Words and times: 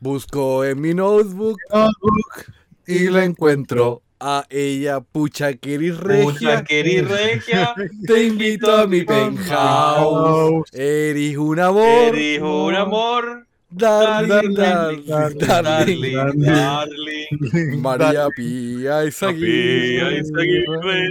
Busco 0.00 0.64
en 0.64 0.80
mi 0.80 0.94
notebook 0.94 1.58
y 2.86 3.10
la 3.10 3.24
encuentro. 3.24 4.02
A 4.22 4.44
ella, 4.50 5.00
pucha, 5.00 5.54
querís 5.54 5.96
regia. 5.96 6.24
Pucha, 6.24 6.64
regia. 6.66 7.74
Te 8.06 8.24
invito 8.24 8.70
a 8.70 8.86
mi 8.86 9.02
penthouse. 9.02 10.70
Eres 10.72 11.36
un 11.36 11.58
amor. 11.58 11.84
Eres 11.86 12.42
un 12.42 12.74
amor. 12.74 13.46
Darling, 13.70 14.54
darling, 14.54 15.06
Darling, 15.06 15.38
darling. 15.38 16.42
darling. 16.42 17.80
María 17.80 18.28
Pía 18.34 19.04
Izaguirre, 19.04 20.22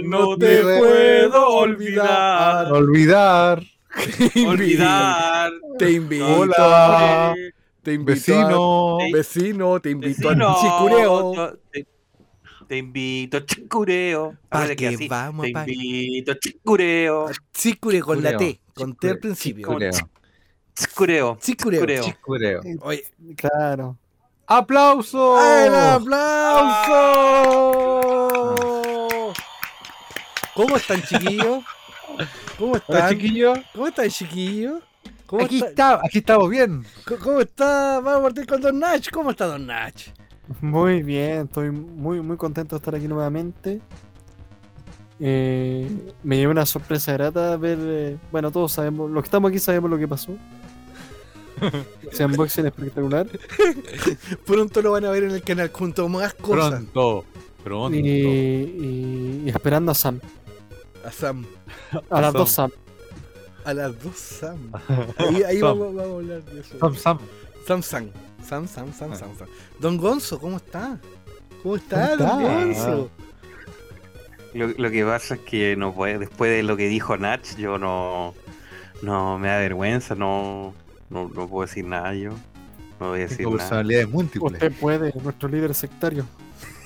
No 0.04 0.36
te 0.36 0.60
puedo 0.62 1.48
olvidar. 1.48 2.70
Olvidar. 2.72 3.62
Olvidar. 4.46 5.52
Te 5.78 5.92
invito. 5.92 7.34
Hola. 7.90 7.90
Te 7.90 7.94
invito 7.94 8.12
Vecino. 8.12 8.98
a- 9.00 9.04
vecino, 9.12 9.80
te 9.80 9.90
invito 9.90 10.28
Vecino, 10.28 10.48
al 10.48 10.54
chicureo. 10.56 11.58
Te, 11.72 11.86
te 12.68 12.76
invito 12.76 13.36
a 13.38 13.44
chicureo. 13.46 14.36
Pa' 14.48 14.58
Háblale 14.58 14.76
que 14.76 14.88
así. 14.88 15.08
vamos, 15.08 15.46
Te 15.46 15.72
invito 15.72 16.32
a 16.32 16.38
chicureo. 16.38 17.30
Chicure 17.52 18.00
con 18.00 18.22
la 18.22 18.30
Chicureo. 18.30 18.52
T, 18.54 18.60
con 18.74 18.94
T 18.96 19.08
al 19.10 19.18
principio. 19.18 19.66
Chicureo. 19.66 19.90
Chicureo. 20.74 21.38
Chicureo. 21.40 21.80
Chicureo. 21.84 22.02
Chicureo. 22.04 22.60
Oye, 22.82 23.04
Claro. 23.36 23.96
¡Aplauso! 24.46 25.38
¡el 25.40 25.72
aplauso! 28.40 29.32
¿Cómo 30.54 30.76
están, 30.76 31.02
chiquillos? 31.02 31.64
¿Cómo 32.58 32.72
Hola, 32.72 32.78
están? 32.78 33.10
chiquillos. 33.10 33.58
¿Cómo 33.72 33.86
están, 33.86 34.08
chiquillos? 34.10 34.82
¿Cómo 35.30 35.44
Aquí, 35.44 35.56
está- 35.58 35.68
está, 35.68 35.94
aquí 36.04 36.18
estamos 36.18 36.50
bien. 36.50 36.84
¿Cómo- 37.06 37.20
¿Cómo 37.20 37.40
está? 37.40 38.00
Vamos 38.00 38.18
a 38.18 38.22
partir 38.24 38.46
con 38.46 38.60
Don 38.60 38.78
Nach. 38.80 39.08
¿Cómo 39.12 39.30
está 39.30 39.46
Don 39.46 39.64
Nach? 39.64 39.94
Muy 40.60 41.04
bien, 41.04 41.42
estoy 41.42 41.70
muy 41.70 42.20
muy 42.20 42.36
contento 42.36 42.74
de 42.74 42.78
estar 42.78 42.94
aquí 42.96 43.06
nuevamente. 43.06 43.80
Eh, 45.20 45.88
me 46.24 46.36
llevó 46.38 46.50
una 46.52 46.66
sorpresa 46.66 47.12
grata 47.12 47.56
ver, 47.56 47.78
eh, 47.80 48.16
bueno, 48.32 48.50
todos 48.50 48.72
sabemos, 48.72 49.10
los 49.10 49.22
que 49.22 49.26
estamos 49.28 49.50
aquí 49.50 49.58
sabemos 49.60 49.88
lo 49.90 49.98
que 49.98 50.08
pasó. 50.08 50.34
Ese 52.10 52.24
unboxing 52.24 52.66
espectacular. 52.66 53.28
Pronto 54.46 54.82
lo 54.82 54.92
van 54.92 55.04
a 55.04 55.10
ver 55.10 55.24
en 55.24 55.30
el 55.32 55.42
canal 55.42 55.70
junto 55.72 56.06
a 56.06 56.08
más 56.08 56.34
cosas. 56.34 56.70
Pronto. 56.70 57.24
Pronto. 57.62 57.96
Y, 57.96 58.00
y- 58.08 59.42
y 59.44 59.48
esperando 59.50 59.92
a 59.92 59.94
Sam. 59.94 60.18
A 61.04 61.12
Sam. 61.12 61.44
A 62.08 62.20
las 62.20 62.32
Sam. 62.32 62.40
dos 62.40 62.50
Sam. 62.50 62.70
A 63.64 63.74
las 63.74 64.02
dos 64.02 64.16
Sam. 64.16 64.72
Ahí, 65.18 65.42
ahí 65.42 65.60
Sam. 65.60 65.78
vamos, 65.78 65.94
vamos 65.94 66.12
a 66.12 66.16
hablar 66.16 66.42
de 66.44 66.60
eso. 66.60 66.78
Sam, 66.78 66.94
Sam. 66.96 67.18
Sam 67.66 67.82
Sam. 67.82 68.10
Sam 68.46 68.66
Sam 68.68 68.92
Sam 68.92 69.14
Sam 69.14 69.36
Sam. 69.38 69.48
Don 69.78 69.96
Gonzo, 69.98 70.38
¿cómo 70.40 70.56
está? 70.56 70.98
¿Cómo 71.62 71.76
está, 71.76 72.16
¿Cómo 72.16 72.40
Don 72.40 72.70
está? 72.70 72.90
Gonzo? 72.90 73.10
Lo, 74.54 74.66
lo 74.68 74.90
que 74.90 75.04
pasa 75.04 75.34
es 75.34 75.40
que 75.40 75.76
no 75.76 75.94
puede, 75.94 76.18
después 76.18 76.50
de 76.50 76.62
lo 76.62 76.76
que 76.76 76.88
dijo 76.88 77.16
Nach, 77.16 77.44
yo 77.56 77.78
no, 77.78 78.34
no 79.02 79.38
me 79.38 79.48
da 79.48 79.58
vergüenza, 79.58 80.14
no, 80.14 80.74
no, 81.10 81.28
no 81.28 81.46
puedo 81.48 81.66
decir 81.66 81.84
nada 81.84 82.14
yo. 82.14 82.30
No 82.98 83.10
voy 83.10 83.20
a 83.20 83.22
decir 83.22 83.38
Tengo 83.38 83.56
nada. 83.56 83.82
múltiples. 84.08 84.52
Usted 84.52 84.72
puede, 84.72 85.12
nuestro 85.22 85.48
líder 85.48 85.74
sectario. 85.74 86.26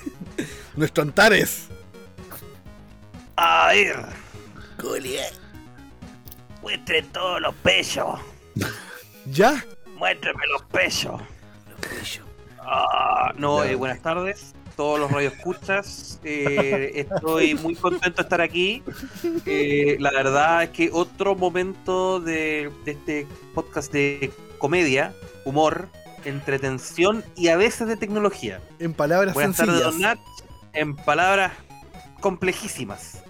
Nuestro 0.75 1.03
Antares. 1.03 1.67
A 3.37 3.69
ver. 3.73 4.05
Muestren 6.65 7.05
todos 7.09 7.39
los 7.41 7.53
pechos. 7.55 8.19
¿Ya? 9.27 9.63
Muéstrenme 9.99 10.47
los 10.47 10.63
pechos. 10.63 11.21
Ah, 12.59 13.31
no, 13.37 13.63
eh, 13.63 13.75
buenas 13.75 14.01
tardes. 14.01 14.55
Todos 14.75 14.99
los 14.99 15.11
radioescuchas. 15.11 16.19
Eh, 16.23 16.91
estoy 16.95 17.53
muy 17.53 17.75
contento 17.75 18.17
de 18.17 18.21
estar 18.23 18.41
aquí. 18.41 18.81
Eh, 19.45 19.97
la 19.99 20.09
verdad 20.09 20.63
es 20.63 20.69
que 20.71 20.89
otro 20.91 21.35
momento 21.35 22.19
de, 22.19 22.71
de 22.83 22.91
este 22.91 23.27
podcast 23.53 23.93
de 23.93 24.31
comedia, 24.57 25.13
humor, 25.45 25.87
entretención 26.25 27.23
y 27.35 27.49
a 27.49 27.57
veces 27.57 27.87
de 27.87 27.95
tecnología. 27.95 28.59
En 28.79 28.95
palabras 28.95 29.35
Buenas 29.35 29.55
tardes, 29.55 29.75
sencillas. 29.75 29.93
Don 29.93 30.01
Nat. 30.01 30.19
En 30.73 30.95
palabras 30.95 31.51
complejísimas. 32.21 33.24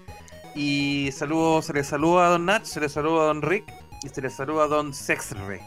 Y 0.55 1.09
saludos, 1.11 1.65
se 1.65 1.73
le 1.73 1.83
saluda 1.83 2.27
a 2.27 2.29
Don 2.29 2.45
Nat, 2.45 2.63
se 2.63 2.79
le 2.79 2.87
saluda 2.87 3.23
a 3.23 3.25
Don 3.25 3.41
Rick 3.41 3.65
y 4.03 4.09
se 4.09 4.21
le 4.21 4.29
saluda 4.29 4.63
a 4.63 4.67
Don 4.67 4.93
Sexre. 4.93 5.61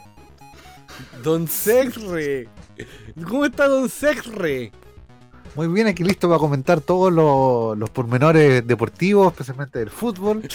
Don 1.22 1.46
Sexre. 1.46 2.48
¿Cómo 3.26 3.44
está 3.44 3.68
Don 3.68 3.90
Sexre? 3.90 4.72
Muy 5.54 5.68
bien, 5.68 5.88
aquí 5.88 6.04
listo 6.04 6.26
para 6.28 6.38
comentar 6.38 6.80
todos 6.80 7.12
los, 7.12 7.76
los 7.76 7.90
pormenores 7.90 8.66
deportivos, 8.66 9.32
especialmente 9.32 9.78
del 9.78 9.90
fútbol. 9.90 10.42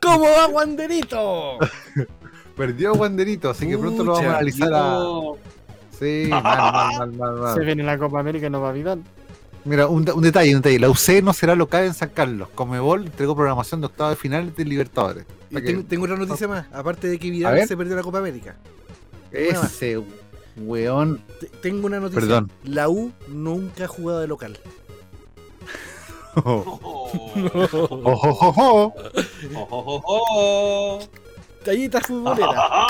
¿Cómo 0.00 0.24
va 0.24 0.46
Wanderito? 0.48 1.58
perdió 2.56 2.94
Wanderito, 2.94 3.50
así 3.50 3.66
que 3.66 3.76
pronto 3.76 4.02
lo 4.02 4.12
vamos 4.12 4.26
a 4.26 4.36
analizar 4.36 4.70
a. 4.72 4.98
Sí, 5.98 6.26
mal, 6.30 6.42
mal, 6.42 6.62
mal, 6.62 7.12
mal, 7.12 7.34
mal. 7.36 7.54
Se 7.54 7.60
viene 7.60 7.82
la 7.82 7.98
Copa 7.98 8.20
América 8.20 8.46
y 8.46 8.50
no 8.50 8.60
va 8.60 8.70
a 8.70 8.72
Vidal. 8.72 9.02
Mira, 9.64 9.86
un, 9.88 10.08
un 10.10 10.22
detalle, 10.22 10.54
un 10.54 10.60
detalle. 10.60 10.78
La 10.78 10.90
UC 10.90 11.22
no 11.22 11.32
será 11.32 11.54
local 11.54 11.84
en 11.84 11.94
San 11.94 12.10
Carlos. 12.10 12.48
Comebol 12.54 13.06
entregó 13.06 13.34
programación 13.34 13.80
de 13.80 13.86
octavo 13.86 14.10
de 14.10 14.16
finales 14.16 14.54
de 14.56 14.64
Libertadores. 14.64 15.24
Y 15.50 15.54
tengo, 15.62 15.82
que- 15.82 15.88
tengo 15.88 16.04
otra 16.04 16.16
noticia 16.16 16.46
más. 16.48 16.66
Aparte 16.72 17.08
de 17.08 17.18
que 17.18 17.30
Vidal 17.30 17.66
se 17.66 17.76
perdió 17.76 17.96
la 17.96 18.02
Copa 18.02 18.18
América. 18.18 18.56
Una 19.32 19.40
Ese 19.66 20.02
weón. 20.56 21.22
Te- 21.40 21.46
Tengo 21.46 21.86
una 21.86 21.98
noticia. 21.98 22.20
Perdón. 22.20 22.52
La 22.64 22.88
U 22.88 23.10
nunca 23.28 23.84
ha 23.84 23.88
jugado 23.88 24.20
de 24.20 24.28
local. 24.28 24.58
Oh, 26.36 26.80
Oh. 26.82 27.10
oh, 27.14 28.00
oh, 28.02 28.54
oh. 28.56 28.94
Oh, 29.54 29.66
oh, 29.70 30.02
oh, 30.04 30.98
Tallita 31.64 32.00
futbolera. 32.00 32.48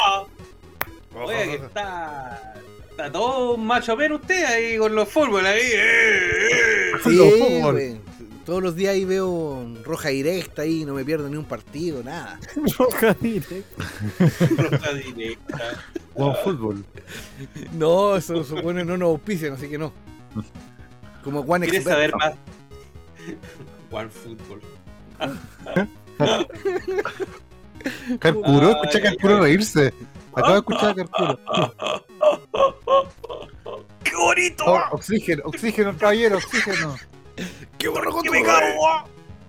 oh. 1.14 1.24
Oye, 1.26 1.58
que 1.58 1.66
está. 1.66 2.54
Está 2.96 3.10
todo 3.10 3.56
macho 3.56 3.96
menos 3.96 4.20
usted 4.20 4.44
ahí 4.44 4.78
con 4.78 4.94
los 4.94 5.08
fútbol 5.08 5.44
ahí. 5.44 5.60
eh, 5.62 6.50
eh. 6.52 6.92
Sí, 7.02 7.16
Los 7.16 7.32
fútbol. 7.38 8.00
Todos 8.46 8.62
los 8.62 8.76
días 8.76 8.92
ahí 8.92 9.04
veo 9.06 9.66
roja 9.84 10.10
directa 10.10 10.62
ahí, 10.62 10.84
no 10.84 10.92
me 10.94 11.04
pierdo 11.04 11.28
ni 11.30 11.36
un 11.36 11.44
partido, 11.46 12.02
nada. 12.04 12.38
Roja 12.78 13.14
directa. 13.14 13.84
Roja 14.58 14.92
directa. 14.92 15.82
Buen 16.14 16.36
fútbol. 16.44 16.84
No, 17.72 18.16
eso 18.16 18.44
supone 18.44 18.84
no 18.84 18.96
nos 18.98 19.08
auspician, 19.08 19.54
así 19.54 19.66
que 19.68 19.78
no. 19.78 19.92
Como 21.24 21.42
Juan 21.42 21.62
¿Quieres 21.62 21.80
Expert. 21.80 21.96
saber 21.96 22.14
más? 22.16 22.34
One 23.90 24.10
Football. 24.10 24.60
Carpuro, 28.20 28.76
Ay, 28.82 28.88
escucha 28.90 29.08
ay. 29.08 29.16
reírse. 29.40 29.94
Acabo 30.36 30.52
de 30.52 30.58
escuchar 30.58 30.90
a 30.90 30.94
Carpuro. 30.94 31.38
¡Qué 34.04 34.16
bonito! 34.16 34.64
Oh, 34.66 34.80
oxígeno, 34.92 35.42
oxígeno, 35.46 35.96
caballero, 35.96 36.36
oxígeno. 36.38 36.96
¡Qué 37.78 37.88
borro 37.88 38.22
¡Que 38.22 38.30
me 38.30 38.42
cago! 38.42 38.88
ah! 38.88 39.04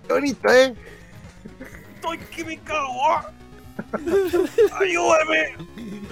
Qué 0.07 0.13
bonito, 0.13 0.51
¿eh? 0.51 0.74
¡Estoy 1.95 2.18
que 2.18 2.45
me 2.45 2.57
cago! 2.59 3.09
ah! 3.12 3.31
¡Ayúdame! 4.79 5.56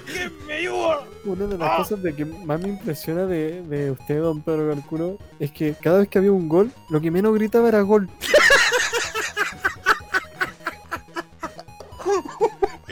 ¿Quién 0.05 0.45
me 0.47 0.53
ayuda? 0.53 0.99
Una 1.25 1.45
de 1.45 1.57
las 1.57 1.69
Ah. 1.71 1.77
cosas 1.77 2.03
de 2.03 2.13
que 2.15 2.25
más 2.25 2.59
me 2.61 2.69
impresiona 2.69 3.25
de, 3.25 3.61
de 3.63 3.91
usted, 3.91 4.19
don 4.21 4.41
Pedro 4.41 4.69
Calculo, 4.69 5.17
es 5.39 5.51
que 5.51 5.73
cada 5.81 5.99
vez 5.99 6.09
que 6.09 6.17
había 6.19 6.31
un 6.33 6.49
gol, 6.49 6.71
lo 6.89 6.99
que 7.01 7.09
menos 7.11 7.33
gritaba 7.33 7.69
era 7.69 7.81
gol. 7.81 8.09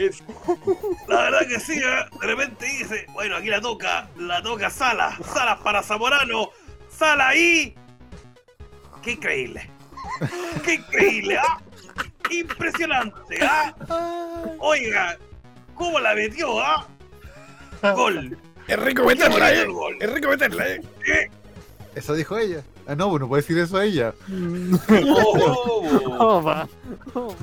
Es- 0.08 0.24
La 1.08 1.22
verdad 1.24 1.48
que 1.48 1.60
sí, 1.60 1.74
¿eh? 1.80 2.06
de 2.22 2.28
repente 2.28 2.66
dice, 2.66 3.06
bueno, 3.14 3.36
aquí 3.38 3.48
la 3.50 3.62
toca, 3.62 4.08
la 4.18 4.42
toca 4.42 4.70
Sala, 4.70 5.18
Sala 5.34 5.60
para 5.64 5.84
Zamorano, 5.84 6.50
Sala 6.90 7.30
ahí. 7.30 7.76
¡Qué 9.02 9.12
increíble! 9.14 9.70
¡Qué 10.64 10.76
increíble! 10.76 11.38
¿ah? 11.38 11.60
¡Impresionante! 12.30 13.40
¿ah? 13.44 13.74
Oiga, 14.60 15.18
¿cómo 15.76 16.00
la 16.00 16.14
metió? 16.16 16.60
¿ah? 16.60 16.88
Gol. 17.96 18.38
Es 18.68 18.80
rico 18.80 19.04
meterla, 19.06 19.52
eh. 19.54 19.68
Es 20.00 20.14
rico 20.14 20.30
meterla, 20.30 20.68
eh. 20.68 20.82
Eso 21.96 22.14
dijo 22.14 22.38
ella. 22.38 22.64
Ah, 22.88 22.96
no, 22.96 23.10
bueno, 23.10 23.28
puede 23.28 23.42
decir 23.42 23.58
eso 23.58 23.78
a 23.78 23.86
ella. 23.86 24.14
Oh. 24.90 26.16
Oh, 26.20 26.44
va. 26.44 26.68
Oh, 27.14 27.36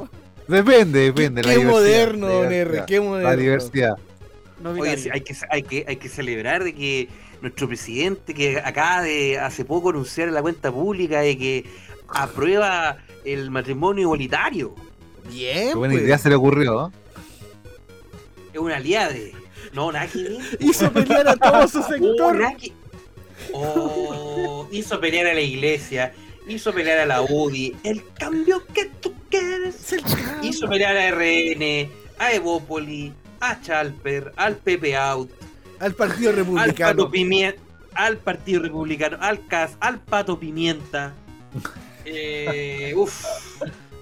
Depende, 0.49 1.01
depende. 1.01 1.43
la 1.43 1.55
Qué 1.55 1.65
moderno, 1.65 2.27
la 2.29 2.35
don 2.35 2.45
R, 2.47 2.55
diversidad, 2.55 2.87
qué 2.87 3.01
moderno. 3.01 3.29
La 3.31 3.37
diversidad. 3.37 3.97
No 4.63 4.71
Oye, 4.71 4.81
binario. 4.83 5.05
sí, 5.05 5.11
hay 5.13 5.21
que, 5.21 5.37
hay, 5.51 5.63
que, 5.63 5.85
hay 5.87 5.97
que 5.97 6.09
celebrar 6.09 6.65
de 6.65 6.75
que 6.75 7.09
nuestro 7.43 7.69
presidente, 7.69 8.35
que 8.35 8.59
acaba 8.59 9.03
de 9.03 9.39
hace 9.39 9.65
poco 9.65 9.91
anunciar 9.91 10.29
en 10.29 10.35
la 10.35 10.43
cuenta 10.43 10.73
pública 10.73 11.21
de 11.21 11.37
que 11.39 11.65
aprueba 12.09 12.97
el 13.25 13.51
matrimonio 13.51 14.03
igualitario. 14.03 14.75
Bien, 15.31 15.69
Qué 15.69 15.75
buena 15.75 15.93
pues. 15.93 16.05
idea 16.05 16.19
se 16.19 16.29
le 16.31 16.35
ocurrió. 16.37 16.91
Es 18.53 18.59
una 18.59 18.77
aliade. 18.77 19.35
No, 19.75 19.93
ver. 19.93 20.09
Hizo 20.61 20.91
pelear 20.91 21.29
a 21.29 21.37
todo 21.37 21.69
su 21.69 21.81
Oh, 21.81 21.83
sector. 21.83 22.57
que- 22.57 22.73
Oh, 23.53 24.67
hizo 24.73 24.99
pelear 25.01 25.27
a 25.27 25.35
la 25.35 25.41
iglesia, 25.41 26.13
hizo 26.49 26.73
pelear 26.73 26.99
a 26.99 27.07
la 27.07 27.23
UDI, 27.23 27.77
el 27.85 28.03
cambio 28.15 28.65
que 28.67 28.87
tú 29.01 29.15
quieres. 29.31 29.95
Hizo 30.43 30.69
pelear 30.69 30.97
a 30.97 31.11
RN, 31.11 31.91
a 32.19 32.33
Evópoli, 32.33 33.13
a 33.41 33.61
Chalper, 33.61 34.33
al 34.37 34.57
Pepe 34.57 34.97
Out, 34.97 35.31
Al 35.81 35.95
Partido 35.95 36.31
al 36.31 36.37
Republicano. 36.37 37.03
Pato 37.03 37.11
Pimienta, 37.11 37.61
al 37.95 38.19
Partido 38.19 38.63
Republicano, 38.63 39.19
al 39.21 39.47
CAS, 39.47 39.77
al 39.81 40.01
Pato 40.01 40.39
Pimienta. 40.39 41.15
Eh, 42.11 42.95
uf, 42.97 43.27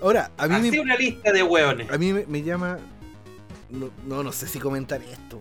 Ahora, 0.00 0.30
a 0.36 0.46
mí, 0.46 0.54
así 0.54 0.70
me, 0.70 0.80
una 0.80 0.94
lista 0.94 1.32
de 1.32 1.42
hueones. 1.42 1.90
a 1.90 1.98
mí 1.98 2.12
me, 2.12 2.24
me 2.26 2.40
llama. 2.40 2.78
No, 3.68 3.90
no, 4.06 4.22
no 4.22 4.30
sé 4.30 4.46
si 4.46 4.60
comentar 4.60 5.02
esto. 5.02 5.40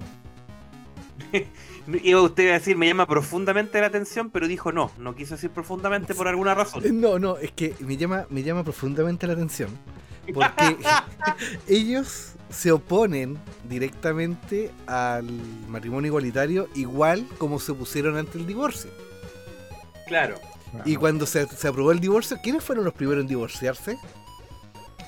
Iba 1.88 2.22
usted 2.22 2.50
a 2.50 2.54
decir, 2.54 2.78
me 2.78 2.88
llama 2.88 3.06
profundamente 3.06 3.80
la 3.80 3.88
atención, 3.88 4.30
pero 4.32 4.48
dijo 4.48 4.72
no, 4.72 4.92
no 4.98 5.16
quiso 5.16 5.36
decir 5.36 5.52
profundamente 5.52 6.16
por 6.16 6.28
alguna 6.28 6.56
razón. 6.56 6.84
No, 6.96 7.20
no, 7.20 7.38
es 7.38 7.52
que 7.52 7.76
me 7.80 7.98
llama, 7.98 8.26
me 8.30 8.42
llama 8.42 8.64
profundamente 8.64 9.28
la 9.28 9.34
atención. 9.34 9.70
Porque 10.34 10.78
ellos 11.68 12.34
se 12.50 12.72
oponen 12.72 13.38
directamente 13.68 14.72
al 14.88 15.26
matrimonio 15.68 16.10
igualitario, 16.10 16.70
igual 16.74 17.28
como 17.38 17.60
se 17.60 17.74
pusieron 17.74 18.18
ante 18.18 18.38
el 18.38 18.48
divorcio. 18.48 18.90
Claro, 20.08 20.36
Y 20.86 20.96
cuando 20.96 21.26
se, 21.26 21.48
se 21.48 21.68
aprobó 21.68 21.92
el 21.92 22.00
divorcio, 22.00 22.38
¿quiénes 22.42 22.64
fueron 22.64 22.86
los 22.86 22.94
primeros 22.94 23.22
en 23.24 23.28
divorciarse? 23.28 23.98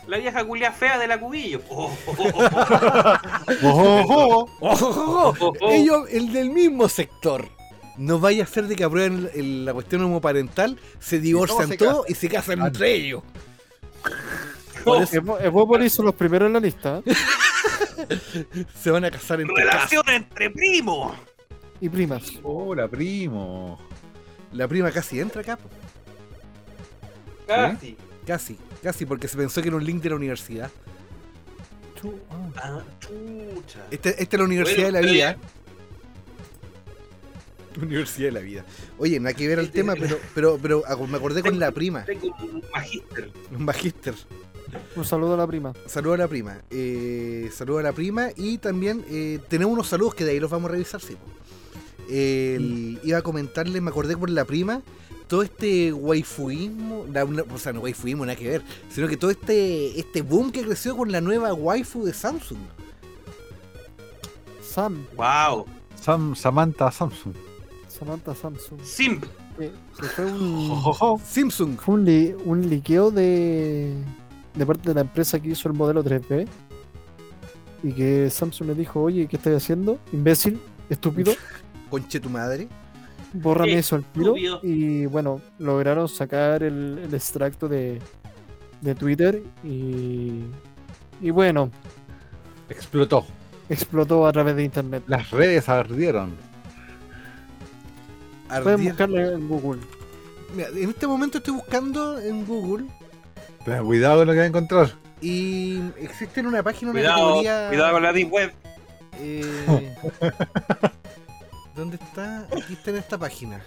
La 0.08 0.18
vieja 0.18 0.44
culia 0.46 0.72
fea 0.72 0.98
de 0.98 1.08
la 1.08 1.20
cubillo. 1.20 1.62
Oh, 1.70 1.96
oh, 2.08 2.16
oh, 2.18 3.18
¡Ojo, 3.64 4.02
ojo! 4.02 4.50
¡Ojo! 4.62 5.36
oh, 5.40 5.54
oh. 5.62 5.70
Ellos, 5.72 6.08
el 6.12 6.32
del 6.34 6.50
mismo 6.50 6.88
sector. 6.90 7.48
No 7.98 8.20
vaya 8.20 8.44
a 8.44 8.48
ser 8.48 8.68
de 8.68 8.76
que 8.76 8.84
aprueben 8.84 9.30
el- 9.34 9.40
el- 9.40 9.66
la 9.66 9.74
cuestión 9.74 10.04
homoparental, 10.04 10.78
se 11.00 11.20
divorcian 11.20 11.76
todos 11.78 12.08
y 12.10 12.14
se 12.14 12.30
casan 12.30 12.62
Ah, 12.62 12.68
entre 12.68 12.94
ellos. 12.94 13.24
Por 14.86 15.02
eso 15.02 15.16
Evo- 15.18 15.40
Evópolis 15.42 15.94
son 15.94 16.06
los 16.06 16.16
primeros 16.16 16.48
en 16.48 16.54
la 16.54 16.60
lista. 16.60 17.02
se 18.82 18.92
van 18.92 19.04
a 19.06 19.12
casar 19.12 19.42
entre 19.42 19.56
casas. 19.66 19.90
Relación 19.92 20.04
entre 20.16 20.50
primos. 20.52 21.18
Y 21.82 21.90
primas. 21.90 22.32
Hola, 22.44 22.88
primo. 22.88 23.80
La 24.54 24.68
prima 24.68 24.92
casi 24.92 25.20
entra 25.20 25.42
acá. 25.42 25.58
Casi. 27.48 27.98
Casi, 28.28 28.58
casi, 28.84 29.06
porque 29.06 29.28
se 29.28 29.38
pensó 29.38 29.62
que 29.62 29.70
era 29.70 29.78
un 29.78 29.86
link 29.86 30.04
de 30.04 30.10
la 30.10 30.16
universidad. 30.18 30.70
Ah. 32.30 32.50
Ah, 32.58 32.82
chucha. 33.00 33.86
Esta 33.90 34.10
es 34.10 34.34
la 34.34 34.44
universidad 34.44 34.92
Bueno, 34.92 34.98
de 35.00 35.04
la 35.06 35.12
vida. 35.12 35.38
Universidad 37.82 38.28
de 38.28 38.32
la 38.32 38.40
vida. 38.40 38.66
Oye, 38.98 39.20
no 39.20 39.28
hay 39.30 39.36
que 39.36 39.48
ver 39.48 39.60
el 39.60 39.70
tema, 39.72 39.94
pero, 39.98 40.20
pero, 40.34 40.58
pero 40.62 40.84
me 41.08 41.18
acordé 41.18 41.42
con 41.44 41.60
la 41.60 41.72
prima, 41.72 42.04
Tengo 42.06 42.36
un 42.42 42.64
magíster. 42.74 43.32
un 43.56 43.66
magíster. 43.66 44.16
Un 44.96 45.06
saludo 45.06 45.36
a 45.36 45.38
la 45.38 45.48
prima. 45.48 45.74
Saludo 45.86 46.14
a 46.16 46.18
la 46.18 46.28
prima. 46.28 46.60
Eh, 46.72 47.50
saludo 47.54 47.78
a 47.80 47.84
la 47.84 47.94
prima 47.94 48.30
y 48.36 48.58
también 48.58 49.06
eh, 49.10 49.40
tenemos 49.48 49.74
unos 49.74 49.88
saludos 49.88 50.16
que 50.16 50.26
de 50.26 50.32
ahí 50.32 50.40
los 50.40 50.50
vamos 50.52 50.70
a 50.70 50.74
revisar, 50.74 51.00
sí. 51.02 51.16
El- 52.10 53.00
Iba 53.04 53.20
a 53.20 53.22
comentarle, 53.22 53.80
me 53.80 53.90
acordé 53.92 54.18
por 54.18 54.30
la 54.32 54.44
prima, 54.46 54.82
todo 55.28 55.42
este 55.44 55.92
waifuismo, 55.94 57.06
la- 57.12 57.26
una- 57.26 57.44
o 57.54 57.58
sea, 57.58 57.74
no 57.74 57.82
waifuismo, 57.82 58.26
nada 58.26 58.38
que 58.38 58.48
ver, 58.50 58.62
sino 58.90 59.08
que 59.08 59.18
todo 59.18 59.30
este, 59.32 60.00
este 60.00 60.22
boom 60.22 60.52
que 60.52 60.64
creció 60.64 60.96
con 60.96 61.12
la 61.12 61.20
nueva 61.22 61.54
waifu 61.54 62.04
de 62.06 62.14
Samsung. 62.14 62.60
Sam. 64.62 65.06
Wow. 65.16 65.66
Sam, 66.00 66.36
Samantha 66.36 66.92
Samsung. 66.92 67.34
Samantha 67.88 68.36
Samsung. 68.36 68.80
Que, 69.58 69.72
que 70.00 70.06
fue 70.08 70.26
un, 70.26 70.70
Ojo. 70.86 71.20
Samsung. 71.26 71.78
fue 71.80 71.96
un, 71.96 72.06
li- 72.06 72.36
un 72.46 72.70
liqueo 72.70 73.10
de, 73.10 73.94
de 74.54 74.66
parte 74.66 74.90
de 74.90 74.94
la 74.96 75.02
empresa 75.02 75.40
que 75.40 75.50
hizo 75.50 75.68
el 75.68 75.74
modelo 75.74 76.04
3D. 76.04 76.48
Y 77.84 77.92
que 77.94 78.30
Samsung 78.30 78.68
le 78.70 78.76
dijo, 78.76 79.02
oye, 79.02 79.28
¿qué 79.28 79.36
estás 79.38 79.56
haciendo? 79.64 80.00
Imbécil, 80.14 80.60
estúpido. 80.90 81.34
Conche 81.90 82.20
tu 82.20 82.30
madre. 82.30 82.68
Bórrame 83.42 83.72
Qué 83.74 83.78
eso 83.80 83.96
al 83.96 84.04
tiro. 84.06 84.36
Y 84.64 85.06
bueno, 85.06 85.42
lograron 85.60 86.08
sacar 86.10 86.64
el, 86.64 87.00
el 87.04 87.14
extracto 87.14 87.68
de, 87.68 88.00
de 88.82 88.96
Twitter. 88.96 89.42
Y, 89.64 90.44
y 91.22 91.30
bueno, 91.32 91.70
Explotó. 92.70 93.26
explotó 93.70 94.26
a 94.28 94.32
través 94.32 94.56
de 94.56 94.64
internet. 94.64 95.04
Las 95.08 95.30
redes 95.32 95.68
ardieron. 95.70 96.36
Pueden 98.64 98.84
buscarlo 98.86 99.20
en 99.20 99.48
Google. 99.48 99.82
Mira, 100.56 100.70
en 100.70 100.90
este 100.90 101.06
momento 101.08 101.40
estoy 101.40 101.54
buscando 101.56 102.18
en 102.22 102.46
Google 102.46 102.86
Ten 103.66 103.84
cuidado 103.86 104.20
con 104.20 104.28
lo 104.28 104.34
que 104.34 104.40
va 104.40 104.46
a 104.46 104.48
encontrar. 104.48 104.92
y 105.22 105.82
existe 106.00 106.40
en 106.40 106.48
una 106.48 106.64
página 106.64 106.92
una 106.92 107.00
Cuidado, 107.02 107.18
categoría. 107.42 107.68
cuidado 107.68 107.92
con 107.94 108.04
la 108.04 108.14
deep 108.14 108.32
web. 108.32 108.54
Eh, 109.20 109.94
¿Dónde 111.78 111.98
está? 111.98 112.40
Aquí 112.52 112.74
está 112.74 112.90
en 112.90 112.98
esta 112.98 113.18
página. 113.18 113.62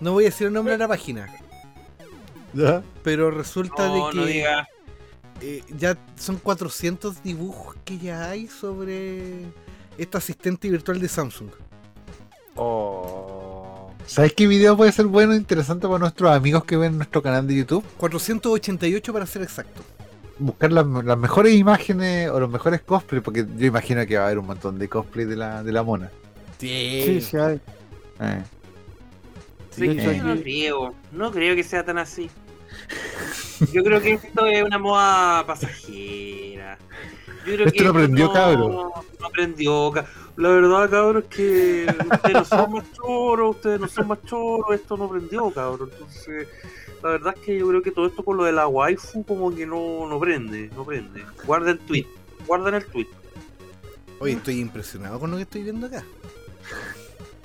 No 0.00 0.12
voy 0.12 0.24
a 0.24 0.26
decir 0.28 0.46
el 0.48 0.52
nombre 0.52 0.72
de 0.72 0.78
la 0.78 0.88
página, 0.88 1.28
¿Ya? 2.54 2.82
pero 3.02 3.30
resulta 3.30 3.86
No, 3.86 4.06
de 4.06 4.10
que 4.10 4.16
no 4.16 4.24
diga. 4.26 4.68
eh, 5.40 5.62
ya 5.76 5.96
son 6.16 6.36
400 6.36 7.22
dibujos 7.22 7.76
que 7.84 7.98
ya 7.98 8.30
hay 8.30 8.46
sobre 8.48 9.42
esta 9.98 10.18
asistente 10.18 10.68
virtual 10.70 10.98
de 11.00 11.08
Samsung. 11.08 11.50
Oh. 12.56 13.90
¿Sabes 14.06 14.32
qué 14.34 14.46
video 14.46 14.76
puede 14.76 14.92
ser 14.92 15.06
bueno 15.06 15.32
e 15.32 15.36
interesante 15.36 15.86
para 15.86 15.98
nuestros 15.98 16.30
amigos 16.30 16.64
que 16.64 16.76
ven 16.76 16.96
nuestro 16.96 17.22
canal 17.22 17.46
de 17.46 17.56
YouTube? 17.56 17.84
488 17.98 19.12
para 19.12 19.26
ser 19.26 19.42
exacto. 19.42 19.82
Buscar 20.38 20.72
las, 20.72 20.86
las 20.86 21.16
mejores 21.18 21.54
imágenes 21.54 22.28
o 22.30 22.40
los 22.40 22.50
mejores 22.50 22.80
cosplays, 22.82 23.22
porque 23.22 23.46
yo 23.56 23.66
imagino 23.66 24.04
que 24.06 24.16
va 24.16 24.24
a 24.24 24.26
haber 24.26 24.38
un 24.40 24.46
montón 24.46 24.78
de 24.78 24.88
cosplays 24.88 25.28
de 25.28 25.36
la, 25.36 25.62
de 25.62 25.72
la 25.72 25.82
mona. 25.82 26.10
Sí, 26.58 27.20
sí, 27.20 27.36
hay. 27.36 27.60
Eh. 28.20 28.42
Sí, 29.70 29.90
hecho, 29.90 30.12
yo 30.12 30.24
no 30.24 30.40
creo. 30.40 30.94
No 31.12 31.32
creo 31.32 31.56
que 31.56 31.64
sea 31.64 31.84
tan 31.84 31.98
así. 31.98 32.30
Yo 33.72 33.84
creo 33.84 34.00
que 34.00 34.14
esto 34.14 34.46
es 34.46 34.62
una 34.62 34.78
moda 34.78 35.46
pasajera. 35.46 36.76
Yo 37.46 37.54
creo 37.54 37.66
Esto 37.66 37.78
que 37.78 37.84
no 37.84 37.90
aprendió, 37.90 38.32
cabro. 38.32 38.68
No, 38.68 39.04
no 39.20 39.26
aprendió, 39.26 39.92
La 40.36 40.48
verdad, 40.48 40.90
cabrón, 40.90 41.22
es 41.22 41.36
que 41.36 41.86
ustedes 42.10 42.34
no 42.34 42.44
son 42.44 42.72
más 42.72 42.92
choros, 42.92 43.56
ustedes 43.56 43.80
no 43.80 43.88
son 43.88 44.08
más 44.08 44.22
choros, 44.22 44.74
esto 44.74 44.96
no 44.96 45.04
aprendió, 45.04 45.50
cabrón. 45.50 45.90
Entonces, 45.92 46.48
la 47.02 47.10
verdad 47.10 47.34
es 47.36 47.44
que 47.44 47.58
yo 47.58 47.68
creo 47.68 47.82
que 47.82 47.90
todo 47.90 48.06
esto 48.06 48.24
con 48.24 48.36
lo 48.36 48.44
de 48.44 48.52
la 48.52 48.66
waifu 48.66 49.24
como 49.24 49.54
que 49.54 49.66
no, 49.66 50.08
no 50.08 50.18
prende, 50.18 50.70
no 50.74 50.84
prende. 50.84 51.24
Guarda 51.46 51.72
el 51.72 51.78
tweet, 51.78 52.06
guarden 52.46 52.74
el 52.74 52.86
tweet. 52.86 53.08
Oye, 54.20 54.32
estoy 54.32 54.60
impresionado 54.60 55.20
con 55.20 55.30
lo 55.30 55.36
que 55.36 55.42
estoy 55.42 55.62
viendo 55.62 55.86
acá. 55.86 56.02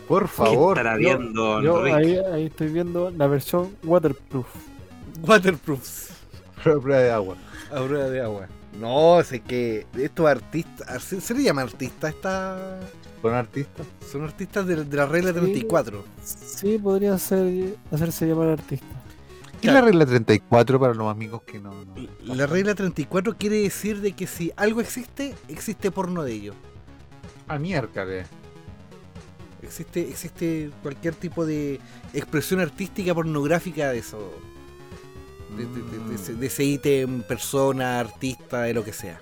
Por 0.08 0.24
¿Qué 0.24 0.28
favor. 0.30 0.78
estará 0.78 1.00
yo- 1.00 1.18
viendo 1.18 1.62
Yo 1.62 1.86
Enrique? 1.86 2.20
ahí, 2.20 2.34
ahí 2.34 2.46
estoy 2.48 2.68
viendo 2.70 3.12
la 3.12 3.28
versión 3.28 3.76
waterproof. 3.84 4.48
Waterproofs. 5.28 6.10
prueba 6.64 6.98
de 6.98 7.12
agua. 7.12 7.36
A 7.72 7.84
prueba 7.84 8.10
de 8.10 8.22
agua. 8.22 8.48
No, 8.80 9.22
sé 9.24 9.42
que 9.42 9.86
estos 9.98 10.28
artistas. 10.28 11.04
¿Se, 11.04 11.20
se 11.22 11.34
le 11.34 11.44
llama 11.44 11.62
artista 11.64 12.10
esta? 12.10 12.80
Con 13.22 13.34
artistas. 13.34 13.86
Son 14.10 14.24
artistas 14.24 14.66
de, 14.66 14.84
de 14.86 14.98
la 14.98 15.06
regla 15.06 15.32
Sí. 15.34 15.40
34. 15.40 16.04
Sí, 16.24 16.78
podría 16.78 17.18
ser, 17.18 17.76
hacerse 17.92 18.26
llamar 18.28 18.50
artista. 18.50 18.86
¿Qué 19.62 19.68
es 19.68 19.74
la 19.74 19.82
regla 19.82 20.06
34 20.06 20.80
para 20.80 20.94
los 20.94 21.12
amigos 21.12 21.42
que 21.44 21.60
no? 21.60 21.72
no- 21.84 22.34
La 22.36 22.48
regla 22.48 22.74
34 22.76 23.36
quiere 23.38 23.58
decir 23.62 24.00
de 24.00 24.14
que 24.14 24.26
si 24.26 24.54
algo 24.56 24.80
existe, 24.80 25.36
existe 25.50 25.92
porno 25.92 26.24
de 26.24 26.32
ello. 26.34 26.54
Ah, 27.50 27.60
miércoles. 27.60 28.26
Existe, 29.62 30.02
existe 30.10 30.72
cualquier 30.82 31.16
tipo 31.16 31.46
de 31.46 31.80
expresión 32.14 32.60
artística 32.62 33.14
pornográfica 33.14 33.90
de 33.92 34.00
eso. 34.00 34.32
De, 35.58 35.66
de- 35.66 35.82
de- 35.84 36.10
de 36.10 36.16
ese, 36.16 36.34
de 36.36 36.48
ese 36.48 36.64
ítem, 36.64 37.24
persona, 37.24 38.00
artista, 38.00 38.62
de 38.62 38.74
lo 38.74 38.84
que 38.84 38.94
sea. 38.94 39.20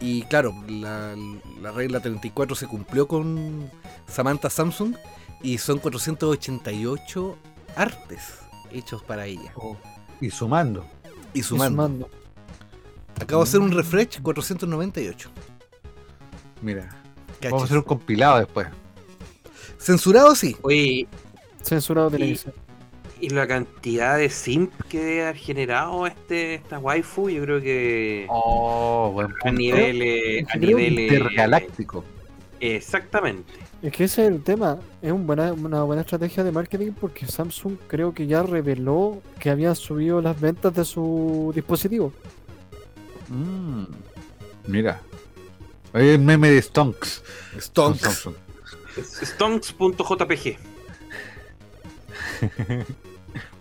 Y 0.00 0.22
claro, 0.22 0.52
la, 0.68 1.14
la 1.60 1.70
regla 1.70 2.00
34 2.00 2.56
se 2.56 2.66
cumplió 2.66 3.06
con 3.06 3.70
Samantha 4.08 4.50
Samsung 4.50 4.96
y 5.42 5.58
son 5.58 5.78
488 5.78 7.38
artes 7.76 8.20
hechos 8.72 9.02
para 9.04 9.26
ella. 9.26 9.52
Y 10.20 10.30
sumando. 10.30 10.84
Y 11.32 11.40
Y 11.40 11.42
sumando. 11.42 12.10
Acabo 13.20 13.42
de 13.44 13.48
hacer 13.48 13.60
un 13.60 13.70
refresh 13.70 14.20
498. 14.20 15.30
Mira. 16.62 16.88
Vamos 17.44 17.62
a 17.62 17.64
hacer 17.66 17.78
un 17.78 17.84
compilado 17.84 18.38
después. 18.38 18.68
Censurado 19.82 20.34
sí. 20.34 20.56
Oye, 20.62 21.06
Censurado 21.62 22.08
Y- 22.08 22.12
televisión. 22.12 22.54
Y 23.20 23.28
la 23.30 23.46
cantidad 23.46 24.18
de 24.18 24.28
simp 24.30 24.72
que 24.88 25.22
haber 25.22 25.36
generado 25.36 26.06
este, 26.08 26.54
esta 26.54 26.80
waifu, 26.80 27.28
yo 27.30 27.42
creo 27.44 27.60
que 27.60 28.26
Oh, 28.28 29.10
buen 29.12 29.28
a 29.28 29.34
punto. 29.34 29.52
niveles, 29.58 30.44
a 30.52 30.56
niveles 30.56 31.12
Intergaláctico. 31.12 32.04
Exactamente. 32.58 33.52
Es 33.80 33.92
que 33.92 34.04
ese 34.04 34.22
es 34.26 34.32
el 34.32 34.42
tema. 34.42 34.78
Es 35.00 35.12
un 35.12 35.24
buena, 35.26 35.52
una 35.52 35.84
buena 35.84 36.02
estrategia 36.02 36.42
de 36.42 36.50
marketing 36.50 36.92
porque 37.00 37.26
Samsung 37.26 37.76
creo 37.86 38.12
que 38.12 38.26
ya 38.26 38.42
reveló 38.42 39.22
que 39.38 39.50
había 39.50 39.74
subido 39.76 40.20
las 40.20 40.40
ventas 40.40 40.74
de 40.74 40.84
su 40.84 41.52
dispositivo. 41.54 42.12
Mm. 43.28 43.84
Mira. 44.66 45.00
Hay 45.92 46.08
el 46.08 46.18
meme 46.20 46.50
de 46.50 46.62
Stonks. 46.62 47.22
Stonks. 47.60 48.28
Stonks.jpg. 49.00 50.56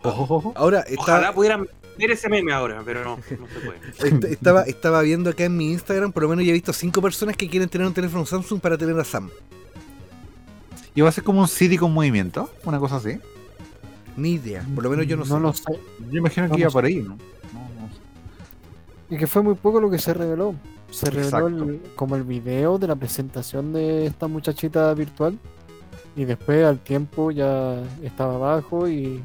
Ojo. 0.04 0.54
Ahora, 0.56 0.84
Ojalá 0.98 1.34
pudieran 1.34 1.68
ver 1.98 2.12
ese 2.12 2.30
meme 2.30 2.52
ahora, 2.54 2.82
pero 2.84 3.04
no, 3.04 3.18
no 3.18 3.24
se 3.24 3.36
puede. 3.38 3.80
est- 4.18 4.24
estaba, 4.26 4.64
estaba 4.64 5.02
viendo 5.02 5.30
acá 5.30 5.44
en 5.46 5.56
mi 5.58 5.72
Instagram, 5.72 6.12
por 6.12 6.24
lo 6.24 6.30
menos 6.30 6.44
ya 6.46 6.50
he 6.52 6.54
visto 6.54 6.74
cinco 6.74 7.02
personas 7.02 7.38
que 7.38 7.48
quieren 7.50 7.70
tener 7.70 7.86
un 7.88 7.94
teléfono 7.94 8.26
Samsung 8.26 8.60
para 8.60 8.78
tener 8.78 9.00
a 9.00 9.04
Sam. 9.04 9.30
¿Y 10.96 11.02
va 11.02 11.10
a 11.10 11.12
ser 11.12 11.24
como 11.24 11.42
un 11.42 11.48
Siri 11.48 11.78
con 11.78 11.94
movimiento? 11.94 12.50
Una 12.66 12.80
cosa 12.80 12.98
así. 12.98 13.18
Ni 14.18 14.32
idea, 14.34 14.66
por 14.76 14.84
lo 14.84 14.90
menos 14.90 15.08
yo 15.08 15.16
no, 15.16 15.24
sé. 15.24 15.32
No 15.32 15.40
lo 15.40 15.54
sé. 15.54 15.64
Yo 16.10 16.18
imagino 16.18 16.48
que 16.48 16.52
No, 16.54 16.58
iba 16.60 16.68
no 16.68 16.72
por 16.74 16.84
ahí, 16.86 16.96
¿no? 16.98 17.10
No, 17.10 17.16
no 17.80 17.90
sé. 17.94 18.00
Y 19.10 19.18
que 19.18 19.28
fue 19.28 19.42
muy 19.42 19.56
poco 19.56 19.80
lo 19.80 19.90
que 19.90 20.00
se 20.00 20.14
reveló. 20.14 20.54
Se 20.92 21.10
reveló 21.10 21.48
el- 21.48 21.82
como 21.96 22.16
el 22.16 22.24
video 22.24 22.78
de 22.78 22.88
la 22.88 22.96
presentación 22.96 23.74
de 23.74 24.06
esta 24.06 24.28
muchachita 24.28 24.94
virtual. 24.94 25.38
Y 26.16 26.26
después 26.26 26.66
al 26.66 26.80
tiempo 26.80 27.32
ya 27.32 27.82
estaba 28.04 28.36
abajo 28.36 28.88
y 28.88 29.24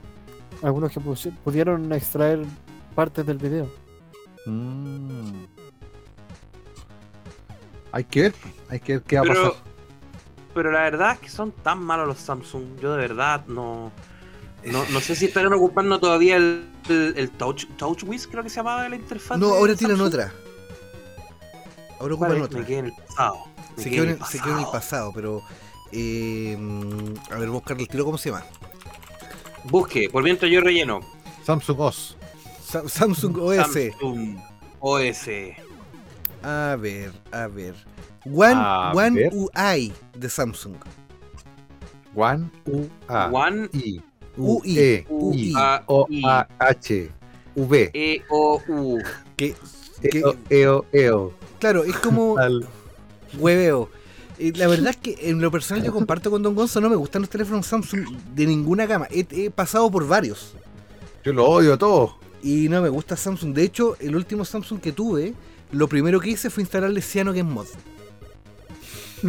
algunos 0.63 0.93
que 0.93 1.01
pudieron 1.01 1.93
extraer 1.93 2.45
partes 2.95 3.27
del 3.27 3.39
video. 3.39 3.69
Mm. 4.47 5.45
Hay 7.93 8.05
que 8.05 8.23
ver, 8.23 8.35
hay 8.69 8.81
que 8.81 8.93
ver 8.95 9.03
qué 9.03 9.17
va 9.17 9.23
a 9.23 9.25
Pero, 9.25 9.43
pasar. 9.51 9.63
pero 10.55 10.71
la 10.71 10.81
verdad 10.83 11.13
es 11.15 11.19
que 11.21 11.29
son 11.29 11.51
tan 11.51 11.79
malos 11.83 12.07
los 12.07 12.19
Samsung. 12.19 12.79
Yo 12.81 12.93
de 12.93 12.99
verdad 12.99 13.45
no. 13.47 13.91
No, 14.65 14.85
no 14.93 15.01
sé 15.01 15.15
si 15.15 15.27
estarán 15.27 15.53
ocupando 15.53 15.99
todavía 16.01 16.37
el, 16.37 16.67
el, 16.89 17.15
el 17.17 17.31
Touch, 17.31 17.67
TouchWiz, 17.77 18.27
creo 18.27 18.43
que 18.43 18.51
se 18.51 18.57
llamaba 18.57 18.89
la 18.89 18.97
interfaz. 18.97 19.39
No, 19.39 19.49
ahora 19.55 19.75
tienen 19.77 19.97
Samsung. 19.97 20.15
otra. 20.15 20.33
Ahora 22.00 22.17
¿Cuál 22.17 22.31
ocupan 22.33 22.43
otra. 22.43 22.59
Me 22.61 22.67
quedé 22.67 22.79
en 22.79 22.87
el 22.87 22.93
pasado. 22.93 23.37
Me 23.76 23.83
Se 23.83 23.91
quedó, 23.91 24.05
en, 24.05 24.25
se 24.25 24.38
quedó 24.41 24.53
en 24.55 24.59
el 24.61 24.71
pasado, 24.71 25.12
pero. 25.15 25.43
eh, 25.93 26.57
mm, 26.59 27.33
a 27.33 27.37
ver, 27.38 27.49
buscar 27.50 27.79
el 27.81 27.88
tiro, 27.88 28.05
¿cómo 28.05 28.19
se 28.19 28.31
llama? 28.31 28.45
Busque, 29.65 30.09
por 30.11 30.23
mientras 30.23 30.50
yo 30.50 30.61
relleno. 30.61 31.00
Samsung 31.45 31.81
OS. 31.81 32.17
Sa- 32.65 32.88
Samsung 32.88 33.37
OS. 33.38 33.57
Samsung 33.57 34.37
OS. 34.81 35.29
A 36.43 36.76
ver, 36.79 37.12
a 37.33 37.47
ver. 37.47 37.75
One, 38.25 38.55
A 38.57 38.93
One 38.95 39.11
ver. 39.21 39.33
UI 39.35 39.93
de 40.17 40.29
Samsung. 40.31 40.76
One 42.15 42.50
U 42.67 42.88
A 43.09 43.26
One 43.29 43.69
I 43.73 44.00
UI. 44.37 44.79
E 44.79 45.07
U 45.09 45.33
I 45.35 45.53
A 45.57 45.83
O 45.87 46.07
I 46.09 46.23
A 46.25 46.49
H 46.59 47.11
V 47.55 47.91
E 47.95 48.23
O 48.31 48.61
U. 48.69 48.99
Que, 49.37 49.55
que- 50.00 50.19
Eo 50.21 50.37
Eo 50.50 50.85
Eo 50.93 51.33
claro, 51.59 51.85
es 51.85 51.97
como 51.97 52.37
Al- 52.38 52.67
hueveo. 53.38 53.91
Eh, 54.38 54.53
la 54.55 54.67
verdad 54.69 54.91
es 54.91 54.97
que 54.99 55.17
en 55.31 55.41
lo 55.41 55.50
personal 55.50 55.83
yo 55.83 55.93
comparto 55.93 56.31
con 56.31 56.43
Don 56.43 56.55
Gonzo, 56.55 56.81
no 56.81 56.91
me 56.91 56.97
gustan 56.97 57.23
los 57.23 57.31
teléfonos 57.31 57.67
Samsung 57.67 58.05
de 58.35 58.47
ninguna 58.47 58.85
gama. 58.87 59.07
He, 59.11 59.26
he 59.31 59.50
pasado 59.50 59.91
por 59.91 60.07
varios. 60.07 60.55
Yo 61.25 61.33
lo 61.33 61.47
odio 61.47 61.79
todo. 61.79 62.19
Y 62.43 62.69
no 62.69 62.83
me 62.83 62.91
gusta 62.91 63.17
Samsung. 63.17 63.55
De 63.55 63.62
hecho, 63.62 63.97
el 63.99 64.15
último 64.15 64.45
Samsung 64.45 64.79
que 64.81 64.93
tuve, 64.93 65.33
lo 65.73 65.88
primero 65.88 66.21
que 66.21 66.31
hice 66.31 66.50
fue 66.50 66.62
instalarle 66.62 67.00
CyanogenMod. 67.00 67.67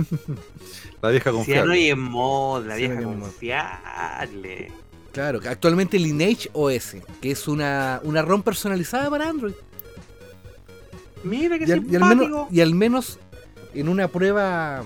La 1.02 1.10
vieja 1.10 1.32
confiable. 1.32 1.80
y 1.80 1.90
en 1.90 2.00
mod, 2.00 2.66
la 2.66 2.76
vieja 2.76 3.00
mod. 3.02 3.20
confiable. 3.22 4.72
Claro, 5.14 5.40
actualmente 5.48 5.98
Lineage 6.00 6.50
OS, 6.54 6.98
que 7.22 7.32
es 7.32 7.48
una, 7.48 8.02
una 8.04 8.22
ROM 8.24 8.42
personalizada 8.44 9.10
para 9.10 9.30
Android. 9.30 9.54
Mira 11.28 11.58
qué 11.60 11.66
Y 11.68 11.72
al, 11.72 11.86
y 11.90 11.96
al 11.96 12.04
simpático. 12.04 12.16
menos, 12.16 12.48
y 12.52 12.62
al 12.62 12.74
menos 12.76 13.20
en 13.74 13.90
una 13.90 14.08
prueba 14.08 14.84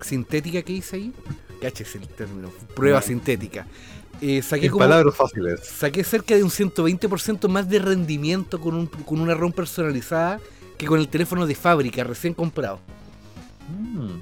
sintética 0.00 0.62
que 0.62 0.72
hice 0.72 0.96
ahí, 0.96 1.12
caches 1.60 1.94
el 1.94 2.08
término, 2.08 2.50
prueba 2.74 3.00
sintética, 3.02 3.66
eh, 4.20 4.42
saqué 4.42 4.66
En 4.66 4.72
como 4.72 4.84
palabras 4.84 5.14
fáciles. 5.16 5.60
saqué 5.60 6.04
cerca 6.04 6.34
de 6.34 6.42
un 6.42 6.50
120% 6.50 7.48
más 7.48 7.68
de 7.68 7.78
rendimiento 7.78 8.60
con, 8.60 8.74
un, 8.74 8.86
con 8.86 9.20
una 9.20 9.34
ROM 9.34 9.52
personalizada 9.52 10.40
que 10.78 10.86
con 10.86 10.98
el 11.00 11.08
teléfono 11.08 11.46
de 11.46 11.54
fábrica 11.54 12.04
recién 12.04 12.34
comprado. 12.34 12.80
Mm. 13.68 14.20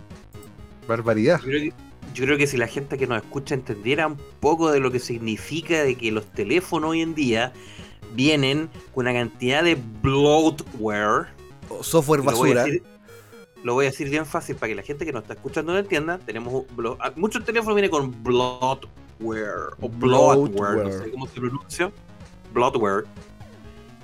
Barbaridad. 0.86 1.38
Yo 1.40 1.44
creo, 1.44 1.60
que, 1.60 1.72
yo 2.14 2.24
creo 2.24 2.38
que 2.38 2.46
si 2.46 2.56
la 2.56 2.66
gente 2.66 2.98
que 2.98 3.06
nos 3.06 3.22
escucha 3.22 3.54
entendiera 3.54 4.06
un 4.06 4.18
poco 4.40 4.70
de 4.70 4.80
lo 4.80 4.90
que 4.90 4.98
significa 4.98 5.82
de 5.82 5.96
que 5.96 6.10
los 6.12 6.26
teléfonos 6.32 6.90
hoy 6.90 7.02
en 7.02 7.14
día 7.14 7.52
vienen 8.14 8.68
con 8.94 9.06
una 9.06 9.12
cantidad 9.12 9.62
de 9.62 9.78
bloatware. 10.02 11.28
O 11.78 11.82
software 11.82 12.20
voy, 12.20 12.32
basura. 12.32 12.64
decir, 12.64 12.82
lo 13.62 13.74
voy 13.74 13.86
a 13.86 13.90
decir 13.90 14.08
bien 14.08 14.26
fácil 14.26 14.56
para 14.56 14.68
que 14.68 14.74
la 14.74 14.82
gente 14.82 15.04
que 15.04 15.12
nos 15.12 15.22
está 15.22 15.34
escuchando 15.34 15.72
lo 15.72 15.78
entienda. 15.78 16.18
Tenemos 16.18 16.64
ah, 17.00 17.12
muchos 17.16 17.44
teléfonos 17.44 17.74
vienen 17.74 17.90
con 17.90 18.22
bloatware 18.22 19.74
o 19.80 19.88
bloatware, 19.88 20.84
no 20.84 20.92
sé 20.92 21.10
cómo 21.10 21.26
se 21.26 21.40
pronuncia. 21.40 21.92
Bloatware. 22.52 23.04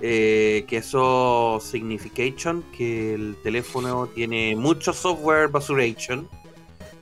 Eh, 0.00 0.64
que 0.68 0.76
eso 0.76 1.58
signification 1.60 2.62
que 2.76 3.14
el 3.14 3.36
teléfono 3.42 4.06
tiene 4.06 4.54
mucho 4.54 4.92
software 4.92 5.48
basuration 5.48 6.28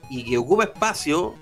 y 0.09 0.23
que 0.23 0.39
ocupa 0.39 0.63
espacio 0.63 1.35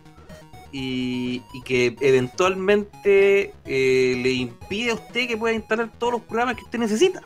y, 0.74 1.42
y 1.54 1.62
que 1.62 1.96
eventualmente 2.02 3.54
eh, 3.64 4.20
le 4.22 4.32
impide 4.34 4.92
a 4.92 4.96
usted 4.96 5.30
que 5.30 5.38
pueda 5.38 5.56
instalar 5.56 5.90
todos 5.98 6.14
los 6.14 6.22
programas 6.24 6.58
que 6.58 6.64
usted 6.64 6.80
necesita. 6.80 7.22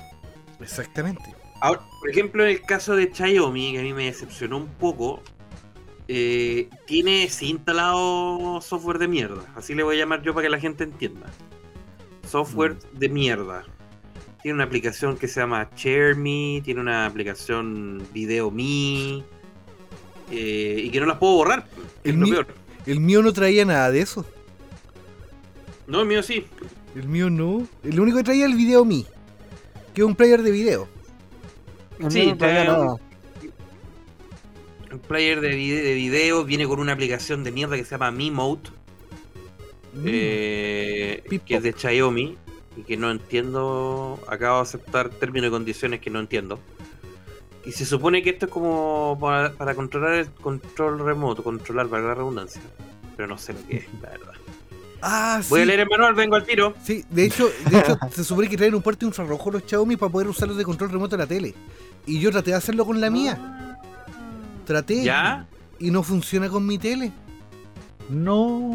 Exactamente. 0.59 1.38
Ahora, 1.61 1.81
por 1.99 2.09
ejemplo, 2.09 2.43
en 2.43 2.49
el 2.51 2.61
caso 2.61 2.95
de 2.95 3.11
Xiaomi, 3.13 3.73
que 3.73 3.79
a 3.79 3.83
mí 3.83 3.93
me 3.93 4.05
decepcionó 4.05 4.57
un 4.57 4.67
poco, 4.67 5.21
eh, 6.07 6.69
tiene 6.87 7.27
sí 7.29 7.49
instalado 7.49 8.59
software 8.61 8.97
de 8.97 9.07
mierda. 9.07 9.43
Así 9.55 9.75
le 9.75 9.83
voy 9.83 9.95
a 9.97 9.99
llamar 9.99 10.21
yo 10.21 10.33
para 10.33 10.45
que 10.45 10.49
la 10.49 10.59
gente 10.59 10.83
entienda. 10.85 11.27
Software 12.27 12.77
de 12.93 13.09
mierda. 13.09 13.65
Tiene 14.41 14.55
una 14.55 14.63
aplicación 14.63 15.17
que 15.17 15.27
se 15.27 15.41
llama 15.41 15.69
ShareMe, 15.75 16.61
tiene 16.63 16.79
una 16.79 17.05
aplicación 17.05 18.07
VideoMe, 18.13 19.23
eh, 20.31 20.81
y 20.85 20.89
que 20.91 20.99
no 21.01 21.05
las 21.07 21.17
puedo 21.17 21.33
borrar. 21.33 21.67
Es 22.03 22.13
El 22.13 22.19
lo 22.19 22.25
mi- 22.25 22.31
peor. 22.31 22.47
El 22.85 23.01
mío 23.01 23.21
no 23.21 23.33
traía 23.33 23.65
nada 23.65 23.91
de 23.91 23.99
eso. 23.99 24.25
No, 25.87 26.01
el 26.01 26.07
mío 26.07 26.23
sí. 26.23 26.45
El 26.95 27.07
mío 27.07 27.29
no. 27.29 27.67
El 27.83 27.99
único 27.99 28.17
que 28.17 28.23
traía 28.23 28.45
el 28.45 28.55
video 28.55 28.85
Mi, 28.85 29.05
que 29.93 30.01
es 30.01 30.07
un 30.07 30.15
player 30.15 30.41
de 30.41 30.51
video. 30.51 30.87
El 31.99 32.11
Sí, 32.11 32.33
trae 32.37 32.61
un- 32.61 32.67
nada. 32.67 32.95
Un 34.91 34.99
player 34.99 35.39
de, 35.41 35.49
vide- 35.55 35.83
de 35.83 35.93
video 35.93 36.43
viene 36.45 36.67
con 36.67 36.79
una 36.79 36.93
aplicación 36.93 37.43
de 37.43 37.51
mierda 37.51 37.75
que 37.75 37.83
se 37.85 37.91
llama 37.91 38.11
Mimote. 38.11 38.71
eh, 40.05 41.23
Pip 41.29 41.43
que 41.45 41.55
es 41.57 41.63
de 41.63 41.73
Xiaomi 41.73 42.37
y 42.77 42.81
que 42.83 42.97
no 42.97 43.11
entiendo. 43.11 44.19
Acabo 44.27 44.57
de 44.57 44.61
aceptar 44.63 45.09
términos 45.09 45.47
y 45.49 45.51
condiciones 45.51 45.99
que 45.99 46.09
no 46.09 46.19
entiendo. 46.19 46.59
Y 47.65 47.71
se 47.71 47.85
supone 47.85 48.23
que 48.23 48.31
esto 48.31 48.45
es 48.47 48.51
como 48.51 49.17
para, 49.19 49.51
para 49.51 49.75
controlar 49.75 50.13
el 50.13 50.31
control 50.31 50.99
remoto, 50.99 51.43
controlar 51.43 51.87
para 51.87 52.03
la 52.03 52.15
redundancia. 52.15 52.61
Pero 53.15 53.27
no 53.27 53.37
sé 53.37 53.53
lo 53.53 53.65
que 53.67 53.77
es, 53.77 53.85
la 54.01 54.09
verdad. 54.09 54.33
Ah, 55.01 55.41
Voy 55.49 55.61
a 55.61 55.65
leer 55.65 55.81
el 55.81 55.87
manual, 55.89 56.13
vengo 56.13 56.35
al 56.35 56.45
tiro. 56.45 56.73
Sí, 56.83 57.03
de 57.09 57.25
hecho, 57.25 57.49
de 57.69 57.79
hecho 57.79 57.97
se 58.11 58.23
supone 58.23 58.49
que 58.49 58.57
traen 58.57 58.75
un 58.75 58.81
puerto 58.81 59.05
infrarrojo 59.05 59.51
los 59.51 59.63
Xiaomi 59.63 59.97
para 59.97 60.11
poder 60.11 60.27
usarlos 60.27 60.57
de 60.57 60.63
control 60.63 60.89
remoto 60.91 61.15
de 61.15 61.23
la 61.23 61.27
tele. 61.27 61.53
Y 62.09 62.19
yo 62.19 62.31
traté 62.31 62.51
de 62.51 62.57
hacerlo 62.57 62.85
con 62.85 62.99
la 62.99 63.09
mía. 63.09 63.37
Traté. 64.65 65.03
¿Ya? 65.03 65.45
Y 65.79 65.91
no 65.91 66.03
funciona 66.03 66.49
con 66.49 66.65
mi 66.65 66.77
tele. 66.77 67.11
No. 68.09 68.71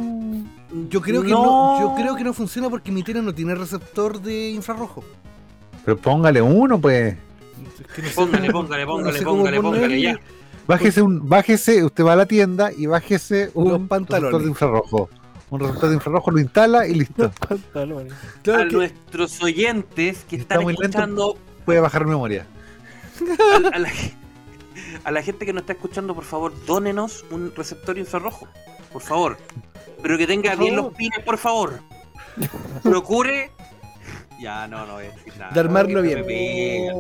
Yo 0.88 1.00
creo 1.00 1.22
que 1.22 1.30
no. 1.30 1.80
yo 1.80 1.94
creo 1.96 2.16
que 2.16 2.24
no 2.24 2.32
funciona 2.32 2.70
porque 2.70 2.90
mi 2.92 3.02
tele 3.02 3.22
no 3.22 3.34
tiene 3.34 3.54
receptor 3.54 4.20
de 4.20 4.50
infrarrojo. 4.50 5.04
Pero 5.84 5.96
póngale 5.98 6.40
uno, 6.40 6.80
pues. 6.80 7.16
Es 7.80 7.86
que 7.94 8.02
no 8.02 8.08
sé 8.08 8.14
Póngale, 8.14 8.46
cómo- 8.52 8.62
póngale, 8.64 8.84
no 8.86 8.92
póngale, 8.92 9.22
póngale, 9.22 9.60
póngale, 9.60 9.60
ponerle. 9.82 10.00
ya. 10.00 10.20
Bájese 10.66 11.02
un, 11.02 11.28
bájese, 11.28 11.84
usted 11.84 12.04
va 12.04 12.14
a 12.14 12.16
la 12.16 12.26
tienda 12.26 12.70
y 12.72 12.86
bájese 12.86 13.50
un 13.54 13.68
Los 13.68 13.80
pantalones. 13.88 14.22
receptor 14.32 14.42
de 14.42 14.48
infrarrojo. 14.48 15.10
Un 15.50 15.60
receptor 15.60 15.88
de 15.90 15.94
infrarrojo 15.96 16.30
lo 16.30 16.40
instala 16.40 16.86
y 16.86 16.94
listo. 16.94 17.30
Pantalones. 17.48 18.12
Claro 18.42 18.62
a 18.62 18.68
que- 18.68 18.76
nuestros 18.76 19.42
oyentes 19.42 20.24
que 20.28 20.36
Está 20.36 20.54
están 20.54 20.62
muy 20.62 20.72
lento. 20.74 20.84
escuchando 20.86 21.36
Puede 21.64 21.80
bajar 21.80 22.06
memoria. 22.06 22.46
A, 23.20 23.66
a 23.74 23.78
la, 23.78 23.90
a 25.04 25.10
la 25.10 25.22
gente 25.22 25.46
que 25.46 25.52
nos 25.52 25.62
está 25.62 25.72
escuchando, 25.74 26.14
por 26.14 26.24
favor, 26.24 26.52
dónenos 26.66 27.24
un 27.30 27.52
receptor 27.54 27.96
infrarrojo. 27.98 28.48
Por 28.92 29.02
favor. 29.02 29.36
Pero 30.02 30.18
que 30.18 30.26
tenga 30.26 30.54
bien 30.54 30.76
los 30.76 30.92
pines, 30.94 31.18
por 31.20 31.38
favor. 31.38 31.80
Procure. 32.82 33.50
Ya, 34.40 34.66
no, 34.68 34.86
no 34.86 34.94
voy 34.94 35.06
a 35.06 35.10
decir 35.10 35.32
nada. 35.38 35.52
De 35.52 35.60
armarlo 35.60 36.02
Me 36.02 36.08
bien. 36.08 36.26
pega. 36.26 36.92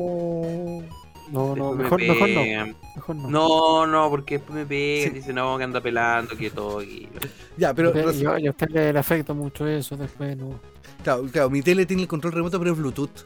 No, 1.30 1.56
no, 1.56 1.72
me 1.72 1.84
mejor, 1.84 2.00
mejor 2.00 2.28
no. 2.28 2.74
Mejor 2.94 3.16
no. 3.16 3.28
No, 3.30 3.86
no, 3.86 4.10
porque 4.10 4.36
después 4.38 4.56
me 4.56 4.66
pegan, 4.66 5.08
Sí. 5.12 5.18
dicen, 5.18 5.34
no, 5.36 5.56
que 5.58 5.64
anda 5.64 5.80
pelando, 5.80 6.36
que 6.36 6.50
todo. 6.50 6.82
Y... 6.82 7.08
Ya, 7.56 7.74
pero 7.74 7.92
yo, 7.92 8.38
yo 8.38 8.48
a 8.48 8.50
usted 8.52 8.68
le, 8.70 8.92
le 8.92 8.98
afecta 8.98 9.32
mucho 9.34 9.66
eso 9.66 9.96
después, 9.96 10.36
¿no? 10.36 10.60
claro, 11.02 11.24
claro, 11.32 11.50
mi 11.50 11.60
tele 11.62 11.86
tiene 11.86 12.02
el 12.02 12.08
control 12.08 12.32
remoto, 12.34 12.58
pero 12.58 12.72
es 12.72 12.78
Bluetooth. 12.78 13.24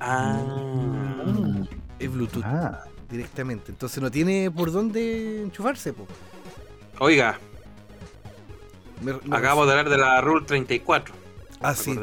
Ah. 0.00 0.40
Mm. 1.26 1.62
Es 1.98 2.12
Bluetooth 2.12 2.44
Ah, 2.44 2.84
directamente. 3.10 3.70
Entonces 3.72 4.02
no 4.02 4.10
tiene 4.10 4.50
por 4.50 4.70
dónde 4.72 5.42
enchufarse, 5.42 5.92
po. 5.92 6.06
Oiga, 7.00 7.38
Me- 9.02 9.12
me- 9.24 9.36
acabamos 9.36 9.66
de 9.66 9.72
hablar 9.72 9.88
de 9.90 9.98
la 9.98 10.20
Rule 10.20 10.44
34. 10.46 11.14
Ah, 11.60 11.74
sí. 11.74 11.94
la 11.94 12.02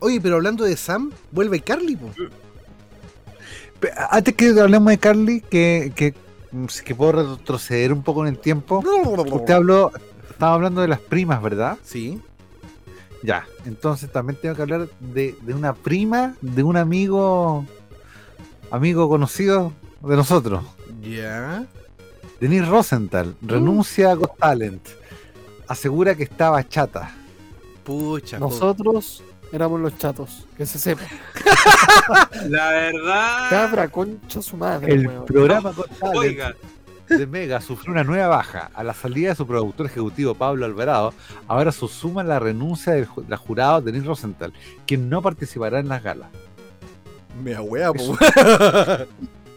Oye, 0.00 0.20
pero 0.20 0.36
hablando 0.36 0.64
de 0.64 0.76
Sam, 0.76 1.10
vuelve 1.30 1.60
Carly, 1.60 1.96
po. 1.96 2.10
pe- 3.80 3.92
antes 4.10 4.34
que 4.34 4.48
hablemos 4.60 4.90
de 4.90 4.98
Carly, 4.98 5.40
que, 5.40 5.92
que, 5.94 6.14
mm, 6.52 6.66
que 6.84 6.94
puedo 6.94 7.12
retroceder 7.36 7.92
un 7.92 8.02
poco 8.02 8.22
en 8.26 8.28
el 8.34 8.38
tiempo. 8.38 8.82
Usted 9.32 9.54
habló, 9.54 9.92
estaba 10.30 10.54
hablando 10.54 10.80
de 10.82 10.88
las 10.88 11.00
primas, 11.00 11.42
¿verdad? 11.42 11.78
Sí. 11.82 12.20
Ya, 13.22 13.46
entonces 13.66 14.10
también 14.10 14.38
tengo 14.40 14.54
que 14.56 14.62
hablar 14.62 14.88
de, 15.00 15.36
de 15.42 15.54
una 15.54 15.74
prima 15.74 16.34
de 16.40 16.62
un 16.62 16.76
amigo, 16.76 17.64
amigo 18.70 19.08
conocido 19.08 19.72
de 20.02 20.16
nosotros. 20.16 20.64
Ya. 21.00 21.64
Denise 22.40 22.66
Rosenthal 22.66 23.36
renuncia 23.40 24.10
a 24.10 24.14
Got 24.14 24.36
Talent. 24.38 24.88
Asegura 25.68 26.14
que 26.16 26.24
estaba 26.24 26.66
chata. 26.68 27.12
Pucha. 27.84 28.38
po. 28.38 28.46
Nosotros 28.48 29.22
éramos 29.52 29.80
los 29.80 29.96
chatos, 29.98 30.46
que 30.56 30.66
se 30.66 30.78
sepa. 30.78 31.02
La 32.48 32.70
verdad. 32.70 33.50
Cabra, 33.50 33.88
concha 33.88 34.42
su 34.42 34.56
madre, 34.56 34.92
El 34.92 35.06
weón. 35.06 35.26
programa 35.26 35.70
Got 35.72 35.88
Talent 35.98 36.16
Oiga, 36.18 36.54
de 37.08 37.26
Mega 37.26 37.60
sufrió 37.60 37.92
una 37.92 38.04
nueva 38.04 38.28
baja. 38.28 38.70
A 38.74 38.82
la 38.84 38.94
salida 38.94 39.30
de 39.30 39.34
su 39.34 39.46
productor 39.46 39.86
ejecutivo 39.86 40.34
Pablo 40.34 40.64
Alvarado, 40.64 41.12
ahora 41.48 41.72
se 41.72 41.86
suma 41.88 42.22
la 42.22 42.38
renuncia 42.38 42.92
del 42.92 43.08
la 43.28 43.36
jurado 43.36 43.80
Denise 43.80 44.06
Rosenthal, 44.06 44.52
quien 44.86 45.08
no 45.08 45.22
participará 45.22 45.78
en 45.78 45.88
las 45.88 46.02
galas. 46.02 46.28
Me 47.42 47.54
po. 47.54 48.16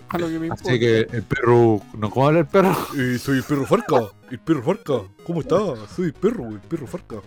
A 0.10 0.18
lo 0.20 0.28
que 0.28 0.40
me 0.40 0.48
importa. 0.48 0.70
Así 0.70 0.80
que 0.80 1.00
el 1.00 1.24
perro, 1.24 1.82
¿no 1.98 2.10
cómo 2.10 2.28
habla 2.28 2.40
el 2.40 2.46
perro? 2.46 2.75
Eh, 2.98 3.18
soy 3.18 3.38
el 3.38 3.44
perro 3.44 3.66
Farca. 3.66 4.12
El 4.30 4.40
perro 4.40 4.64
Farca. 4.64 4.94
¿Cómo 5.25 5.42
está? 5.42 5.58
Soy 5.96 6.06
el 6.06 6.14
perro, 6.14 6.48
el 6.50 6.60
perro 6.60 6.88
Farca. 6.88 7.18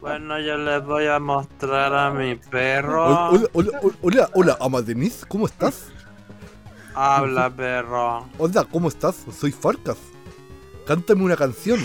bueno, 0.00 0.40
yo 0.40 0.56
les 0.56 0.84
voy 0.84 1.06
a 1.06 1.18
mostrar 1.18 1.94
a 1.94 2.10
mi 2.10 2.34
perro. 2.36 3.04
Hola, 3.04 3.48
hola, 3.52 3.78
hola, 3.82 3.98
hola, 4.00 4.30
hola, 4.34 4.58
ama 4.60 4.80
Denise, 4.82 5.26
¿cómo 5.26 5.46
estás? 5.46 5.92
Habla, 6.94 7.50
perro. 7.50 8.26
Hola, 8.38 8.64
¿cómo 8.70 8.88
estás? 8.88 9.24
Soy 9.38 9.52
Farcas. 9.52 9.96
Cántame 10.86 11.22
una 11.24 11.36
canción. 11.36 11.80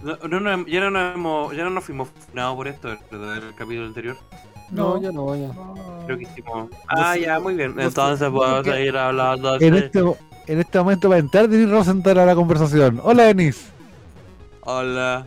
No, 0.00 0.16
no, 0.28 0.40
no, 0.40 0.66
ya, 0.66 0.80
no 0.80 0.90
nos 0.90 1.14
hemos, 1.14 1.56
ya 1.56 1.64
no 1.64 1.70
nos 1.70 1.84
fuimos 1.84 2.08
funados 2.28 2.56
por 2.56 2.68
esto, 2.68 2.88
¿verdad? 3.10 3.36
El 3.36 3.54
capítulo 3.54 3.86
anterior. 3.86 4.16
No, 4.70 5.00
ya 5.00 5.12
no, 5.12 5.36
ya. 5.36 5.52
Creo 6.06 6.16
que 6.18 6.24
hicimos. 6.24 6.70
Ah, 6.88 7.16
ya, 7.16 7.38
muy 7.38 7.54
bien. 7.54 7.78
Entonces 7.78 8.28
que- 8.64 8.70
seguir 8.70 8.96
hablando. 8.96 9.60
En 9.60 9.74
este, 9.74 9.98
en 10.46 10.60
este 10.60 10.78
momento 10.78 11.08
va 11.10 11.16
a 11.16 11.18
entrar 11.18 11.48
Denise 11.48 11.70
Rosenthal 11.70 12.18
a 12.18 12.26
la 12.26 12.34
conversación. 12.34 13.00
Hola 13.02 13.24
Denise. 13.24 13.66
Hola. 14.62 15.26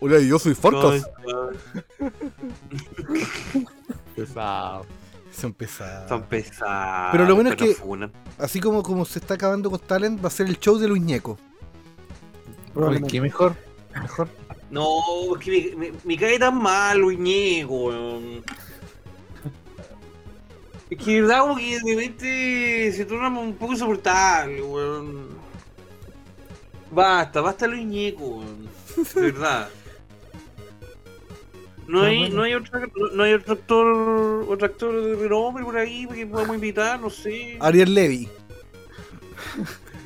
Hola, 0.00 0.18
yo 0.20 0.38
soy 0.38 0.54
Farcas. 0.54 1.08
¿cómo 1.24 1.50
Pesado. 4.16 4.86
Son 5.40 5.52
pesados. 5.54 6.08
Son 6.08 6.22
pesados. 6.24 7.10
Pero 7.12 7.24
lo 7.26 7.34
bueno 7.34 7.50
es 7.50 7.56
que- 7.56 7.74
funan. 7.74 8.12
Así 8.38 8.60
como, 8.60 8.82
como 8.82 9.04
se 9.04 9.18
está 9.20 9.34
acabando 9.34 9.70
con 9.70 9.78
Talent, 9.80 10.22
va 10.22 10.28
a 10.28 10.30
ser 10.30 10.46
el 10.48 10.58
show 10.58 10.78
de 10.78 10.88
Luis 10.88 11.02
Ñeco. 11.02 11.32
Oye, 11.32 12.72
Probablemente. 12.74 13.12
¿Qué 13.12 13.20
mejor? 13.20 13.54
Mejor. 13.94 14.28
No, 14.70 14.90
es 15.38 15.44
que 15.44 15.74
me, 15.76 15.90
me, 15.90 15.98
me 16.04 16.16
cae 16.16 16.38
tan 16.38 16.60
mal, 16.60 17.02
Uñego, 17.02 17.86
weón. 17.86 18.44
Es 20.90 20.98
que 21.04 21.12
de 21.14 21.20
verdad 21.22 21.40
como 21.40 21.56
que 21.56 21.78
de 21.78 21.94
repente 21.94 22.92
se 22.92 23.04
torna 23.04 23.28
un 23.28 23.54
poco 23.54 23.72
insoportable, 23.72 24.62
weón. 24.62 25.28
Basta, 26.90 27.40
basta 27.40 27.66
lo 27.66 27.74
Uñego, 27.74 28.38
weón. 28.38 28.68
De 29.14 29.20
verdad. 29.20 29.68
No 31.88 32.02
Ah, 32.02 32.06
hay, 32.06 32.18
bueno. 32.18 32.34
no 32.36 32.42
hay 32.42 32.54
otro, 32.54 32.80
no, 33.14 33.22
hay 33.22 33.32
otro 33.32 33.54
actor, 33.54 34.44
otro 34.48 34.66
actor 34.66 35.02
de 35.02 35.16
renombre 35.16 35.64
por 35.64 35.76
ahí 35.78 36.06
que 36.06 36.26
podamos 36.26 36.54
invitar, 36.56 37.00
no 37.00 37.08
sé. 37.08 37.56
Ariel 37.60 37.94
Levy. 37.94 38.28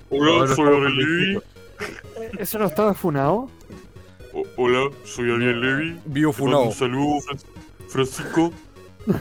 Hola, 0.08 0.54
soy 0.54 0.68
Ariel 0.68 0.96
Levy. 0.96 1.40
¿Eso 2.38 2.58
no 2.60 2.66
estaba 2.66 2.94
funado? 2.94 3.50
Hola, 4.56 4.90
soy 5.04 5.32
Ariel 5.32 5.60
Levy. 5.60 6.00
Bio 6.06 6.32
saludo, 6.32 7.18
Francisco. 7.88 8.52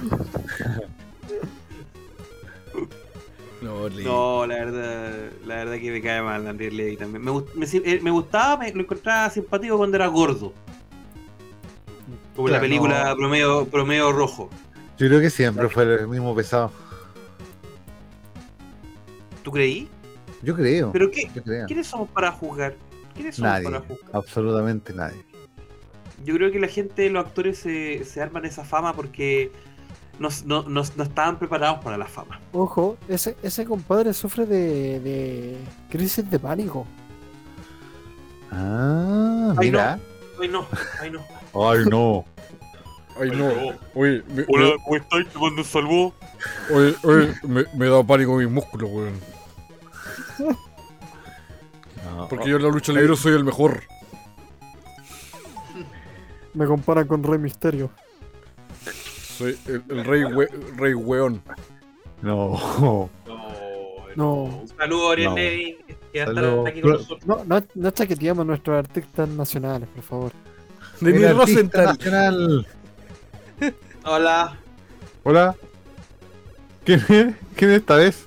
No, 3.62 4.47
la 4.47 4.56
verdad, 4.56 5.30
la 5.45 5.56
verdad 5.56 5.78
que 5.78 5.91
me 5.91 6.02
cae 6.02 6.19
mal 6.24 6.47
Andrés 6.47 6.74
Levy 6.74 6.97
también. 6.97 7.24
Me, 7.24 7.30
gust- 7.32 7.54
me, 7.54 7.67
eh, 7.91 8.00
me 8.02 8.10
gustaba, 8.10 8.58
me, 8.58 8.74
lo 8.74 8.82
encontraba 8.82 9.30
simpático 9.30 9.78
cuando 9.78 9.97
era 9.97 10.08
gordo. 10.08 10.52
Como 12.36 12.47
en 12.47 12.54
la 12.54 12.60
Claro, 12.60 12.62
película 12.69 13.10
no. 13.10 13.15
promedio, 13.15 13.65
promedio 13.67 14.12
rojo. 14.12 14.50
Yo 14.97 15.08
creo 15.08 15.19
que 15.19 15.30
siempre 15.30 15.67
fue 15.69 15.84
el 15.84 16.08
mismo 16.08 16.36
pesado. 16.36 16.71
¿Tú 19.43 19.52
creí? 19.52 19.89
Yo 20.43 20.56
creo. 20.56 20.91
¿Pero 20.91 21.10
qué? 21.12 21.30
¿Quiénes 21.67 21.88
somos 21.88 22.10
para 22.10 22.32
juzgar? 22.32 22.76
¿Quiénes 23.15 23.36
somos 23.36 23.52
Nadie. 23.52 23.65
para 23.65 23.80
juzgar? 23.82 24.10
Absolutamente 24.13 24.93
nadie. 24.93 25.26
Yo 26.24 26.36
creo 26.36 26.52
que 26.52 26.60
la 26.60 26.67
gente, 26.67 27.10
los 27.10 27.26
actores 27.26 27.58
se, 27.58 28.04
se 28.06 28.21
arman 28.21 28.45
esa 28.45 28.63
fama 28.63 28.93
porque 28.93 29.52
no, 30.19 30.30
no, 30.45 30.62
no, 30.63 30.84
no 30.95 31.04
estaban 31.04 31.39
preparados 31.39 31.84
para 31.84 31.97
la 31.97 32.06
fama. 32.06 32.39
Ojo, 32.54 32.97
ese, 33.10 33.36
ese 33.41 33.65
compadre 33.65 34.13
sufre 34.13 34.45
de, 34.45 35.00
de 35.00 35.58
crisis 35.89 36.30
de 36.30 36.38
pánico. 36.38 36.86
Ah, 38.52 39.54
Ay, 39.58 39.67
mira. 39.67 40.00
Ay 40.39 40.47
no, 40.50 40.65
ay 41.00 41.12
no. 41.12 41.21
Ay, 41.54 41.80
no. 41.90 42.26
Ay, 43.20 43.30
no. 43.32 43.50
Oye, 43.94 44.24
me, 44.30 44.46
¿cómo 44.46 44.96
estás? 44.96 45.28
¿Te 45.32 45.40
mando 45.40 45.64
salvo? 45.64 46.14
oye, 46.74 46.96
oye, 47.04 47.34
me, 47.44 47.66
me 47.76 47.88
da 47.88 48.02
pánico 48.04 48.36
mis 48.38 48.50
músculos, 48.50 48.90
weón. 48.92 49.20
No. 50.40 52.28
Porque 52.30 52.50
yo 52.50 52.56
en 52.58 52.64
la 52.64 52.70
lucha 52.70 52.94
libre 52.94 53.16
soy 53.16 53.34
el 53.34 53.44
mejor. 53.44 53.84
Me 56.54 56.66
comparan 56.66 57.08
con 57.08 57.24
Rey 57.24 57.40
Misterio. 57.40 57.90
Soy 59.38 59.58
el, 59.68 59.84
el 59.90 60.06
rey, 60.06 60.24
we- 60.26 60.50
rey 60.78 60.94
weón. 60.94 61.42
No. 62.22 63.10
No. 64.16 64.44
Un 64.44 64.68
saludo, 64.78 65.12
Ariel 65.12 65.30
No. 65.30 65.36
Levy, 65.36 65.78
a 66.22 66.26
Saludo. 66.26 66.66
nosotros. 66.84 67.26
No, 67.26 67.44
no, 67.46 67.64
no 67.76 67.92
chaqueteamos 67.92 68.42
a 68.44 68.46
nuestros 68.46 68.78
artistas 68.78 69.30
nacionales, 69.30 69.88
por 69.90 70.04
favor. 70.04 70.32
Artista 71.02 71.34
Rosenthal. 71.34 71.86
nacional. 71.86 72.68
Hola. 74.06 74.60
Hola. 75.24 75.56
¿Quién 76.86 77.00
es? 77.00 77.36
¿Quién 77.56 77.72
es 77.72 77.78
esta 77.80 77.96
vez? 77.96 78.26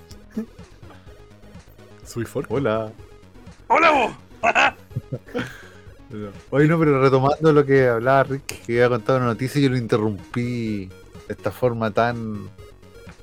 Soy 2.05 2.25
Farcas. 2.25 2.51
Hola. 2.51 2.93
¡Hola 3.69 3.91
vos! 3.91 4.13
Oye, 6.51 6.69
no, 6.69 6.79
pero 6.79 7.01
retomando 7.03 7.53
lo 7.53 7.65
que 7.65 7.89
hablaba 7.89 8.23
Rick, 8.25 8.65
que 8.65 8.73
había 8.75 8.89
contado 8.89 9.19
una 9.19 9.27
noticia, 9.29 9.61
yo 9.61 9.71
lo 9.71 9.77
interrumpí 9.77 10.87
de 10.87 10.93
esta 11.29 11.51
forma 11.51 11.91
tan 11.91 12.49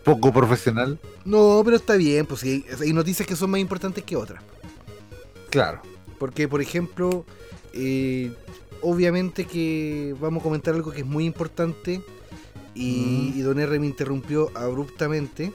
poco 0.03 0.33
profesional. 0.33 0.99
No, 1.23 1.61
pero 1.63 1.77
está 1.77 1.95
bien, 1.95 2.25
pues 2.25 2.41
sí, 2.41 2.65
hay, 2.69 2.87
hay 2.87 2.93
noticias 2.93 3.25
que 3.25 3.35
son 3.35 3.51
más 3.51 3.61
importantes 3.61 4.03
que 4.03 4.17
otras. 4.17 4.43
Claro. 5.49 5.81
Porque, 6.19 6.49
por 6.49 6.61
ejemplo, 6.61 7.25
eh, 7.73 8.31
obviamente 8.81 9.45
que 9.45 10.15
vamos 10.19 10.41
a 10.41 10.43
comentar 10.43 10.73
algo 10.73 10.91
que 10.91 11.01
es 11.01 11.05
muy 11.05 11.25
importante 11.25 12.01
y, 12.73 13.31
Mm. 13.33 13.39
y 13.39 13.41
Don 13.41 13.59
R 13.59 13.79
me 13.79 13.85
interrumpió 13.85 14.49
abruptamente, 14.55 15.51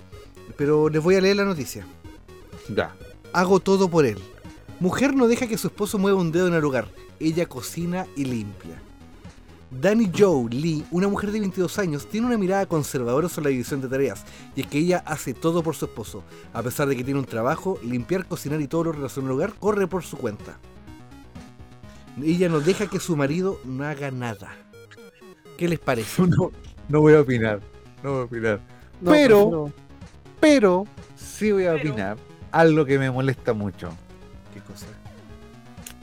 pero 0.56 0.88
les 0.88 1.02
voy 1.02 1.16
a 1.16 1.20
leer 1.20 1.36
la 1.36 1.44
noticia. 1.44 1.86
Ya. 2.74 2.94
Hago 3.32 3.60
todo 3.60 3.88
por 3.88 4.04
él. 4.06 4.18
Mujer 4.80 5.14
no 5.14 5.26
deja 5.28 5.46
que 5.46 5.58
su 5.58 5.68
esposo 5.68 5.98
mueva 5.98 6.20
un 6.20 6.32
dedo 6.32 6.48
en 6.48 6.54
el 6.54 6.64
hogar. 6.64 6.88
Ella 7.18 7.46
cocina 7.46 8.06
y 8.16 8.24
limpia. 8.26 8.82
Danny 9.70 10.10
Joe 10.16 10.48
Lee, 10.50 10.84
una 10.90 11.08
mujer 11.08 11.32
de 11.32 11.40
22 11.40 11.78
años, 11.78 12.06
tiene 12.06 12.26
una 12.26 12.38
mirada 12.38 12.66
conservadora 12.66 13.28
sobre 13.28 13.44
la 13.44 13.50
división 13.50 13.80
de 13.80 13.88
tareas, 13.88 14.24
y 14.54 14.60
es 14.60 14.66
que 14.68 14.78
ella 14.78 15.02
hace 15.06 15.34
todo 15.34 15.62
por 15.62 15.74
su 15.74 15.86
esposo. 15.86 16.22
A 16.52 16.62
pesar 16.62 16.88
de 16.88 16.96
que 16.96 17.02
tiene 17.04 17.18
un 17.18 17.26
trabajo, 17.26 17.78
limpiar, 17.82 18.26
cocinar 18.26 18.60
y 18.60 18.68
todo 18.68 18.84
lo 18.84 18.92
relacionado 18.92 19.32
al 19.32 19.36
hogar 19.36 19.54
corre 19.58 19.86
por 19.88 20.04
su 20.04 20.16
cuenta. 20.16 20.58
Ella 22.22 22.48
no 22.48 22.60
deja 22.60 22.86
que 22.86 22.98
su 23.00 23.16
marido 23.16 23.58
no 23.64 23.84
haga 23.84 24.10
nada. 24.10 24.54
¿Qué 25.58 25.68
les 25.68 25.78
parece? 25.78 26.22
No, 26.26 26.50
no 26.88 27.00
voy 27.00 27.14
a 27.14 27.20
opinar. 27.20 27.60
No 28.02 28.12
voy 28.12 28.20
a 28.20 28.24
opinar. 28.24 28.60
No, 29.00 29.10
Pero- 29.10 29.38
prefiero- 29.38 29.72
Pero 30.40 30.84
sí 31.16 31.52
voy 31.52 31.66
a 31.66 31.72
Pero- 31.72 31.90
opinar 31.90 32.16
algo 32.52 32.84
que 32.84 32.98
me 32.98 33.10
molesta 33.10 33.52
mucho. 33.52 33.90
¿Qué 34.54 34.60
cosa? 34.60 34.86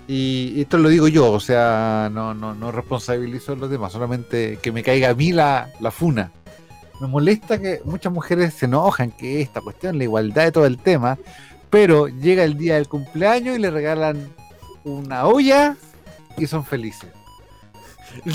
Y 0.07 0.59
esto 0.61 0.77
lo 0.77 0.89
digo 0.89 1.07
yo, 1.07 1.31
o 1.31 1.39
sea, 1.39 2.09
no, 2.11 2.33
no, 2.33 2.53
no 2.53 2.71
responsabilizo 2.73 3.53
a 3.53 3.55
los 3.55 3.69
demás, 3.69 3.93
solamente 3.93 4.59
que 4.61 4.71
me 4.73 4.83
caiga 4.83 5.09
a 5.11 5.13
mí 5.15 5.31
la, 5.31 5.69
la 5.79 5.91
funa. 5.91 6.31
Me 6.99 7.07
molesta 7.07 7.57
que 7.59 7.79
muchas 7.85 8.11
mujeres 8.11 8.53
se 8.53 8.65
enojan 8.65 9.11
que 9.11 9.41
esta 9.41 9.61
cuestión, 9.61 9.97
la 9.97 10.03
igualdad 10.03 10.43
de 10.43 10.51
todo 10.51 10.65
el 10.65 10.77
tema, 10.77 11.17
pero 11.69 12.07
llega 12.09 12.43
el 12.43 12.57
día 12.57 12.75
del 12.75 12.87
cumpleaños 12.89 13.55
y 13.57 13.61
le 13.61 13.71
regalan 13.71 14.27
una 14.83 15.25
olla 15.25 15.77
y 16.37 16.47
son 16.47 16.65
felices. 16.65 17.09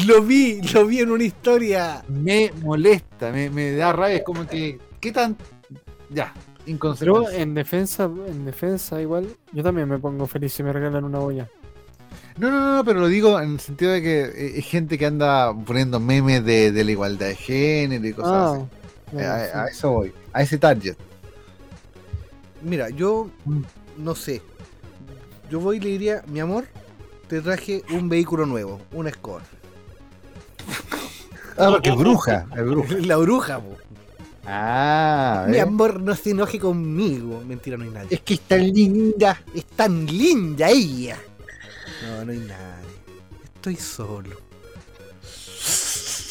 Lo 0.06 0.22
vi, 0.22 0.61
lo 0.72 0.87
vi 0.87 1.00
en 1.00 1.11
una 1.11 1.24
historia. 1.24 2.02
Me 2.08 2.52
molesta, 2.62 3.30
me, 3.30 3.48
me 3.50 3.72
da 3.72 3.92
rabia, 3.92 4.16
es 4.16 4.24
como 4.24 4.46
que, 4.46 4.78
¿qué 5.00 5.12
tan? 5.12 5.37
Ya, 6.11 6.32
Pero 6.34 6.66
inconsecuente. 6.66 7.42
en 7.42 7.54
defensa, 7.54 8.04
en 8.26 8.44
defensa 8.44 9.00
igual, 9.00 9.28
yo 9.52 9.62
también 9.62 9.88
me 9.88 9.98
pongo 9.98 10.26
feliz 10.26 10.52
si 10.52 10.62
me 10.62 10.72
regalan 10.72 11.04
una 11.04 11.20
olla. 11.20 11.48
No, 12.38 12.50
no, 12.50 12.61
no, 12.61 12.76
no, 12.76 12.84
pero 12.84 13.00
lo 13.00 13.08
digo 13.08 13.38
en 13.40 13.52
el 13.52 13.61
sentido 13.61 13.92
de 13.92 14.00
que 14.02 14.20
eh, 14.24 14.52
hay 14.56 14.62
gente 14.62 14.96
que 14.96 15.06
anda 15.06 15.52
poniendo 15.54 15.98
memes 16.00 16.44
de, 16.44 16.70
de 16.72 16.84
la 16.84 16.90
igualdad 16.92 17.26
de 17.28 17.37
género 17.37 18.06
y 18.06 18.12
cosas 18.12 18.32
así. 18.56 18.62
Ah, 18.62 18.66
Eh, 19.12 19.16
ya, 19.20 19.34
A, 19.34 19.44
sí. 19.44 19.50
a 19.54 19.64
eso 19.66 19.90
voy, 19.90 20.12
a 20.32 20.42
ese 20.42 20.58
target. 20.58 20.96
Mira, 22.62 22.90
yo 22.90 23.30
Mm. 23.44 23.62
no 23.98 24.14
sé. 24.14 24.42
Yo 25.50 25.61
voy 25.61 25.76
y 25.78 25.80
le 25.80 25.88
diría, 25.90 26.22
mi 26.28 26.40
amor, 26.40 26.64
te 27.28 27.40
traje 27.40 27.82
un 27.90 28.08
vehículo 28.08 28.46
nuevo, 28.46 28.80
una 28.92 29.10
escoba. 29.10 29.42
Ah, 31.56 31.68
porque 31.70 31.90
es 31.90 31.96
bruja, 31.96 32.46
es 32.56 32.64
bruja. 32.64 32.94
La 33.00 33.16
bruja, 33.16 33.60
po. 33.60 33.76
Ah, 34.46 35.44
Mi 35.46 35.54
¿ves? 35.54 35.62
amor, 35.62 36.00
no 36.00 36.14
se 36.14 36.30
enoje 36.30 36.58
conmigo. 36.58 37.42
Mentira, 37.46 37.76
no 37.76 37.84
hay 37.84 37.90
nadie. 37.90 38.08
es 38.10 38.20
que 38.20 38.34
es 38.34 38.40
tan 38.40 38.72
linda. 38.72 39.42
Es 39.54 39.64
tan 39.66 40.06
linda 40.06 40.68
ella. 40.70 41.18
No, 42.06 42.24
no 42.24 42.32
hay 42.32 42.38
nadie. 42.38 42.88
Estoy 43.56 43.76
solo. 43.76 44.36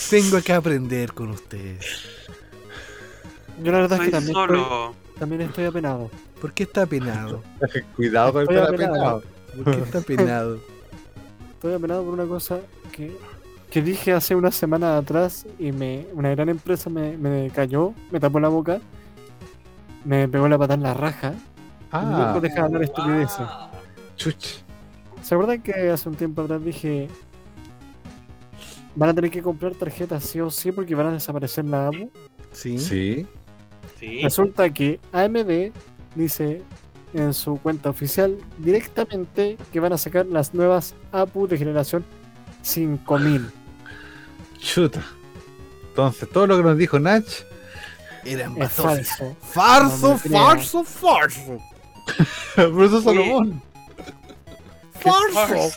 Tengo 0.09 0.41
que 0.41 0.53
aprender 0.53 1.13
con 1.13 1.29
ustedes. 1.31 1.85
Yo 3.61 3.71
la 3.71 3.79
verdad 3.79 4.01
es 4.01 4.09
que 4.09 4.17
Estoy 4.17 4.33
también 4.33 4.37
estoy, 4.37 4.57
solo. 4.59 4.95
también 5.19 5.41
estoy 5.41 5.65
apenado. 5.65 6.11
¿Por 6.39 6.53
qué 6.53 6.63
está 6.63 6.85
penado? 6.85 7.43
Cuidado 7.97 8.31
con 8.33 8.41
el 8.43 8.47
Estoy 8.49 8.55
pelo 8.55 8.75
apenado. 8.85 9.21
penado. 9.21 9.63
¿Por 9.63 9.75
qué 9.75 9.81
está 9.83 10.01
penado? 10.01 10.59
Estoy 11.57 11.73
apenado 11.73 12.03
por 12.03 12.13
una 12.13 12.25
cosa 12.27 12.59
que, 12.91 13.11
que 13.71 13.81
dije 13.81 14.13
hace 14.13 14.35
una 14.35 14.51
semana 14.51 14.97
atrás 14.97 15.47
y 15.57 15.71
me 15.71 16.05
una 16.13 16.29
gran 16.29 16.49
empresa 16.49 16.87
me, 16.89 17.17
me 17.17 17.49
cayó, 17.49 17.93
me 18.11 18.19
tapó 18.19 18.39
la 18.39 18.47
boca, 18.49 18.79
me 20.05 20.27
pegó 20.27 20.47
la 20.47 20.57
patada 20.57 20.75
en 20.75 20.83
la 20.83 20.93
raja 20.93 21.33
y 21.33 21.35
Ah, 21.91 22.01
nunca 22.03 22.39
deja 22.41 22.55
de 22.55 22.61
hablar 22.61 22.83
estupideces. 22.83 23.47
chuch. 24.17 24.45
¿Se 25.23 25.33
acuerdan 25.33 25.61
que 25.63 25.89
hace 25.89 26.07
un 26.09 26.15
tiempo 26.15 26.41
atrás 26.43 26.63
dije 26.63 27.07
van 28.95 29.09
a 29.09 29.13
tener 29.13 29.31
que 29.31 29.41
comprar 29.41 29.73
tarjetas 29.73 30.23
sí 30.23 30.39
o 30.39 30.49
sí 30.51 30.71
porque 30.71 30.93
van 30.95 31.07
a 31.07 31.11
desaparecer 31.13 31.65
la? 31.65 31.89
Sí. 32.51 32.77
Sí. 32.77 33.25
Sí. 33.99 34.21
Resulta 34.21 34.69
que 34.71 34.99
AMD 35.11 35.71
dice 36.15 36.61
en 37.17 37.33
su 37.33 37.57
cuenta 37.57 37.89
oficial 37.89 38.37
directamente 38.59 39.57
que 39.73 39.79
van 39.79 39.93
a 39.93 39.97
sacar 39.97 40.25
las 40.25 40.53
nuevas 40.53 40.95
APU 41.11 41.47
de 41.47 41.57
generación 41.57 42.05
5000. 42.61 43.49
Chuta. 44.59 45.03
Entonces, 45.89 46.29
todo 46.29 46.47
lo 46.47 46.57
que 46.57 46.63
nos 46.63 46.77
dijo 46.77 46.99
Nach, 46.99 47.25
Eran 48.23 48.61
Es 48.61 48.71
falso. 48.71 49.35
Farso, 49.41 50.19
No 50.29 50.83
farso. 50.83 51.57
por 52.55 52.83
eso 52.83 53.01
Salomón. 53.01 53.61
Farso. 54.99 55.71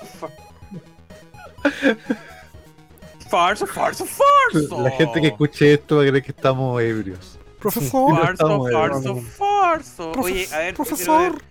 Farso, 3.29 3.67
farso, 3.67 4.05
farso. 4.05 4.83
La 4.83 4.91
gente 4.91 5.21
que 5.21 5.29
escuche 5.29 5.75
esto 5.75 5.97
va 5.97 6.03
a 6.03 6.07
creer 6.07 6.23
que 6.23 6.33
estamos 6.33 6.81
ebrios. 6.83 7.40
Profesor. 7.61 8.17
Farso, 8.17 8.33
estamos, 8.33 9.25
farso, 9.37 10.13
Oye, 10.19 10.49
a 10.53 10.59
ver, 10.59 10.75
profesor. 10.75 11.43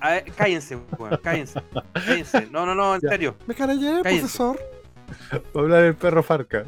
A 0.00 0.10
ver, 0.10 0.32
cállense, 0.32 0.76
weón, 0.98 1.18
cállense. 1.22 1.60
Cállense. 1.92 2.46
No, 2.50 2.64
no, 2.66 2.74
no, 2.74 2.94
en 2.94 3.00
Ya. 3.00 3.08
serio. 3.10 3.36
Me 3.46 3.54
carallé, 3.54 4.02
profesor. 4.02 4.58
Va 5.32 5.60
a 5.60 5.64
hablar 5.64 5.84
el 5.84 5.94
perro 5.96 6.22
Farca. 6.22 6.64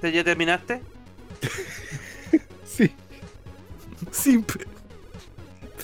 ¿Te- 0.00 0.12
¿Ya 0.12 0.24
terminaste? 0.24 0.82
sí. 2.66 2.92
Simple. 4.10 4.66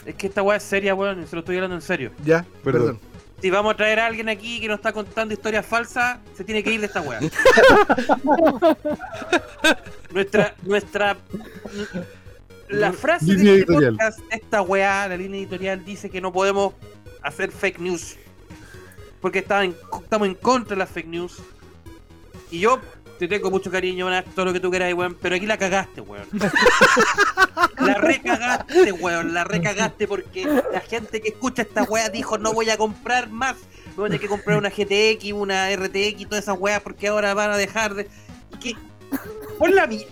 Es 0.05 0.15
que 0.15 0.27
esta 0.27 0.43
weá 0.43 0.57
es 0.57 0.63
seria, 0.63 0.95
weón, 0.95 1.23
y 1.23 1.27
se 1.27 1.37
lo 1.37 1.41
estoy 1.41 1.57
hablando 1.57 1.77
en 1.77 1.83
serio. 1.83 2.13
Ya, 2.25 2.45
Perdón. 2.65 2.99
perdón. 2.99 3.10
Si 3.41 3.49
vamos 3.51 3.73
a 3.73 3.77
traer 3.77 3.99
a 4.01 4.07
alguien 4.07 4.29
aquí 4.29 4.61
que 4.61 4.69
nos 4.69 4.77
está 4.77 4.93
contando 4.93 5.33
historias 5.33 5.65
falsas, 5.65 6.19
se 6.37 6.45
tiene 6.45 6.63
que 6.63 6.73
ir 6.73 6.81
de 6.81 6.87
esta 6.87 7.01
weá. 7.01 7.21
nuestra, 10.11 10.55
nuestra. 10.63 11.17
La 12.69 12.93
frase 12.93 13.27
de 13.27 13.33
Línea 13.35 13.53
este 13.55 13.63
editorial. 13.65 13.93
podcast, 13.97 14.21
esta 14.31 14.63
weá, 14.63 15.09
la 15.09 15.17
línea 15.17 15.41
editorial, 15.41 15.85
dice 15.85 16.09
que 16.11 16.21
no 16.21 16.33
podemos 16.33 16.75
hacer 17.23 17.51
fake 17.51 17.81
news. 17.81 18.17
Porque 19.21 19.41
está 19.41 19.65
en- 19.65 19.75
estamos 20.03 20.29
en 20.29 20.35
contra 20.35 20.77
de 20.77 20.79
las 20.79 20.91
fake 20.91 21.09
news. 21.09 21.39
Y 22.51 22.61
yo 22.61 22.79
te 23.21 23.29
tengo 23.29 23.51
mucho 23.51 23.71
cariño, 23.71 24.09
Nath, 24.09 24.35
todo 24.35 24.47
lo 24.47 24.53
que 24.55 24.61
tú 24.61 24.71
quieras, 24.71 24.95
weón, 24.95 25.15
pero 25.21 25.37
aquí 25.37 25.45
la 25.45 25.59
cagaste, 25.59 26.01
weón. 26.01 26.27
La 27.79 27.95
recagaste, 27.95 28.93
weón, 28.93 29.35
la 29.35 29.45
recagaste 29.45 30.07
porque 30.07 30.45
la 30.45 30.81
gente 30.81 31.21
que 31.21 31.29
escucha 31.29 31.63
esta 31.63 31.83
weá 31.83 32.11
dijo 32.11 32.39
no 32.39 32.53
voy 32.53 32.71
a 32.71 32.77
comprar 32.77 33.31
más. 33.31 33.57
Voy 33.97 34.05
a 34.05 34.09
tener 34.09 34.21
que 34.21 34.29
comprar 34.29 34.59
una 34.59 34.71
GTX, 34.71 35.33
una 35.33 35.75
RTX 35.75 36.21
y 36.21 36.27
todas 36.27 36.45
esas 36.45 36.59
weas 36.59 36.81
porque 36.83 37.09
ahora 37.09 37.35
van 37.35 37.51
a 37.51 37.57
dejar 37.57 37.95
de. 37.95 38.09
¿Qué? 38.61 38.77
Pon 39.59 39.75
la 39.75 39.87
mía. 39.87 40.07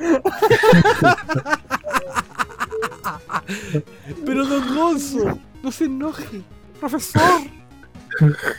Pero 4.26 4.46
don 4.46 4.74
Gonzo, 4.74 5.38
no 5.62 5.72
se 5.72 5.84
enoje. 5.84 6.42
Profesor. 6.78 7.42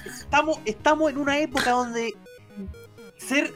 Estamos, 0.05 0.59
estamos 0.65 1.11
en 1.11 1.17
una 1.17 1.39
época 1.39 1.71
donde 1.71 2.15
ser 3.27 3.53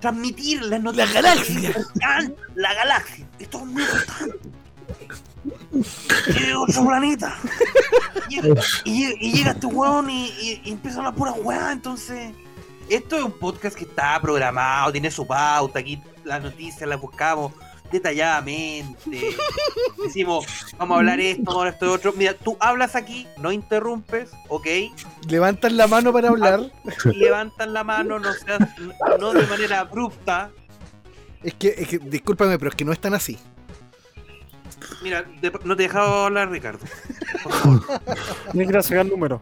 transmitir 0.00 0.62
las 0.62 0.82
noticias 0.82 1.12
galaxia. 1.12 1.54
es 1.54 1.64
importante. 1.66 2.36
la 2.54 2.74
galaxia 2.74 3.26
esto 3.38 3.58
es 3.58 3.66
muy 3.66 3.82
importante 3.82 4.38
es 6.28 6.54
otro 6.56 6.86
planeta 6.86 7.36
y, 8.28 8.38
y- 8.84 9.16
y 9.20 9.32
llega 9.32 9.52
este 9.52 9.66
weón 9.66 10.10
y, 10.10 10.26
y, 10.26 10.60
y 10.64 10.70
empieza 10.72 10.96
a 10.96 11.00
hablar 11.00 11.14
pura 11.14 11.32
weá 11.32 11.72
entonces 11.72 12.32
esto 12.88 13.16
es 13.16 13.22
un 13.24 13.32
podcast 13.32 13.76
que 13.76 13.84
está 13.84 14.20
programado 14.20 14.92
tiene 14.92 15.10
su 15.10 15.26
pauta 15.26 15.78
aquí 15.78 16.00
las 16.24 16.42
noticias 16.42 16.88
las 16.88 17.00
buscamos 17.00 17.52
detalladamente 17.92 19.20
decimos 20.04 20.46
vamos 20.78 20.96
a 20.96 20.98
hablar 20.98 21.20
esto 21.20 21.42
vamos 21.44 21.56
a 21.56 21.60
hablar 21.60 21.74
esto 21.74 21.92
otro 21.92 22.12
mira 22.16 22.34
tú 22.34 22.56
hablas 22.60 22.96
aquí 22.96 23.26
no 23.38 23.52
interrumpes 23.52 24.30
ok 24.48 24.66
Levantan 25.28 25.76
la 25.76 25.86
mano 25.86 26.12
para 26.12 26.28
hablar. 26.30 26.72
y 27.04 27.16
levantan 27.16 27.72
la 27.72 27.84
mano, 27.84 28.18
no 28.18 28.32
seas, 28.32 28.58
no 29.20 29.32
de 29.32 29.46
manera 29.46 29.78
abrupta. 29.80 30.50
Es 31.42 31.54
que, 31.54 31.68
es 31.78 31.86
que, 31.88 31.98
discúlpame, 32.00 32.58
pero 32.58 32.70
es 32.70 32.74
que 32.74 32.84
no 32.84 32.92
es 32.92 32.98
tan 32.98 33.14
así. 33.14 33.38
Mira, 35.02 35.22
de- 35.40 35.52
no 35.64 35.76
te 35.76 35.84
he 35.84 35.86
dejado 35.86 36.24
hablar, 36.24 36.50
Ricardo. 36.50 36.80
Tienes 38.52 38.70
que 38.72 38.82
sacar 38.82 39.06
números. 39.06 39.40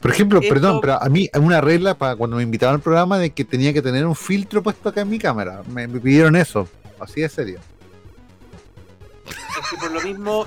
Por 0.00 0.10
ejemplo, 0.12 0.38
Esto- 0.40 0.54
perdón, 0.54 0.78
pero 0.80 1.02
a 1.02 1.08
mí 1.08 1.28
hay 1.32 1.40
una 1.40 1.60
regla 1.60 1.94
para 1.98 2.14
cuando 2.16 2.36
me 2.36 2.42
invitaron 2.44 2.76
al 2.76 2.80
programa 2.80 3.18
de 3.18 3.30
que 3.30 3.44
tenía 3.44 3.72
que 3.72 3.82
tener 3.82 4.06
un 4.06 4.14
filtro 4.16 4.62
puesto 4.62 4.88
acá 4.88 5.00
en 5.02 5.10
mi 5.10 5.18
cámara. 5.18 5.62
Me, 5.68 5.86
me 5.88 5.98
pidieron 6.00 6.36
eso. 6.36 6.68
Así 7.00 7.20
de 7.22 7.28
serio. 7.28 7.60
Es 9.26 9.70
que 9.70 9.76
por 9.78 9.90
lo 9.90 10.00
mismo, 10.02 10.46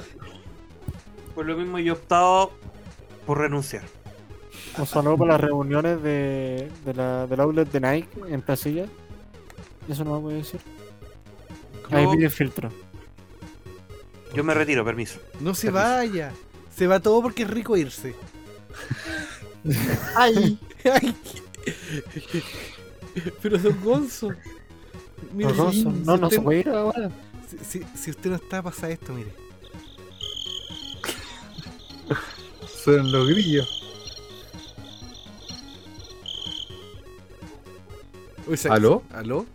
por 1.35 1.45
lo 1.45 1.57
mismo 1.57 1.79
yo 1.79 1.93
he 1.93 1.97
optado 1.97 2.51
por 3.25 3.39
renunciar. 3.39 3.83
Un 4.77 4.87
saludo 4.87 5.17
para 5.17 5.33
las 5.33 5.41
reuniones 5.41 6.01
de, 6.01 6.71
de 6.85 6.93
la, 6.93 7.27
del 7.27 7.39
outlet 7.41 7.69
de 7.71 7.79
Nike 7.79 8.09
en 8.29 8.41
Placilla. 8.41 8.85
Eso 9.87 10.03
no 10.03 10.15
me 10.15 10.19
voy 10.21 10.33
a 10.33 10.37
decir. 10.37 10.59
Ahí 11.91 12.03
Yo, 12.05 12.11
pide 12.11 12.29
filtro. 12.29 12.71
yo 14.33 14.43
me 14.43 14.53
retiro, 14.53 14.83
permiso. 14.85 15.19
No 15.39 15.53
se 15.53 15.67
Permiso. 15.71 15.85
vaya. 15.85 16.33
Se 16.75 16.87
va 16.87 16.99
todo 16.99 17.21
porque 17.21 17.43
es 17.43 17.49
rico 17.49 17.77
irse. 17.77 18.15
¡Ay! 20.15 20.57
Ay. 20.91 21.15
Pero 23.41 23.57
don 23.59 23.79
Gonzo. 23.83 24.29
Mire, 25.33 25.53
dos 25.53 25.73
si- 25.73 25.83
no, 25.85 26.17
no 26.17 26.27
usted- 26.27 26.37
se 26.37 26.41
puede 26.41 26.59
ir 26.59 26.69
ahora. 26.69 27.09
Si, 27.47 27.57
si- 27.79 27.85
si 27.97 28.11
usted 28.11 28.29
no 28.29 28.35
está, 28.37 28.61
pasa 28.61 28.89
esto, 28.89 29.13
mire. 29.13 29.33
Son 32.83 33.11
los 33.11 33.27
grillos. 33.29 33.79
Uy, 38.47 38.59
¿Aló? 38.69 39.03
¿Aló? 39.13 39.45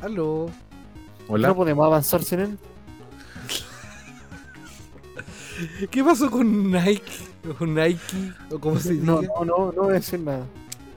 ¿Aló? 0.00 0.50
Hola. 1.28 1.48
No 1.48 1.56
podemos 1.56 1.86
avanzar 1.86 2.22
sin 2.22 2.40
él. 2.40 2.58
¿Qué 5.90 6.04
pasó 6.04 6.30
con 6.30 6.70
Nike? 6.70 7.12
¿O 7.48 7.54
con 7.54 7.74
Nike? 7.74 8.32
¿O 8.50 8.58
cómo 8.58 8.78
se 8.78 8.94
No, 8.94 9.20
diga? 9.20 9.32
no, 9.38 9.44
no, 9.44 9.72
no 9.72 9.82
voy 9.84 9.92
a 9.92 9.94
decir 9.94 10.20
nada. 10.20 10.44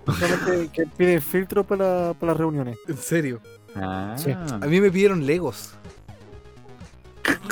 Solamente 0.06 0.70
que 0.74 0.86
pide 0.98 1.22
filtro 1.22 1.64
para, 1.64 2.14
para 2.16 2.34
las 2.34 2.38
reuniones. 2.38 2.78
En 2.88 2.98
serio. 2.98 3.40
Ah, 3.76 4.16
Sí. 4.18 4.32
A 4.32 4.58
mí 4.68 4.80
me 4.82 4.92
pidieron 4.92 5.26
Legos. 5.26 5.72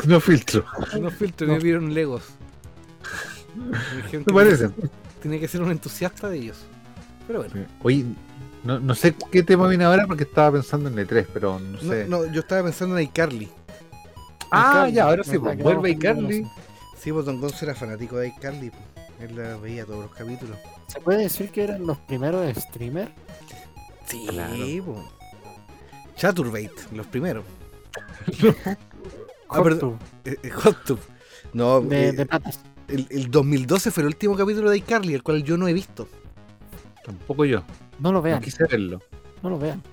no 0.06 0.20
filtro. 0.20 0.66
No 1.00 1.10
filtro, 1.12 1.48
No. 1.48 1.54
me 1.54 1.60
pidieron 1.60 1.94
Legos. 1.94 2.24
Me 3.56 3.78
dijeron 4.04 4.24
¿Te 4.24 4.32
que 4.32 4.34
parecen? 4.34 4.74
Tenía 5.22 5.40
que 5.40 5.48
ser 5.48 5.62
un 5.62 5.72
entusiasta 5.72 6.30
de 6.30 6.38
ellos. 6.38 6.58
Pero 7.28 7.40
bueno. 7.44 7.66
Oye, 7.84 8.06
no, 8.64 8.80
no 8.80 8.96
sé 8.96 9.14
qué 9.32 9.44
tema 9.44 9.68
viene 9.68 9.84
ahora 9.84 10.06
porque 10.08 10.24
estaba 10.24 10.54
pensando 10.54 10.90
en 10.90 10.96
E3, 10.96 11.28
pero 11.34 11.60
no 11.60 11.72
No, 11.72 11.80
sé. 11.80 12.06
no, 12.08 12.26
yo 12.32 12.40
estaba 12.42 12.64
pensando 12.64 12.98
en 12.98 13.04
iCarly. 13.06 13.50
ah, 14.52 14.72
iCarly, 14.88 14.94
ya, 14.94 15.04
ahora 15.06 15.24
sí, 15.24 15.32
verdad, 15.32 15.54
pues, 15.54 15.64
vuelve 15.64 15.90
iCarly. 15.92 16.48
Sí, 16.98 17.12
pues 17.12 17.26
Don 17.26 17.42
Gonzo 17.42 17.66
era 17.66 17.76
fanático 17.76 18.18
de 18.18 18.30
iCarly. 18.30 18.70
pues. 18.70 18.84
Él 19.20 19.36
la 19.36 19.58
veía 19.58 19.86
todos 19.86 20.06
los 20.06 20.16
capítulos. 20.16 20.58
¿Se 20.88 21.00
puede 21.02 21.24
decir 21.24 21.50
que 21.52 21.64
eran 21.64 21.86
los 21.86 21.98
primeros 22.00 22.56
streamers? 22.58 23.12
Sí, 24.08 24.26
Claro. 24.30 24.54
pues. 24.86 25.00
Chaturbate, 26.22 26.72
los 26.94 27.08
primeros. 27.08 27.44
Ah, 29.54 29.62
perdón. 29.62 30.00
Eh, 30.24 30.38
eh, 30.44 30.50
HotTube. 30.50 31.00
No, 31.52 31.82
De, 31.82 32.08
eh, 32.08 32.12
de 32.14 32.26
patas. 32.26 32.62
el, 32.88 33.06
el 33.10 33.30
2012 33.30 33.92
fue 33.92 34.04
el 34.04 34.08
último 34.08 34.38
capítulo 34.38 34.70
de 34.70 34.78
iCarly, 34.78 35.14
el 35.14 35.24
cual 35.24 35.44
yo 35.44 35.58
no 35.58 35.68
he 35.68 35.74
visto. 35.74 36.08
Tampoco 37.04 37.44
yo. 37.44 37.64
No 38.00 38.14
lo 38.14 38.20
No 38.20 38.22
vean, 38.22 38.42
quise 38.42 38.64
verlo. 38.64 39.02
no 39.44 39.50
lo 39.50 39.60
vean. 39.60 39.84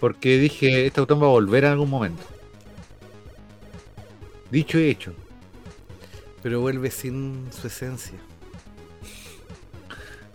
Porque 0.00 0.36
dije, 0.36 0.84
este 0.88 1.00
botón 1.00 1.22
va 1.22 1.26
a 1.28 1.30
volver 1.30 1.64
en 1.64 1.70
algún 1.70 1.88
momento. 1.88 2.22
Dicho 4.50 4.78
y 4.78 4.90
hecho. 4.90 5.14
Pero 6.42 6.60
vuelve 6.60 6.90
sin 6.90 7.46
su 7.58 7.68
esencia. 7.68 8.18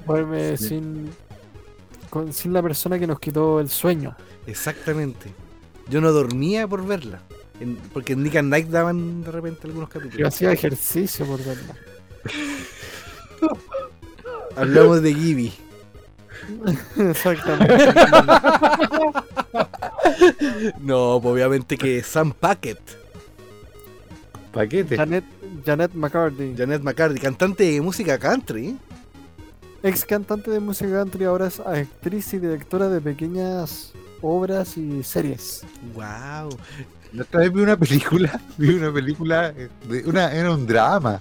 Vuelve 0.07 0.57
Sí. 0.57 0.69
sin, 0.69 1.11
con- 2.09 2.33
sin 2.33 2.51
la 2.51 2.63
persona 2.63 2.97
que 2.97 3.05
nos 3.05 3.19
quitó 3.19 3.59
el 3.59 3.69
sueño. 3.69 4.15
Exactamente. 4.49 5.31
Yo 5.89 6.01
no 6.01 6.11
dormía 6.11 6.67
por 6.67 6.85
verla. 6.85 7.21
En- 7.59 7.75
porque 7.93 8.13
en 8.13 8.23
Nick 8.23 8.35
and 8.37 8.49
Night 8.49 8.67
daban 8.67 9.21
de 9.23 9.31
repente 9.31 9.61
algunos 9.67 9.89
Yo 9.89 9.99
capítulos. 9.99 10.27
hacía 10.33 10.51
ejercicio 10.51 11.25
por 11.25 11.39
verla. 11.43 11.75
Hablamos 14.55 15.01
de 15.01 15.13
Gibby. 15.13 15.53
Exactamente. 16.97 17.93
No, 20.79 21.19
pues 21.21 21.33
obviamente 21.33 21.77
que 21.77 22.01
Sam 22.03 22.31
Packet, 22.33 22.79
Paquete. 24.51 24.97
Janet, 24.97 25.23
Janet 25.65 25.93
McCarthy, 25.93 26.55
Janet 26.57 26.81
McCarthy, 26.81 27.19
cantante 27.19 27.63
de 27.65 27.81
música 27.81 28.17
country. 28.17 28.77
ex 29.83 30.03
cantante 30.05 30.49
de 30.51 30.59
música 30.59 30.89
country, 30.91 31.25
ahora 31.25 31.47
es 31.47 31.59
actriz 31.59 32.33
y 32.33 32.39
directora 32.39 32.89
de 32.89 32.99
pequeñas 32.99 33.93
obras 34.21 34.77
y 34.77 35.03
series. 35.03 35.63
Wow. 35.93 36.49
La 37.13 37.23
otra 37.23 37.39
vez 37.41 37.51
vi 37.53 37.61
una 37.61 37.77
película, 37.77 38.39
vi 38.57 38.69
una 38.69 38.91
película, 38.93 39.53
eh, 39.55 39.69
de 39.87 40.03
una, 40.07 40.31
era 40.33 40.51
un 40.51 40.65
drama. 40.67 41.19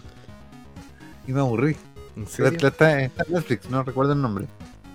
Y 1.26 1.32
me 1.32 1.40
aburrí. 1.40 1.76
¿En 2.16 2.24
La- 2.24 2.28
serio? 2.28 2.58
la- 2.60 2.68
está, 2.68 3.00
está 3.02 3.24
en 3.26 3.32
Netflix, 3.34 3.70
no 3.70 3.82
recuerdo 3.82 4.12
el 4.12 4.20
nombre. 4.22 4.46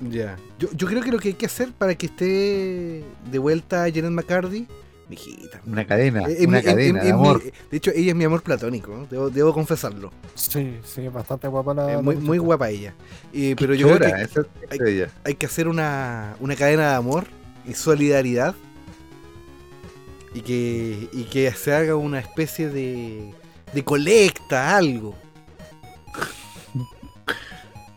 Ya. 0.10 0.36
Yo, 0.60 0.68
yo 0.74 0.88
creo 0.88 1.02
que 1.02 1.12
lo 1.12 1.20
que 1.20 1.30
hay 1.30 1.34
que 1.36 1.46
hacer 1.46 1.72
para 1.72 1.96
que 1.96 2.08
esté 2.08 3.04
de 3.32 3.40
vuelta 3.40 3.84
Janet 3.94 4.12
McCarthy, 4.12 4.68
mijita. 5.10 5.62
Una 5.66 5.86
cadena, 5.86 6.24
eh, 6.28 6.36
es 6.40 6.48
una 6.48 6.62
cadena 6.62 7.00
de 7.00 7.06
mi- 7.06 7.12
amor. 7.12 7.42
de 7.42 7.78
hecho, 7.78 7.92
ella 7.96 8.10
es 8.12 8.16
mi 8.16 8.26
amor 8.26 8.42
platónico, 8.44 8.96
¿no? 8.96 9.06
debo, 9.06 9.30
debo 9.30 9.54
confesarlo. 9.54 10.12
Sí, 10.36 10.78
sí, 10.84 11.08
bastante 11.08 11.48
guapa 11.48 11.74
la. 11.74 12.02
Muy, 12.02 12.18
muy 12.18 12.38
guapa 12.38 12.70
ella. 12.70 12.94
Eh, 13.34 13.56
pero 13.58 13.74
yo 13.76 13.88
creo 13.96 14.00
que 14.70 14.88
ella. 14.92 15.10
hay 15.24 15.36
que 15.36 15.46
hacer 15.46 15.68
una, 15.68 16.36
una 16.40 16.56
cadena 16.56 16.90
de 16.90 16.96
amor 16.96 17.26
y 17.66 17.74
solidaridad 17.74 18.56
y 20.34 20.42
que, 20.42 21.10
y 21.12 21.24
que 21.26 21.52
se 21.52 21.74
haga 21.74 21.96
una 21.96 22.20
especie 22.20 22.70
de, 22.70 23.34
de 23.74 23.84
colecta, 23.84 24.76
algo. 24.76 25.16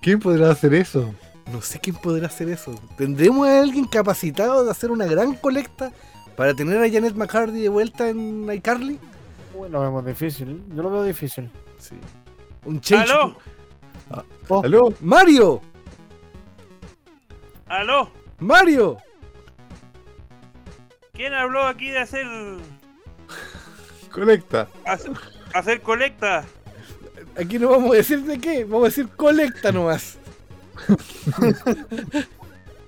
¿Quién 0.01 0.21
podrá 0.21 0.51
hacer 0.51 0.75
eso? 0.75 1.15
No 1.53 1.63
sé 1.63 1.81
quién 1.81 1.97
podrá 1.97 2.27
hacer 2.27 2.49
eso. 2.49 2.75
¿Tendremos 2.97 3.49
a 3.49 3.61
alguien 3.61 3.87
capacitado 3.87 4.65
de 4.65 4.71
hacer 4.71 4.91
una 4.91 5.07
gran 5.07 5.35
colecta 5.35 5.93
para 6.37 6.55
tener 6.55 6.77
a 6.83 6.91
Janet 6.91 7.15
McCarthy 7.15 7.61
de 7.61 7.69
vuelta 7.69 8.09
en 8.09 8.51
iCarly? 8.53 8.99
Lo 9.71 9.81
vemos 9.81 10.05
difícil. 10.05 10.63
Yo 10.75 10.83
lo 10.83 10.91
veo 10.91 11.03
difícil. 11.03 11.51
Sí. 11.79 11.97
Un 12.65 12.81
change. 12.81 13.11
¿Aló? 13.11 13.37
Oh, 14.49 14.63
¿Aló? 14.63 14.95
¡Mario! 15.01 15.61
¿Aló? 17.67 18.11
¡Mario! 18.39 18.99
¿Quién 21.17 21.33
habló 21.35 21.67
aquí 21.67 21.91
de 21.91 21.99
hacer 21.99 22.27
Colecta. 24.11 24.69
hacer, 24.85 25.13
hacer 25.55 25.81
colecta? 25.83 26.45
Aquí 27.39 27.59
no 27.59 27.71
vamos 27.71 27.93
a 27.93 27.97
decir 27.97 28.23
de 28.23 28.39
qué, 28.39 28.65
vamos 28.65 28.83
a 28.83 28.89
decir 28.89 29.09
colecta 29.17 29.73
nomás. 29.73 30.19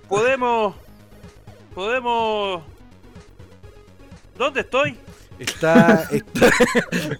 Podemos 0.07 0.75
podemos 1.75 2.63
¿Dónde 4.37 4.61
estoy? 4.61 4.97
Está, 5.37 6.07
está, 6.11 6.49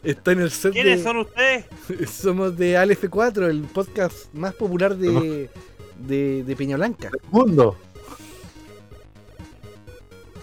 está 0.03 0.31
en 0.33 0.39
el 0.41 0.51
set 0.51 0.73
¿Quiénes 0.73 0.99
de- 0.99 1.03
son 1.03 1.17
ustedes? 1.17 1.65
Somos 2.11 2.57
de 2.57 2.75
ALF4, 2.77 3.49
el 3.49 3.61
podcast 3.63 4.33
más 4.33 4.53
popular 4.55 4.95
de, 4.95 5.49
de, 5.97 6.43
de 6.43 6.55
Peña 6.55 6.75
Blanca. 6.77 7.09
Mundo. 7.31 7.77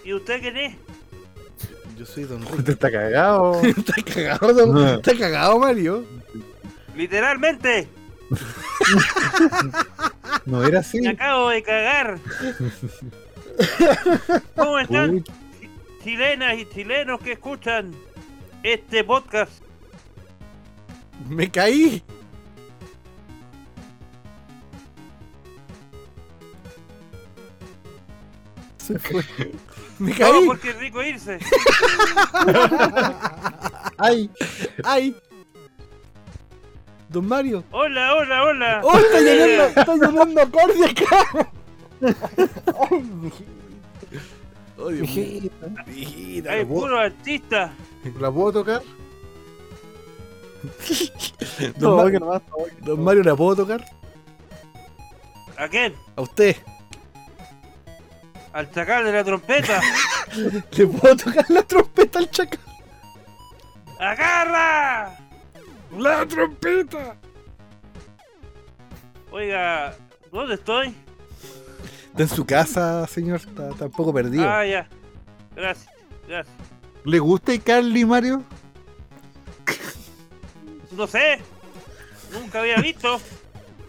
¿Y 0.07 0.13
usted 0.15 0.41
quién 0.41 0.57
es? 0.57 0.75
Yo 1.99 2.07
soy 2.07 2.23
Don 2.25 2.41
Usted 2.45 2.59
Rick. 2.59 2.69
está 2.69 2.91
cagado. 2.93 3.61
está 3.65 3.95
cagado, 4.03 4.53
don- 4.55 4.89
está 4.99 5.19
cagado, 5.19 5.59
Mario. 5.59 6.05
Literalmente, 6.95 7.89
No 10.47 10.65
era 10.65 10.79
así. 10.79 11.01
me 11.01 11.09
acabo 11.09 11.49
de 11.49 11.63
cagar. 11.65 12.19
¿Cómo 14.55 14.79
están 14.79 15.11
Uy, 15.11 15.25
chilenas 16.05 16.57
y 16.57 16.67
chilenos 16.67 17.19
que 17.21 17.33
escuchan 17.33 17.91
este 18.63 19.03
podcast? 19.03 19.61
Me 21.29 21.51
caí. 21.51 22.01
se 28.79 28.99
fue. 28.99 29.25
Me 29.99 30.11
No, 30.13 30.17
caí. 30.19 30.47
porque 30.47 30.71
es 30.71 30.79
rico 30.79 31.03
irse. 31.03 31.39
Ay, 33.99 34.31
ay. 34.85 35.17
Don 37.09 37.27
Mario. 37.27 37.65
Hola, 37.71 38.15
hola, 38.15 38.45
hola. 38.45 38.81
¡Oh, 38.85 38.99
está 38.99 39.21
llenando, 39.21 39.65
está 39.81 39.95
llenando 39.95 40.41
acorde 40.43 40.85
acá! 40.85 41.49
Ay, 42.91 43.01
mijito. 43.03 43.51
Oh, 44.79 44.89
Dios 44.91 45.09
mío. 45.15 45.51
Mijita. 45.87 46.57
No 46.57 46.67
puedo- 46.69 46.81
puro 46.83 46.99
artista. 46.99 47.73
¿La 48.21 48.31
puedo 48.31 48.53
tocar? 48.53 48.83
Don, 51.79 51.97
No, 51.97 51.97
Ma- 52.05 52.11
que 52.11 52.19
nomás, 52.21 52.43
no, 52.51 52.65
que 52.67 52.85
Don 52.85 52.97
no. 52.99 53.03
Mario, 53.03 53.23
¿la 53.23 53.35
puedo 53.37 53.57
tocar? 53.57 53.85
¿A 55.57 55.69
quién? 55.69 55.95
A 56.17 56.21
usted. 56.21 56.57
Al 58.57 58.71
chacal 58.71 59.05
de 59.05 59.13
la 59.13 59.23
trompeta. 59.23 59.83
¿Le 60.73 60.87
puedo 60.87 61.15
tocar 61.15 61.45
la 61.51 61.63
trompeta 61.63 62.21
al 62.21 62.31
chacal? 62.31 62.59
¡Agarra! 64.01 65.15
¡La 65.99 66.27
trompeta! 66.27 67.17
Oiga, 69.31 69.95
¿dónde 70.33 70.55
estoy? 70.55 70.95
Está 72.13 72.23
en 72.23 72.29
su 72.31 72.47
casa, 72.47 73.07
señor. 73.09 73.41
Está, 73.41 73.69
está 73.69 73.85
un 73.85 73.93
poco 73.93 74.15
perdido. 74.15 74.49
Ah, 74.49 74.65
ya. 74.65 74.89
Gracias, 75.55 75.95
gracias. 76.27 76.57
¿Le 77.05 77.19
gusta 77.19 77.53
Carly, 77.59 78.07
Mario? 78.07 78.43
No 80.93 81.07
sé. 81.07 81.41
Nunca 82.33 82.61
había 82.61 82.77
visto. 82.77 83.21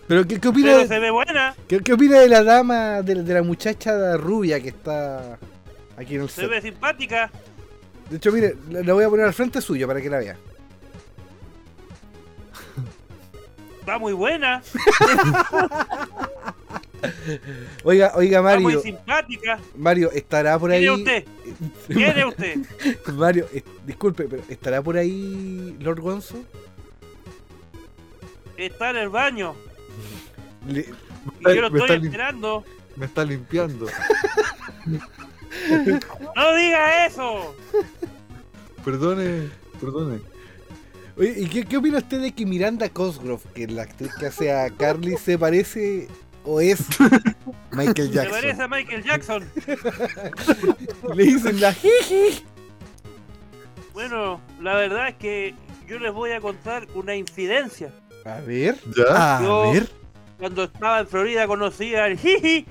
Pero, 0.08 0.26
¿qué, 0.26 0.40
qué 0.40 0.48
opina, 0.48 0.72
Pero 0.74 0.88
se 0.88 1.00
ve 1.00 1.12
buena. 1.12 1.56
¿qué, 1.68 1.80
qué 1.82 1.94
opina 1.94 2.20
de 2.20 2.30
la 2.30 2.44
dama, 2.44 3.02
de, 3.02 3.16
de 3.24 3.34
la 3.34 3.44
muchacha 3.44 4.16
rubia 4.18 4.60
que 4.62 4.70
está 4.70 5.38
aquí 5.98 6.16
en 6.16 6.22
el 6.22 6.30
Se 6.30 6.42
set? 6.42 6.50
ve 6.50 6.62
simpática. 6.62 7.30
De 8.10 8.16
hecho, 8.18 8.32
mire, 8.32 8.56
la, 8.70 8.82
la 8.84 8.94
voy 8.94 9.04
a 9.04 9.10
poner 9.10 9.26
al 9.26 9.34
frente 9.34 9.60
suyo 9.62 9.86
para 9.88 10.02
que 10.02 10.10
la 10.10 10.20
vea. 10.20 10.38
Está 13.82 13.98
muy 14.00 14.14
buena. 14.14 14.62
Oiga, 17.84 18.12
oiga, 18.16 18.40
Está 18.40 18.56
muy 18.56 18.64
Mario. 18.74 18.82
simpática. 18.82 19.60
Mario, 19.76 20.12
estará 20.12 20.58
por 20.58 20.72
¿Quién 20.72 20.82
ahí. 20.82 20.90
usted? 20.90 21.26
¿Quién 21.88 22.18
es 22.18 22.26
usted? 22.26 22.58
Mario, 23.14 23.48
es- 23.54 23.64
disculpe, 23.86 24.24
pero 24.30 24.42
¿estará 24.50 24.82
por 24.82 24.98
ahí 24.98 25.78
Lord 25.80 26.02
Gonzo? 26.02 26.38
Está 28.58 28.90
en 28.90 28.98
el 28.98 29.10
baño. 29.10 29.56
Le- 30.68 30.82
Y 30.82 31.56
yo 31.56 31.62
lo 31.62 31.70
Me 31.72 31.80
está 31.80 31.94
estoy 31.94 32.08
esperando. 32.08 32.64
Me 32.96 33.06
está 33.06 33.24
limpiando. 33.26 33.86
¡No 36.36 36.56
diga 36.56 37.06
eso! 37.06 37.56
Perdone, 38.84 39.50
perdone. 39.80 40.20
Oye, 41.18 41.34
¿y 41.38 41.46
qué, 41.48 41.66
qué 41.66 41.78
opina 41.78 41.98
usted 41.98 42.22
de 42.22 42.32
que 42.32 42.46
Miranda 42.46 42.90
Cosgrove, 42.90 43.42
que 43.54 43.64
es 43.64 43.72
la 43.72 43.84
actriz 43.84 44.12
que 44.20 44.28
hace 44.28 44.52
a 44.54 44.70
Carly, 44.70 45.18
se 45.18 45.38
parece 45.38 46.08
o 46.46 46.62
es 46.62 46.80
Michael 47.72 48.08
Se 48.10 48.14
Jackson? 48.14 48.32
parece 48.42 48.62
a 48.62 48.68
Michael 48.68 49.04
Jackson. 49.04 49.44
Le 51.16 51.24
dicen 51.24 51.60
la 51.60 51.74
jiji. 51.74 52.44
Bueno, 53.94 54.40
la 54.62 54.76
verdad 54.76 55.10
es 55.10 55.16
que 55.16 55.56
yo 55.88 55.98
les 56.00 56.14
voy 56.14 56.32
a 56.32 56.40
contar 56.40 56.88
una 56.94 57.16
infidencia. 57.16 57.92
A 58.28 58.42
ver. 58.42 58.78
¿Ya? 58.96 59.38
A 59.38 59.42
Yo- 59.42 59.72
ver. 59.72 59.90
Cuando 60.38 60.66
estaba 60.66 61.00
en 61.00 61.08
Florida 61.08 61.48
conocí 61.48 61.96
al 61.96 62.18
Jiji, 62.18 62.66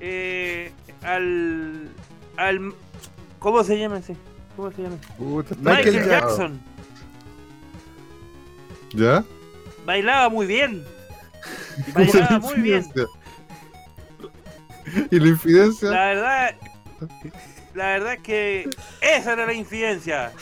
eh, 0.00 0.72
al, 1.02 1.90
al... 2.38 2.72
¿Cómo 3.38 3.62
se 3.62 3.78
llama 3.78 3.98
ese? 3.98 4.16
¿Cómo 4.56 4.70
se 4.72 4.82
llama? 4.82 4.96
Michael. 5.60 6.04
Jackson. 6.08 6.60
¿Ya? 8.94 9.22
Bailaba 9.84 10.30
muy 10.30 10.46
bien. 10.46 10.82
¿Cómo 11.92 12.06
se 12.06 12.20
Bailaba 12.20 12.38
muy 12.38 12.60
bien. 12.60 12.86
¿Y 15.10 15.18
la 15.18 15.28
infidencia? 15.28 15.90
La 15.90 16.06
verdad, 16.06 16.54
la 17.74 17.86
verdad 17.86 18.14
es 18.14 18.20
que 18.20 18.70
esa 19.00 19.32
era 19.32 19.46
la 19.46 19.52
infidencia. 19.52 20.32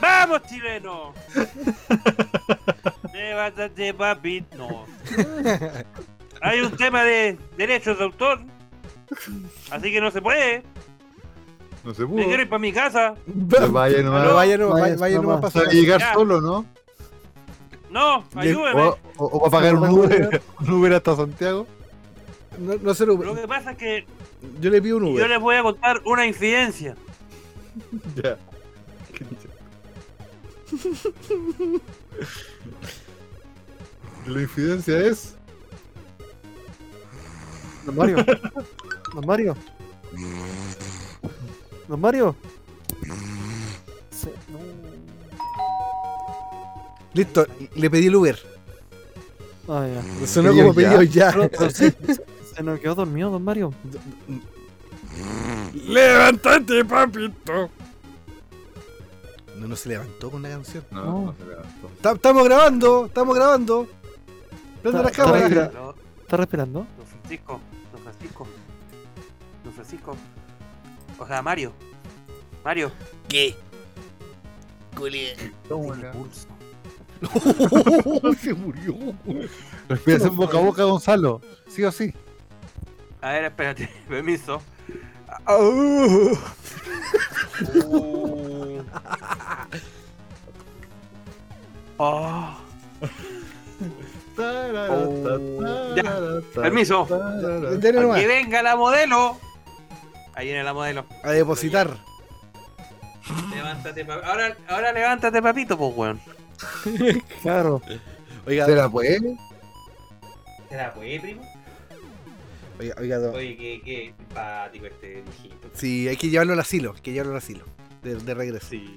¡Vamos, 0.00 0.42
chileno! 0.48 1.12
Levántate, 3.12 3.94
papito. 3.94 4.84
Hay 6.42 6.60
un 6.60 6.76
tema 6.76 7.02
de 7.02 7.38
derechos 7.56 7.98
de 7.98 8.04
autor. 8.04 8.40
Así 9.70 9.92
que 9.92 10.00
no 10.00 10.10
se 10.10 10.20
puede. 10.20 10.62
No 11.84 11.94
se 11.94 12.02
Me 12.02 12.08
pudo. 12.08 12.24
quiero 12.24 12.42
ir 12.42 12.48
para 12.48 12.58
mi 12.58 12.72
casa. 12.72 13.14
Ya 13.26 13.66
vaya 13.66 13.98
No, 14.02 14.10
nomás. 14.12 14.34
vaya, 14.34 14.58
no, 14.58 14.68
Vaya, 14.70 14.82
vaya, 14.82 14.96
vaya 14.96 15.16
nomás 15.16 15.36
nomás. 15.36 15.52
para 15.52 15.64
Sabe 15.66 15.76
llegar 15.76 16.00
Ya. 16.00 16.14
solo, 16.14 16.40
¿no? 16.40 16.64
No, 17.90 18.24
ayúdeme. 18.34 18.82
O, 18.82 18.98
o, 19.16 19.36
o 19.38 19.40
va 19.40 19.48
a 19.48 19.50
pagar 19.50 19.74
un 19.76 19.88
Uber, 19.88 20.42
un 20.60 20.70
Uber 20.70 20.92
hasta 20.94 21.16
Santiago. 21.16 21.66
No, 22.58 22.74
no 22.76 22.94
se 22.94 23.06
lo- 23.06 23.16
Lo 23.16 23.34
que 23.34 23.46
pasa 23.48 23.72
es 23.72 23.78
que 23.78 24.06
Yo 24.60 24.70
le 24.70 24.80
pido 24.82 24.96
un 24.98 25.04
yo 25.06 25.10
Uber. 25.12 25.28
les 25.28 25.40
voy 25.40 25.56
a 25.56 25.62
contar 25.62 26.00
una 26.04 26.26
infidencia. 26.26 26.96
Ya. 28.22 28.38
La 34.26 34.40
infidencia 34.42 34.98
es. 34.98 35.34
Don 37.84 37.94
Mario. 37.96 38.16
Don 39.14 39.26
Mario. 39.26 39.56
Don 41.88 42.00
Mario. 42.00 42.34
Se- 44.10 44.32
no. 44.50 44.58
Listo, 47.14 47.46
le 47.76 47.88
pedí 47.90 48.06
el 48.06 48.16
Uber. 48.16 48.38
Ah, 49.68 49.86
ya. 50.20 50.26
Sonó 50.26 50.52
como 50.54 50.74
pedido 50.74 51.02
ya. 51.02 51.30
Pero- 51.32 51.50
pero 51.50 51.70
se, 52.56 52.62
nos 52.62 52.80
quedó 52.80 52.94
dormido, 52.94 53.30
don 53.30 53.42
Mario. 53.44 53.72
¡Levántate, 55.74 56.84
papito! 56.84 57.70
No, 59.58 59.68
no 59.68 59.76
se 59.76 59.88
levantó 59.88 60.30
con 60.30 60.42
la 60.42 60.50
canción. 60.50 60.84
No, 60.90 61.04
No. 61.04 61.22
no 61.26 61.34
se 61.38 61.44
levantó. 61.46 61.90
Ta- 62.02 62.12
Estamos 62.12 62.44
grabando, 62.44 63.06
estamos 63.06 63.34
grabando. 63.36 63.86
Prende 64.82 65.02
la 65.02 65.08
Está- 65.08 65.24
cámara. 65.24 65.46
está- 65.46 65.68
Don 65.68 65.94
¿Está 66.22 66.36
respirando? 66.36 66.86
Francisco, 67.08 67.60
don 67.92 68.02
Francisco, 68.02 68.46
don 69.64 69.72
Francisco. 69.72 70.16
O 71.18 71.26
sea, 71.26 71.40
Mario. 71.42 71.72
Mario. 72.64 72.90
¿Qué? 73.28 73.54
Tiene 74.98 75.34
pulso. 76.12 76.46
se 78.42 78.52
murió. 78.54 78.94
Respiración 79.88 80.36
boca 80.36 80.58
a 80.58 80.60
boca, 80.60 80.84
Gonzalo. 80.84 81.40
Sí 81.68 81.82
o 81.84 81.92
sí. 81.92 82.12
A 83.26 83.32
ver, 83.32 83.44
espérate, 83.46 83.88
permiso. 84.08 84.62
Uh. 85.48 86.36
Oh. 91.98 92.54
Ya, 95.96 96.40
permiso. 96.54 97.06
Que 97.08 98.26
venga 98.26 98.62
la 98.62 98.76
modelo. 98.76 99.38
Ahí 100.34 100.46
viene 100.46 100.62
la 100.62 100.72
modelo. 100.74 101.06
A 101.24 101.30
depositar. 101.32 101.96
Levántate, 103.52 104.04
pa- 104.04 104.20
ahora, 104.24 104.56
ahora 104.68 104.92
levántate, 104.92 105.42
papito, 105.42 105.76
pues, 105.76 105.92
weón. 105.96 106.20
Claro. 107.42 107.82
Oiga, 108.46 108.66
¿Se 108.66 108.76
la 108.76 108.88
puede? 108.88 109.36
¿Te 110.68 110.76
la 110.76 110.94
puede, 110.94 111.18
primo? 111.18 111.42
Oiga, 112.78 113.18
Oye, 113.30 113.56
qué, 113.56 113.80
qué 113.84 114.14
simpático 114.16 114.86
este 114.86 115.22
viejito. 115.22 115.68
Sí, 115.74 116.08
hay 116.08 116.16
que 116.16 116.28
llevarlo 116.28 116.52
al 116.52 116.60
asilo, 116.60 116.92
hay 116.96 117.00
que 117.02 117.12
llevarlo 117.12 117.32
al 117.32 117.38
asilo. 117.38 117.64
De, 118.02 118.14
de 118.16 118.34
regreso. 118.34 118.66
Sí. 118.70 118.96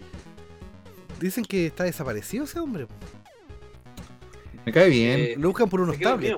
Dicen 1.20 1.44
que 1.46 1.66
está 1.68 1.84
desaparecido 1.84 2.46
ese 2.46 2.60
hombre. 2.60 2.88
Me 4.66 4.72
cae 4.72 4.90
bien. 4.90 5.20
Eh, 5.20 5.36
Lo 5.38 5.50
buscan 5.50 5.70
por 5.70 5.82
unos 5.82 5.98
tablets. 6.00 6.38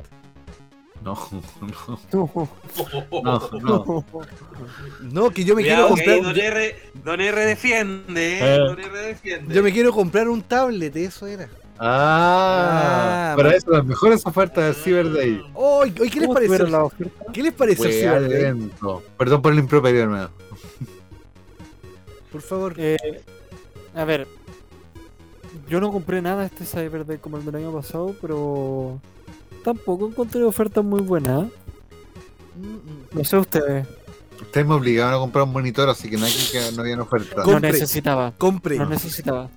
No, 1.03 1.15
no, 1.61 1.99
No. 2.13 3.49
no, 3.51 3.59
no. 3.61 4.05
No, 5.01 5.29
que 5.31 5.43
yo 5.43 5.55
me 5.55 5.63
Cuidado, 5.63 5.95
quiero 5.95 6.13
comprar. 6.21 6.21
Don 6.35 6.39
R, 6.39 6.75
Don 7.03 7.21
R 7.21 7.45
defiende, 7.45 8.33
Eh. 8.39 8.55
¿eh? 8.55 8.57
Don 8.59 8.79
R 8.79 8.97
defiende. 8.99 9.55
Yo 9.55 9.63
me 9.63 9.71
quiero 9.71 9.91
comprar 9.91 10.29
un 10.29 10.41
tablet, 10.43 10.95
eso 10.95 11.25
era. 11.27 11.49
Ah, 11.83 13.31
Ah, 13.31 13.33
para 13.35 13.49
man. 13.49 13.57
eso 13.57 13.71
las 13.71 13.83
mejores 13.85 14.23
ofertas 14.25 14.63
del 14.65 14.75
Cyber 14.75 15.11
Day. 15.13 15.41
Hoy, 15.55 15.91
¿qué 15.91 16.03
les 16.05 16.13
¿Cómo 16.27 16.33
pareció? 16.35 16.57
tuvieron 16.57 16.71
la 16.71 16.83
oferta? 16.83 17.25
¿Qué 17.33 17.41
les 17.41 17.53
pareció 17.53 17.85
Wea 17.85 18.19
Cyber 18.19 18.29
Day? 18.53 18.69
Perdón 19.17 19.41
por 19.41 19.51
el 19.53 19.59
improperio, 19.59 20.01
hermano. 20.03 20.29
Por 22.31 22.41
favor. 22.41 22.75
Eh, 22.77 22.97
a 23.95 24.05
ver, 24.05 24.27
yo 25.67 25.79
no 25.81 25.91
compré 25.91 26.21
nada 26.21 26.45
este 26.45 26.65
Cyber 26.65 27.03
Day 27.05 27.17
como 27.17 27.37
el 27.37 27.45
del 27.45 27.55
año 27.55 27.71
pasado, 27.73 28.15
pero 28.21 28.99
tampoco 29.63 30.07
encontré 30.07 30.43
ofertas 30.43 30.83
muy 30.85 31.01
buenas. 31.01 31.47
No 33.11 33.23
sé 33.23 33.37
ustedes, 33.37 33.87
Ustedes 34.39 34.67
me 34.67 34.73
obligaron 34.75 35.13
a 35.13 35.17
comprar 35.17 35.43
un 35.45 35.51
monitor, 35.53 35.87
así 35.89 36.09
que 36.09 36.17
no, 36.17 36.25
hay 36.25 36.33
que, 36.51 36.71
no 36.75 36.81
habían 36.81 36.99
oferta. 36.99 37.37
no 37.37 37.43
Compre. 37.43 37.71
necesitaba, 37.71 38.33
Compre. 38.37 38.77
no 38.77 38.85
necesitaba. 38.87 39.49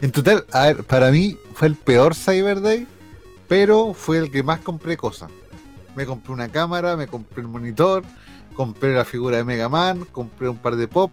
En 0.00 0.12
total, 0.12 0.44
a 0.52 0.66
ver, 0.66 0.84
para 0.84 1.10
mí 1.10 1.36
fue 1.54 1.68
el 1.68 1.76
peor 1.76 2.14
Cyber 2.14 2.60
Day, 2.60 2.86
pero 3.48 3.94
fue 3.94 4.18
el 4.18 4.30
que 4.30 4.42
más 4.42 4.60
compré 4.60 4.96
cosas. 4.96 5.30
Me 5.96 6.06
compré 6.06 6.32
una 6.32 6.48
cámara, 6.48 6.96
me 6.96 7.06
compré 7.06 7.42
el 7.42 7.48
monitor, 7.48 8.04
compré 8.54 8.94
la 8.94 9.04
figura 9.04 9.36
de 9.36 9.44
Mega 9.44 9.68
Man, 9.68 10.04
compré 10.12 10.48
un 10.48 10.58
par 10.58 10.76
de 10.76 10.88
pop 10.88 11.10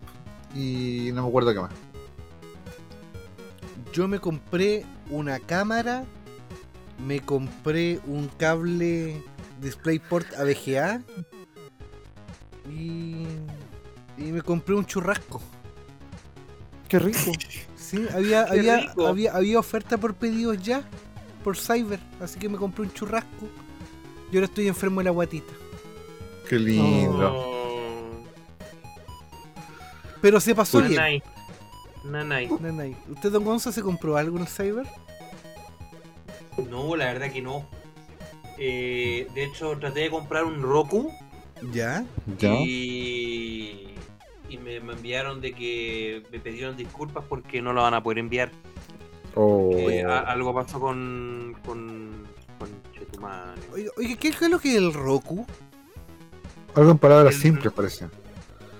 y 0.53 1.09
no 1.13 1.23
me 1.23 1.29
acuerdo 1.29 1.53
qué 1.53 1.59
más. 1.59 1.73
Yo 3.93 4.07
me 4.07 4.19
compré 4.19 4.85
una 5.09 5.39
cámara, 5.39 6.05
me 7.05 7.19
compré 7.19 7.99
un 8.05 8.27
cable 8.27 9.21
DisplayPort 9.61 10.33
a 10.35 10.43
VGA 10.43 11.01
y, 12.69 13.25
y 14.17 14.31
me 14.31 14.41
compré 14.41 14.75
un 14.75 14.85
churrasco. 14.85 15.41
Qué 16.87 16.99
rico. 16.99 17.19
Sí, 17.85 18.03
había, 18.15 18.41
había, 18.41 18.77
rico. 18.77 19.05
había, 19.05 19.35
había 19.35 19.59
oferta 19.59 19.95
por 19.99 20.15
pedidos 20.15 20.59
ya, 20.63 20.81
por 21.43 21.55
Cyber, 21.55 21.99
así 22.19 22.39
que 22.39 22.49
me 22.49 22.57
compré 22.57 22.81
un 22.81 22.91
churrasco. 22.91 23.47
Y 24.31 24.37
ahora 24.37 24.47
estoy 24.47 24.67
enfermo 24.67 25.01
de 25.01 25.03
la 25.03 25.11
guatita. 25.11 25.53
Qué 26.49 26.57
lindo. 26.57 27.31
Oh, 27.31 28.23
Pero 30.19 30.39
se 30.39 30.55
pasó 30.55 30.79
bien. 30.81 30.95
Nanay. 30.95 31.23
Nanay. 32.05 32.49
Nanay. 32.59 32.97
¿Usted, 33.07 33.31
don 33.31 33.43
Gonzo, 33.43 33.71
se 33.71 33.83
compró 33.83 34.17
algo 34.17 34.39
en 34.39 34.47
Cyber? 34.47 34.87
No, 36.69 36.95
la 36.95 37.05
verdad 37.05 37.31
que 37.31 37.41
no. 37.43 37.67
Eh, 38.57 39.27
de 39.35 39.43
hecho, 39.43 39.77
traté 39.77 40.01
de 40.01 40.09
comprar 40.09 40.45
un 40.45 40.61
Roku 40.61 41.11
Ya. 41.73 42.05
¿Ya? 42.39 42.53
y, 42.53 43.94
y 44.49 44.57
me, 44.57 44.79
me 44.79 44.93
enviaron 44.93 45.41
de 45.41 45.53
que 45.53 46.23
me 46.31 46.39
pidieron 46.39 46.75
disculpas 46.77 47.23
porque 47.27 47.61
no 47.61 47.73
lo 47.73 47.81
van 47.81 47.93
a 47.93 48.03
poder 48.03 48.19
enviar. 48.19 48.51
Oh. 49.35 49.75
A- 50.07 50.19
algo 50.19 50.53
pasó 50.53 50.79
con, 50.79 51.55
con, 51.65 52.25
con. 52.59 52.69
Oiga, 53.73 53.91
oiga, 53.97 54.15
¿qué 54.17 54.27
es 54.29 54.41
lo 54.49 54.59
que 54.59 54.71
es 54.71 54.75
el 54.77 54.93
Roku? 54.93 55.45
Algo 56.75 56.91
en 56.91 56.97
palabras 56.97 57.35
El- 57.35 57.41
simples 57.41 57.73
parece. 57.73 58.07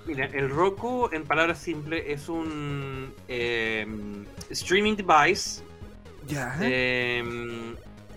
Mira, 0.06 0.26
el 0.26 0.48
Roku, 0.50 1.08
en 1.10 1.24
palabras 1.24 1.58
simples, 1.58 2.04
es 2.06 2.28
un 2.28 3.12
eh, 3.26 3.84
streaming 4.50 4.94
device. 4.94 5.62
Ya. 6.28 6.56
Eh, 6.62 7.24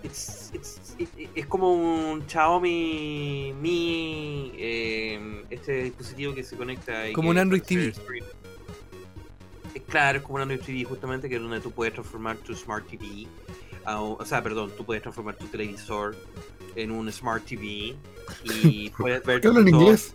it- 0.04 1.30
es 1.36 1.45
como 1.47 1.74
un 1.74 2.24
Xiaomi 2.28 3.54
Mi, 3.60 4.52
eh, 4.58 5.43
este 5.50 5.84
dispositivo 5.84 6.34
que 6.34 6.43
se 6.43 6.56
conecta. 6.58 7.10
y 7.10 7.14
Como 7.14 7.30
un 7.30 7.38
Android 7.38 7.62
TV. 7.64 7.93
Claro, 9.88 10.18
es 10.20 10.24
como 10.24 10.36
un 10.36 10.41
Android 10.41 10.62
TV, 10.62 10.84
justamente, 10.84 11.30
que 11.30 11.36
es 11.36 11.41
donde 11.41 11.60
tú 11.62 11.72
puedes 11.72 11.93
transformar 11.93 12.38
tu 12.38 12.54
Smart 12.56 12.86
TV. 12.88 13.28
a 13.86 14.02
o 14.02 14.24
sea, 14.26 14.43
perdón, 14.43 14.72
tú 14.78 14.86
puedes 14.86 15.02
transformar 15.02 15.36
tu 15.38 15.47
televisor 15.47 16.16
en 16.76 16.91
un 16.91 17.12
Smart 17.12 17.43
TV 17.45 17.95
y 18.43 18.89
puedes 18.97 19.24
ver. 19.24 19.41
qué 19.41 19.47
todo- 19.50 19.62
inglés? 19.68 20.14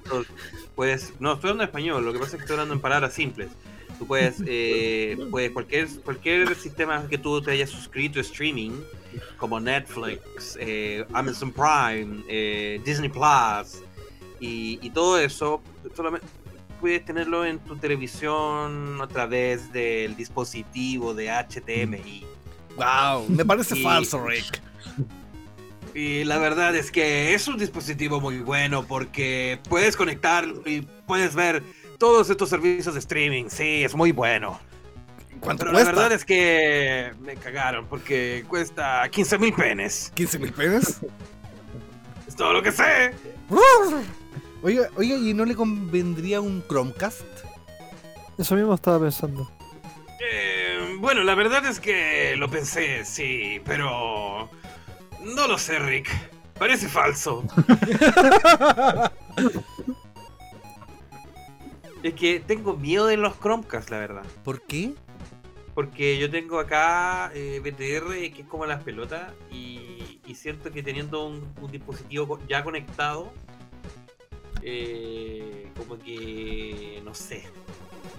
puedes, 0.77 1.13
no, 1.19 1.33
estoy 1.33 1.51
hablando 1.51 1.65
español, 1.65 2.05
lo 2.05 2.13
que 2.13 2.19
pasa 2.19 2.33
es 2.33 2.37
que 2.37 2.43
estoy 2.43 2.55
hablando 2.55 2.75
en 2.75 2.81
palabras 2.81 3.15
simples. 3.15 3.49
Tú 3.99 4.07
puedes, 4.07 4.43
eh, 4.47 5.17
puedes 5.31 5.51
cualquier, 5.53 5.89
cualquier 6.05 6.55
sistema 6.57 7.07
que 7.09 7.17
tú 7.17 7.41
te 7.41 7.53
hayas 7.53 7.71
suscrito 7.71 8.19
a 8.19 8.23
streaming, 8.23 8.73
como 9.39 9.61
Netflix, 9.61 10.57
eh, 10.61 11.05
Amazon 11.13 11.53
Prime, 11.53 12.23
eh, 12.29 12.81
Disney 12.85 13.09
Plus 13.09 13.83
y, 14.41 14.79
y 14.83 14.91
todo 14.91 15.19
eso, 15.19 15.63
solamente 15.97 16.27
puedes 16.81 17.05
tenerlo 17.05 17.45
en 17.47 17.59
tu 17.61 17.77
televisión 17.77 19.01
a 19.01 19.07
través 19.09 19.73
del 19.73 20.17
dispositivo 20.17 21.15
de 21.15 21.31
HDMI. 21.31 22.25
Wow, 22.77 23.27
me 23.29 23.45
parece 23.45 23.77
Y- 23.79 23.83
falso, 23.83 24.25
Rick. 24.27 24.61
Y 25.97 26.25
la 26.25 26.39
verdad 26.39 26.75
es 26.75 26.91
que 26.91 27.35
es 27.35 27.47
un 27.47 27.57
dispositivo 27.57 28.21
muy 28.21 28.39
bueno 28.41 28.85
porque 28.85 29.61
puedes 29.69 29.97
conectar 29.97 30.45
y 30.67 30.81
puedes 31.07 31.37
ver 31.37 31.63
todos 31.99 32.29
estos 32.31 32.49
servicios 32.49 32.95
de 32.95 32.99
streaming. 33.01 33.45
Sí, 33.49 33.85
es 33.85 33.95
muy 33.95 34.11
bueno. 34.11 34.59
¿Cuánto 35.45 35.67
Pero 35.67 35.77
la 35.77 35.85
verdad 35.85 36.11
es 36.13 36.25
que 36.25 37.13
me 37.21 37.37
cagaron 37.37 37.87
porque 37.87 38.47
cuesta 38.49 39.07
15 39.11 39.39
mil 39.39 39.53
penes. 39.53 40.11
¿15 40.17 40.41
mil 40.41 40.53
pesos? 40.53 41.01
Es 42.27 42.35
todo 42.37 42.55
lo 42.55 42.63
que 42.63 42.73
sé. 42.73 43.13
Oiga, 44.63 44.89
oiga, 44.97 45.15
¿y 45.17 45.35
no 45.35 45.45
le 45.45 45.55
convendría 45.55 46.41
un 46.41 46.65
Chromecast? 46.67 47.23
Eso 48.39 48.57
mismo 48.57 48.75
estaba 48.75 48.99
pensando. 48.99 49.51
Eh, 50.19 50.97
bueno, 51.01 51.23
la 51.23 51.35
verdad 51.35 51.67
es 51.67 51.79
que 51.79 52.35
lo 52.37 52.49
pensé, 52.49 53.05
sí, 53.05 53.61
pero... 53.67 54.49
No 55.21 55.47
lo 55.47 55.59
sé, 55.59 55.79
Rick. 55.79 56.09
Parece 56.59 56.89
falso. 56.89 57.45
es 62.03 62.15
que 62.15 62.41
tengo 62.41 62.77
miedo 62.77 63.07
de 63.07 63.19
los 63.19 63.39
Chromecast, 63.39 63.91
la 63.91 63.99
verdad. 63.99 64.25
¿Por 64.45 64.63
qué? 64.63 64.95
Porque 65.75 66.19
yo 66.19 66.31
tengo 66.31 66.59
acá 66.59 67.33
eh, 67.35 67.61
BTR, 67.61 68.33
que 68.33 68.43
es 68.43 68.49
como 68.49 68.65
las 68.67 68.83
pelotas, 68.85 69.33
y, 69.51 70.21
y 70.25 70.35
siento 70.35 70.71
que 70.71 70.83
teniendo 70.83 71.27
un, 71.27 71.53
un 71.61 71.71
dispositivo 71.71 72.39
ya 72.49 72.63
conectado, 72.63 73.33
eh, 74.63 75.69
como 75.77 75.99
que 75.99 77.01
no 77.05 77.15
sé, 77.15 77.45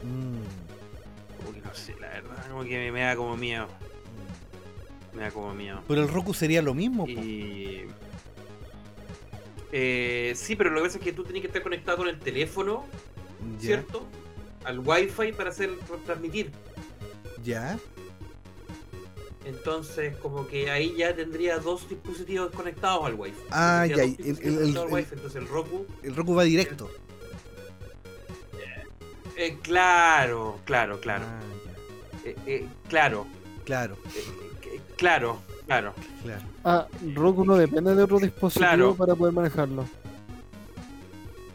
Mm, 0.03 1.37
como 1.37 1.53
que 1.53 1.61
no 1.61 1.73
sé, 1.73 1.95
la 1.99 2.09
verdad, 2.09 2.47
como 2.49 2.63
que 2.63 2.77
me, 2.77 2.91
me 2.91 3.01
da 3.01 3.15
como 3.15 3.35
miedo, 3.37 3.67
me 5.13 5.23
da 5.23 5.31
como 5.31 5.53
miedo. 5.53 5.81
Pero 5.87 6.03
el 6.03 6.09
Roku 6.09 6.33
sería 6.33 6.61
lo 6.61 6.73
mismo. 6.73 7.07
Y... 7.07 7.85
Eh, 9.71 10.33
sí, 10.35 10.55
pero 10.55 10.69
lo 10.69 10.77
que 10.77 10.83
pasa 10.83 10.97
es 10.99 11.03
que 11.03 11.11
tú 11.11 11.23
tienes 11.23 11.41
que 11.41 11.47
estar 11.47 11.63
conectado 11.63 11.97
con 11.97 12.07
el 12.07 12.19
teléfono. 12.19 12.85
¿cierto? 13.59 14.05
Al 14.63 14.79
wifi 14.79 15.31
para 15.33 15.49
hacer 15.49 15.69
para 15.87 16.01
transmitir. 16.01 16.51
Ya. 17.45 17.77
Entonces, 19.45 20.15
como 20.17 20.47
que 20.47 20.71
ahí 20.71 20.95
ya 20.97 21.15
tendría 21.15 21.59
dos 21.59 21.87
dispositivos 21.87 22.51
conectados 22.51 23.05
al 23.05 23.13
Wi-Fi. 23.13 23.37
Ah, 23.51 23.85
ya, 23.87 24.03
el- 24.03 24.15
el- 24.19 24.39
el- 24.41 24.77
al 24.77 24.87
Wi-Fi. 24.91 25.13
Entonces 25.13 25.35
el 25.41 25.47
Roku. 25.47 25.85
El 26.01 26.15
Roku 26.15 26.33
va 26.33 26.43
directo. 26.43 26.89
eh, 29.37 29.57
claro, 29.61 30.59
claro, 30.65 30.99
claro. 31.01 31.25
Ah, 31.27 31.39
ya. 32.23 32.29
Eh, 32.31 32.35
eh, 32.47 32.67
claro, 32.89 33.27
Claro, 33.65 33.97
eh, 34.15 34.23
eh, 34.63 34.79
claro, 34.95 35.39
claro. 35.67 35.93
claro. 36.23 36.41
Ah, 36.63 36.87
Roku 37.13 37.43
no 37.45 37.55
depende 37.57 37.93
de 37.95 38.03
otro 38.03 38.19
dispositivo 38.19 38.65
Claro. 38.65 38.95
para 38.95 39.13
poder 39.15 39.33
manejarlo. 39.33 39.85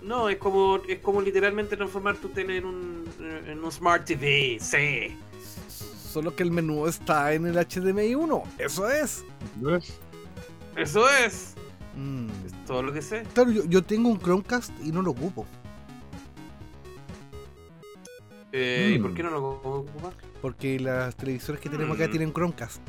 No, 0.03 0.28
es 0.28 0.36
como, 0.38 0.76
es 0.88 0.99
como 1.01 1.22
literalmente 1.22 1.76
transformar 1.76 2.16
tu 2.16 2.28
tele 2.28 2.59
en 2.59 2.66
un, 2.66 3.05
en 3.47 3.64
un 3.64 3.72
Smart 3.72 4.05
TV. 4.05 4.59
Sí. 4.61 5.16
Solo 6.11 6.34
que 6.34 6.42
el 6.42 6.50
menú 6.50 6.86
está 6.88 7.32
en 7.34 7.46
el 7.46 7.54
HDMI 7.56 8.16
1. 8.16 8.42
Eso 8.58 8.90
es. 8.90 9.24
Eso 10.76 11.08
es. 11.08 11.54
Mm. 11.96 12.28
Es 12.46 12.64
todo 12.66 12.82
lo 12.82 12.92
que 12.92 13.00
sé. 13.00 13.22
Claro, 13.32 13.52
yo, 13.52 13.64
yo 13.66 13.82
tengo 13.84 14.08
un 14.08 14.18
Chromecast 14.18 14.72
y 14.84 14.90
no 14.90 15.02
lo 15.02 15.12
ocupo. 15.12 15.46
Eh, 18.52 18.94
¿Y 18.94 18.98
Mm. 18.98 19.02
por 19.02 19.14
qué 19.14 19.22
no 19.22 19.30
lo 19.30 19.48
ocupas? 19.50 20.12
Porque 20.42 20.80
las 20.80 21.14
televisores 21.16 21.61
que 21.61 21.68
tenemos 21.68 21.96
acá 21.96 22.08
Mm. 22.08 22.11
tienen 22.11 22.32
Chromecast. 22.32 22.80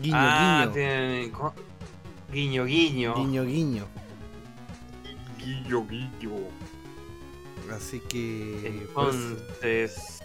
Guiño, 0.00 0.16
ah, 0.16 0.60
guiño. 0.62 0.72
tienen 0.72 1.32
Guiño, 2.32 2.64
guiño. 2.64 3.14
Guiño, 3.14 3.44
guiño. 3.44 3.86
Guiño, 5.38 5.86
guiño. 5.86 6.30
Así 7.76 8.00
que. 8.08 8.88
pues, 8.94 9.14
Entonces. 9.16 10.20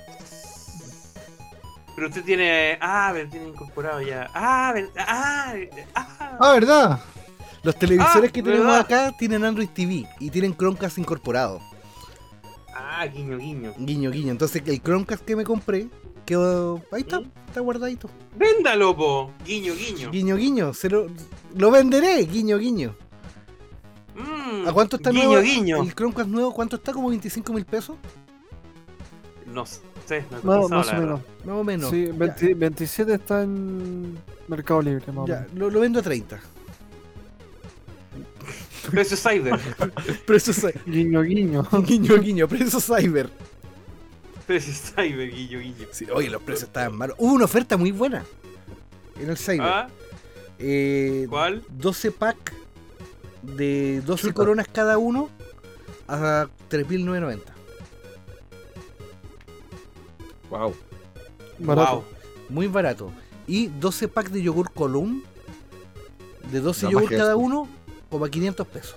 Pero 1.96 2.08
usted 2.10 2.24
tiene. 2.24 2.78
Ah, 2.82 3.12
pero 3.14 3.30
tiene 3.30 3.48
incorporado 3.48 4.02
ya. 4.02 4.30
Ah, 4.34 4.72
ver- 4.74 4.90
ah, 4.98 5.54
ah. 5.96 6.38
Ah, 6.40 6.52
¿verdad? 6.54 7.00
los 7.64 7.76
televisores 7.80 8.30
Ah, 8.30 8.34
que 8.34 8.44
tenemos 8.44 8.66
¿verdad? 8.68 8.82
acá 8.82 9.18
tienen 9.18 9.44
Android 9.44 9.70
TV 9.70 10.06
y 10.20 10.30
tienen 10.30 10.56
Chromecast 10.56 10.98
incorporado. 11.00 11.60
Ah, 12.76 13.08
guiño, 13.08 13.38
guiño. 13.38 13.74
Guiño, 13.78 14.12
guiño. 14.12 14.32
Entonces 14.32 14.62
el 14.66 14.82
Chromecast 14.84 15.24
que 15.26 15.36
me 15.36 15.44
compré 15.44 15.88
quedó. 16.26 16.82
Ahí 16.92 17.02
está, 17.02 17.22
¿Mm? 17.22 17.32
está 17.48 17.62
guardadito. 17.62 18.10
Véndalo, 18.36 18.96
po. 18.96 19.32
Guiño, 19.46 19.74
guiño. 19.74 20.12
Guiño, 20.12 20.36
guiño. 20.36 20.74
Se 20.76 20.90
lo, 20.90 21.08
lo 21.56 21.72
venderé, 21.72 22.18
guiño, 22.26 22.58
guiño. 22.60 22.96
Mm, 24.16 24.68
¿A 24.68 24.72
cuánto 24.74 24.98
está 24.98 25.10
guiño, 25.10 25.26
nuevo? 25.26 25.42
guiño. 25.42 25.82
El 25.82 25.96
Chromecast 25.96 26.30
nuevo, 26.30 26.54
¿cuánto 26.54 26.76
está? 26.76 26.94
¿Como 26.94 27.10
25 27.10 27.52
mil 27.54 27.66
pesos? 27.66 27.98
No 29.48 29.66
sé, 29.66 29.80
más 30.44 30.66
o 30.66 30.70
menos. 30.70 31.22
Más 31.46 31.56
o 31.56 31.64
menos. 31.64 31.90
Sí, 31.90 32.06
Ya, 32.08 32.14
20 32.14 32.54
27 32.56 33.14
está 33.14 33.44
en 33.44 34.18
Mercado 34.48 34.82
Libre, 34.82 35.06
más 35.12 35.26
o 35.26 35.28
ya, 35.28 35.40
menos. 35.42 35.54
lo, 35.56 35.70
lo 35.70 35.80
vendo 35.80 36.00
a 36.00 36.04
30. 36.04 36.40
Precio 38.92 39.18
Cyber. 39.18 39.60
Precio 40.26 40.54
Cyber. 40.54 40.82
Guiño, 40.86 41.22
guiño. 41.22 41.68
guiño, 41.86 42.18
guiño. 42.20 42.48
Precio 42.48 42.80
Cyber. 42.80 43.30
Precio 44.46 44.74
Cyber, 44.74 45.32
guiño, 45.32 45.60
guiño. 45.60 45.88
Sí, 45.92 46.06
oye, 46.14 46.30
los 46.30 46.42
precios 46.42 46.68
estaban 46.68 46.96
malos. 46.96 47.16
Hubo 47.20 47.34
una 47.34 47.46
oferta 47.46 47.78
muy 47.78 47.92
buena 47.92 48.24
en 49.20 49.30
el 49.30 49.38
Cyber. 49.38 49.62
¿Ah? 49.62 49.88
Eh, 50.60 51.26
¿Cuál? 51.30 51.64
12 51.70 52.12
pack 52.12 52.54
de 53.42 54.02
12 54.06 54.22
Chuta. 54.22 54.34
coronas 54.34 54.68
cada 54.72 54.98
uno 54.98 55.30
a 56.08 56.48
3.990. 56.70 57.40
Wow. 60.58 60.76
Barato. 61.60 61.92
Wow. 61.92 62.04
Muy 62.50 62.68
barato. 62.68 63.12
Y 63.48 63.68
12 63.68 64.08
pack 64.08 64.30
de 64.30 64.42
yogur 64.42 64.72
Column 64.72 65.24
de 66.52 66.60
12 66.60 66.86
La 66.86 66.92
yogur 66.92 67.10
cada 67.10 67.36
uno 67.36 67.68
como 68.10 68.26
a 68.26 68.30
500 68.30 68.68
pesos. 68.68 68.96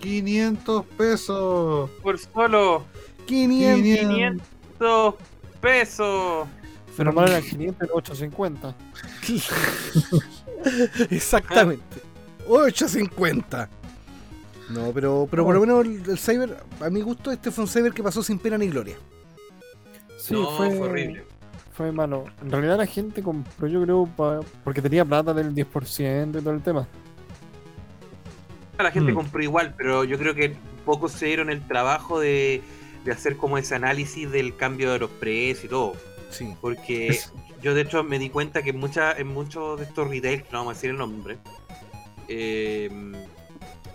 500 0.00 0.84
pesos. 0.96 1.90
Por 2.02 2.18
solo 2.18 2.84
500. 3.26 3.82
500 3.82 5.14
pesos. 5.60 6.48
Pero 6.96 7.12
mal 7.12 7.28
era 7.28 7.40
500 7.40 7.82
era 7.82 7.94
850. 7.94 8.74
Exactamente. 11.10 12.02
850. 12.48 13.68
No, 14.70 14.90
pero, 14.92 15.28
pero 15.30 15.44
por 15.44 15.54
lo 15.54 15.60
menos 15.60 15.84
el, 15.84 16.10
el 16.10 16.18
Cyber, 16.18 16.56
a 16.80 16.90
mi 16.90 17.00
gusto, 17.00 17.30
este 17.30 17.50
fue 17.50 17.64
un 17.64 17.70
Cyber 17.70 17.92
que 17.92 18.02
pasó 18.02 18.22
sin 18.22 18.38
pena 18.38 18.58
ni 18.58 18.68
gloria. 18.68 18.96
Sí, 20.16 20.34
no, 20.34 20.50
fue, 20.56 20.70
fue 20.70 20.88
horrible. 20.88 21.24
fue 21.72 21.92
malo. 21.92 22.24
En 22.42 22.50
realidad 22.50 22.78
la 22.78 22.86
gente 22.86 23.22
compró, 23.22 23.66
yo 23.68 23.82
creo, 23.82 24.06
pa- 24.16 24.40
porque 24.64 24.80
tenía 24.80 25.04
plata 25.04 25.34
del 25.34 25.54
10% 25.54 26.38
y 26.38 26.42
todo 26.42 26.54
el 26.54 26.62
tema. 26.62 26.86
La 28.78 28.90
gente 28.90 29.12
Mm. 29.12 29.14
compró 29.14 29.42
igual, 29.42 29.74
pero 29.76 30.04
yo 30.04 30.18
creo 30.18 30.34
que 30.34 30.54
pocos 30.84 31.12
se 31.12 31.26
dieron 31.26 31.50
el 31.50 31.66
trabajo 31.66 32.20
de, 32.20 32.62
de 33.04 33.12
hacer 33.12 33.36
como 33.36 33.56
ese 33.58 33.74
análisis 33.74 34.30
del 34.30 34.56
cambio 34.56 34.92
de 34.92 34.98
los 34.98 35.10
precios 35.10 35.64
y 35.64 35.68
todo. 35.68 35.92
Sí. 36.30 36.54
Porque 36.60 37.08
Es- 37.08 37.32
yo 37.62 37.74
de 37.74 37.82
hecho 37.82 38.02
me 38.04 38.18
di 38.18 38.28
cuenta 38.30 38.62
que 38.62 38.70
en, 38.70 38.78
mucha, 38.78 39.12
en 39.12 39.28
muchos 39.28 39.78
de 39.78 39.86
estos 39.86 40.08
retail, 40.08 40.44
no 40.52 40.58
vamos 40.58 40.72
a 40.72 40.74
decir 40.74 40.90
el 40.90 40.98
nombre, 40.98 41.38
eh, 42.28 42.90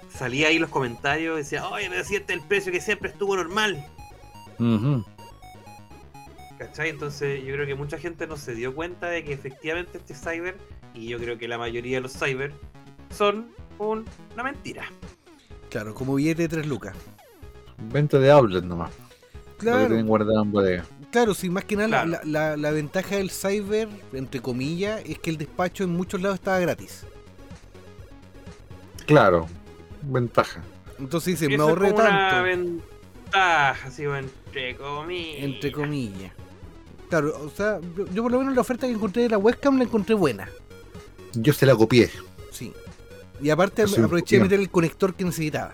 salía 0.10 0.48
ahí 0.48 0.58
los 0.60 0.70
comentarios 0.70 1.36
y 1.36 1.38
decía, 1.44 1.68
oye, 1.68 1.90
me 1.90 1.98
decía 1.98 2.18
este 2.20 2.34
es 2.34 2.40
el 2.42 2.48
precio 2.48 2.72
que 2.72 2.82
siempre 2.82 3.10
estuvo 3.10 3.36
normal. 3.36 3.86
Ujú. 4.60 5.04
¿Cachai? 6.62 6.90
Entonces 6.90 7.44
yo 7.44 7.56
creo 7.56 7.66
que 7.66 7.74
mucha 7.74 7.98
gente 7.98 8.28
no 8.28 8.38
se 8.38 8.54
dio 8.54 8.76
cuenta 8.76 9.08
de 9.08 9.24
que 9.24 9.34
efectivamente 9.34 9.98
este 9.98 10.14
cyber, 10.14 10.58
y 10.94 11.08
yo 11.08 11.18
creo 11.18 11.40
que 11.40 11.48
la 11.48 11.58
mayoría 11.58 11.98
de 11.98 12.02
los 12.02 12.14
cyber, 12.14 12.54
son 13.10 13.48
un- 13.80 14.06
una 14.36 14.44
mentira. 14.44 14.84
Claro, 15.72 15.96
como 15.96 16.14
billete 16.14 16.44
de 16.44 16.50
3 16.50 16.68
lucas. 16.68 16.96
Venta 17.92 18.20
de 18.20 18.30
outlet 18.30 18.64
nomás. 18.64 18.92
Claro, 19.58 19.88
tienen 19.88 20.06
guardado 20.06 20.44
en 20.44 20.52
bodega. 20.52 20.86
claro, 21.12 21.34
sí, 21.34 21.50
más 21.50 21.66
que 21.66 21.76
nada 21.78 21.88
la- 21.88 22.04
Claro. 22.04 22.22
la, 22.26 22.50
la- 22.52 22.58
la 22.58 22.72
ventaja 22.72 23.16
del 23.16 23.32
cyber, 23.32 23.90
entre 24.14 24.40
comillas, 24.40 25.02
es 25.06 25.18
que 25.18 25.32
el 25.32 25.38
despacho 25.38 25.84
en 25.84 25.90
muchos 25.90 26.22
lados 26.22 26.36
estaba 26.36 26.60
gratis. 26.60 27.06
Claro. 29.08 29.48
Ventaja. 30.04 30.62
Entonces 31.00 31.40
dice, 31.40 31.50
me 31.58 31.64
ahorré 31.64 31.90
como 31.92 32.04
una 32.04 32.30
tanto. 32.30 32.44
ventaja, 32.44 33.90
entre 34.20 34.76
comillas. 34.76 35.44
Entre 35.44 35.72
comillas. 35.72 36.32
Claro, 37.12 37.38
o 37.46 37.50
sea, 37.50 37.78
yo, 37.98 38.06
yo 38.08 38.24
por 38.24 38.32
lo 38.32 38.40
menos 38.40 38.56
la 38.56 38.62
oferta 38.62 38.88
que 38.88 38.94
encontré 38.94 39.24
de 39.24 39.30
la 39.30 39.38
webcam 39.38 39.78
la 39.78 39.84
encontré 39.84 40.16
buena. 40.16 40.50
Yo 41.34 41.52
se 41.52 41.66
la 41.66 41.76
copié. 41.76 42.10
Sí. 42.52 42.72
Y 43.42 43.50
aparte 43.50 43.82
aproveché 43.84 44.38
de 44.38 44.44
meter 44.44 44.62
el 44.62 44.70
conector 44.70 45.14
que 45.14 45.26
necesitaba. 45.26 45.74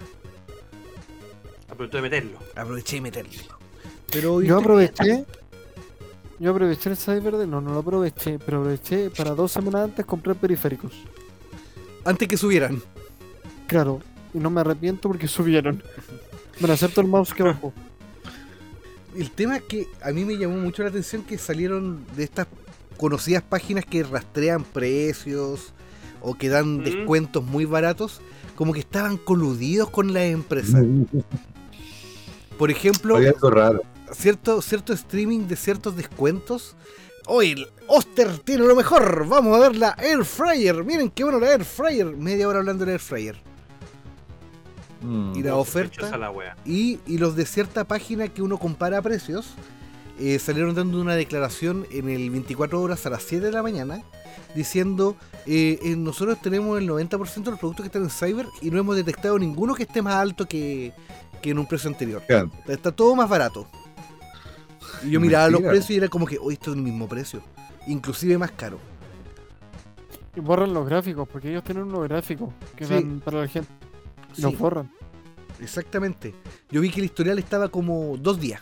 Aprovecho 1.70 1.98
de 1.98 2.02
meterlo. 2.02 2.40
Aproveché 2.56 2.96
de 2.96 3.02
meterlo. 3.02 3.32
Pero 4.12 4.42
Yo 4.42 4.58
aproveché. 4.58 5.26
Yo 6.40 6.52
aproveché 6.52 6.90
el 6.90 6.98
cyber 6.98 7.38
de. 7.38 7.46
No, 7.46 7.62
no 7.62 7.72
lo 7.72 7.80
aproveché, 7.82 8.40
pero 8.44 8.60
aproveché 8.62 9.12
para 9.12 9.36
dos 9.36 9.52
semanas 9.52 9.84
antes 9.84 10.08
comprar 10.08 10.36
periféricos. 10.38 10.94
antes 12.04 12.28
que 12.28 12.36
subieran. 12.38 12.82
Claro, 13.68 14.02
y 14.34 14.40
no 14.40 14.50
me 14.50 14.62
arrepiento 14.62 15.08
porque 15.08 15.28
subieron. 15.28 15.84
Bueno, 16.60 16.74
acepto 16.74 17.02
el 17.02 17.08
mouse 17.08 17.36
que 17.36 17.44
bajó. 17.44 17.72
El 19.18 19.32
tema 19.32 19.58
es 19.58 19.64
que 19.64 19.88
a 20.02 20.12
mí 20.12 20.24
me 20.26 20.38
llamó 20.38 20.58
mucho 20.58 20.84
la 20.84 20.90
atención 20.90 21.24
que 21.24 21.38
salieron 21.38 22.06
de 22.16 22.24
estas 22.24 22.48
conocidas 22.98 23.42
páginas 23.44 23.84
que 23.86 24.04
rastrean 24.04 24.64
precios 24.64 25.74
o 26.22 26.36
que 26.36 26.50
dan 26.50 26.78
Mm. 26.78 26.84
descuentos 26.84 27.44
muy 27.44 27.66
baratos, 27.66 28.22
como 28.56 28.74
que 28.74 28.80
estaban 28.80 29.18
coludidos 29.18 29.90
con 29.90 30.14
las 30.14 30.24
empresas. 30.24 30.84
Por 32.58 32.72
ejemplo, 32.72 33.18
raro. 33.50 33.82
cierto, 34.12 34.62
cierto 34.62 34.94
streaming 34.94 35.48
de 35.48 35.56
ciertos 35.56 35.96
descuentos. 35.96 36.76
Hoy 37.28 37.52
el 37.52 37.68
Oster 37.88 38.40
tiene 38.40 38.66
lo 38.66 38.76
mejor. 38.76 39.28
Vamos 39.28 39.56
a 39.56 39.60
ver 39.60 39.76
la 39.78 39.96
Air 40.00 40.24
Fryer. 40.26 40.84
Miren 40.84 41.10
qué 41.12 41.24
bueno 41.24 41.40
la 41.40 41.52
Air 41.52 41.66
Fryer. 41.66 42.06
Media 42.16 42.48
hora 42.48 42.60
hablando 42.60 42.82
de 42.86 42.88
la 42.88 42.92
Air 42.94 43.02
Fryer. 43.02 43.47
Mm. 45.08 45.36
Y 45.38 45.44
la 45.44 45.56
oferta. 45.56 46.18
La. 46.18 46.32
Y, 46.66 47.00
y 47.06 47.18
los 47.18 47.36
de 47.36 47.46
cierta 47.46 47.86
página 47.86 48.28
que 48.28 48.42
uno 48.42 48.58
compara 48.58 49.02
precios 49.02 49.54
eh, 50.20 50.40
salieron 50.40 50.76
dando 50.76 51.00
una 51.00 51.16
declaración 51.16 51.86
en 51.92 52.10
el 52.10 52.30
24 52.30 52.82
horas 52.82 53.06
a 53.06 53.10
las 53.12 53.24
7 53.24 53.46
de 53.46 53.52
la 53.52 53.64
mañana 53.64 54.02
diciendo 54.56 55.16
eh, 55.46 55.80
eh, 55.84 55.96
nosotros 55.96 56.42
tenemos 56.42 56.78
el 56.80 56.90
90% 56.90 57.44
de 57.44 57.52
los 57.52 57.60
productos 57.60 57.84
que 57.84 57.88
están 57.88 58.04
en 58.04 58.10
Cyber 58.10 58.48
y 58.62 58.72
no 58.72 58.80
hemos 58.80 58.96
detectado 58.96 59.38
ninguno 59.38 59.76
que 59.76 59.84
esté 59.84 60.02
más 60.02 60.16
alto 60.16 60.46
que, 60.48 60.92
que 61.42 61.52
en 61.52 61.60
un 61.60 61.68
precio 61.68 61.90
anterior. 61.90 62.22
Claro. 62.28 62.52
Está 62.68 62.92
todo 62.92 63.16
más 63.16 63.30
barato. 63.30 63.68
Y 65.04 65.12
yo 65.12 65.20
miraba 65.20 65.50
los 65.50 65.62
precios 65.62 65.92
y 65.92 65.98
era 65.98 66.08
como 66.08 66.26
que, 66.26 66.38
hoy 66.40 66.56
esto 66.56 66.72
es 66.72 66.78
el 66.78 66.84
mismo 66.84 67.08
precio. 67.08 67.42
Inclusive 67.86 68.38
más 68.38 68.52
caro. 68.52 68.80
Y 70.36 70.40
borran 70.40 70.74
los 70.74 70.88
gráficos, 70.88 71.28
porque 71.28 71.50
ellos 71.50 71.64
tienen 71.64 71.84
unos 71.84 72.04
gráficos 72.08 72.50
que 72.76 72.86
Sí. 72.86 72.94
dan 72.94 73.22
para 73.24 73.42
la 73.42 73.48
gente. 73.48 73.70
Sí, 74.42 74.56
borran. 74.56 74.92
exactamente. 75.62 76.34
Yo 76.72 76.82
vi 76.82 76.90
que 76.92 77.00
el 77.00 77.06
historial 77.06 77.40
estaba 77.40 77.70
como 77.70 78.18
dos 78.18 78.40
días. 78.40 78.62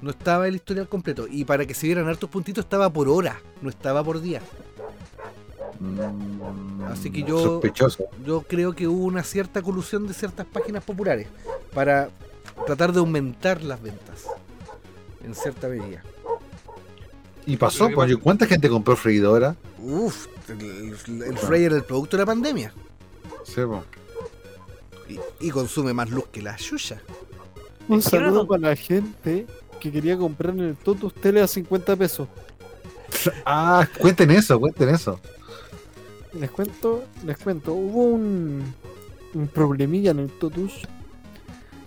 No 0.00 0.10
estaba 0.10 0.46
el 0.46 0.54
historial 0.54 0.88
completo. 0.88 1.26
Y 1.28 1.44
para 1.44 1.66
que 1.66 1.74
se 1.74 1.86
vieran 1.88 2.06
hartos 2.08 2.30
puntitos 2.30 2.64
estaba 2.64 2.92
por 2.92 3.08
hora, 3.08 3.40
no 3.60 3.68
estaba 3.68 4.04
por 4.04 4.20
día. 4.20 4.40
Mm. 5.80 6.82
Así 6.84 7.10
que 7.10 7.22
yo- 7.22 7.42
Sospechoso. 7.42 8.04
Yo 8.24 8.42
creo 8.42 8.72
que 8.74 8.86
hubo 8.86 9.04
una 9.04 9.22
cierta 9.22 9.62
colusión 9.62 10.06
de 10.06 10.14
ciertas 10.14 10.46
páginas 10.46 10.84
populares 10.84 11.26
para 11.74 12.08
tratar 12.66 12.92
de 12.92 13.00
aumentar 13.00 13.62
las 13.62 13.80
ventas. 13.82 14.26
En 15.24 15.34
cierta 15.34 15.68
medida. 15.68 16.02
Y 17.46 17.56
pasó, 17.56 17.88
pues, 17.94 18.16
¿cuánta 18.18 18.46
gente 18.46 18.68
compró 18.68 18.94
freidora? 18.94 19.56
Uf, 19.78 20.26
el, 20.48 20.94
el 21.24 21.38
Fryer 21.38 21.72
el 21.72 21.82
producto 21.84 22.16
de 22.16 22.22
la 22.22 22.26
pandemia. 22.26 22.72
Sí, 23.44 23.60
pues. 23.66 23.82
Y, 25.08 25.18
y 25.40 25.50
consume 25.50 25.92
más 25.94 26.10
luz 26.10 26.26
que 26.30 26.42
la 26.42 26.56
Yuya. 26.56 27.00
Un 27.88 28.02
saludo 28.02 28.46
para 28.46 28.68
la 28.68 28.76
gente 28.76 29.46
que 29.80 29.90
quería 29.90 30.16
comprar 30.18 30.54
en 30.54 30.60
el 30.60 30.76
Totus 30.76 31.14
Tele 31.14 31.40
a 31.40 31.46
50 31.46 31.96
pesos. 31.96 32.28
Ah, 33.46 33.88
cuenten 33.98 34.30
eso, 34.30 34.60
cuenten 34.60 34.90
eso. 34.90 35.18
Les 36.34 36.50
cuento, 36.50 37.04
les 37.24 37.38
cuento, 37.38 37.72
hubo 37.72 38.04
un, 38.04 38.62
un 39.34 39.48
problemilla 39.48 40.10
en 40.10 40.18
el 40.20 40.30
Totus 40.30 40.82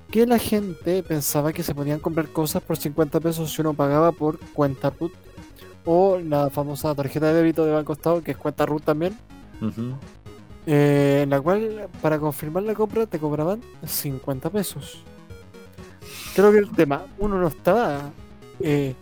que 0.09 0.25
la 0.25 0.39
gente 0.39 1.03
pensaba 1.03 1.53
que 1.53 1.63
se 1.63 1.73
podían 1.73 1.99
comprar 1.99 2.27
cosas 2.27 2.61
por 2.61 2.75
50 2.75 3.19
pesos 3.19 3.53
si 3.53 3.61
uno 3.61 3.73
pagaba 3.73 4.11
por 4.11 4.39
cuenta 4.39 4.91
put 4.91 5.13
o 5.85 6.19
la 6.19 6.49
famosa 6.49 6.93
tarjeta 6.93 7.27
de 7.27 7.35
débito 7.35 7.65
de 7.65 7.71
Banco 7.71 7.93
Estado 7.93 8.21
que 8.21 8.31
es 8.31 8.37
cuenta 8.37 8.65
RUT 8.65 8.83
también, 8.83 9.17
Ujú. 9.61 9.95
Eh, 10.65 11.21
en 11.23 11.29
la 11.29 11.41
cual 11.41 11.89
para 12.01 12.19
confirmar 12.19 12.63
la 12.63 12.73
compra 12.73 13.05
te 13.05 13.19
cobraban 13.19 13.61
50 13.85 14.49
pesos. 14.49 15.03
Creo 16.35 16.51
que 16.51 16.59
el 16.59 16.71
tema, 16.71 17.05
uno 17.17 17.37
no 17.39 17.47
estaba 17.47 18.11
eh, 18.59 18.95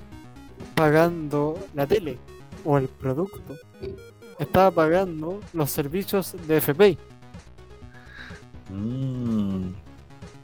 pagando 0.76 1.58
la 1.76 1.86
tele 1.86 2.18
o 2.66 2.78
el 2.78 2.88
producto, 2.88 3.56
estaba 4.40 4.72
pagando 4.72 5.40
los 5.54 5.70
servicios 5.70 6.36
de 6.48 6.58
FPI, 6.58 6.98
Mm. 8.72 9.72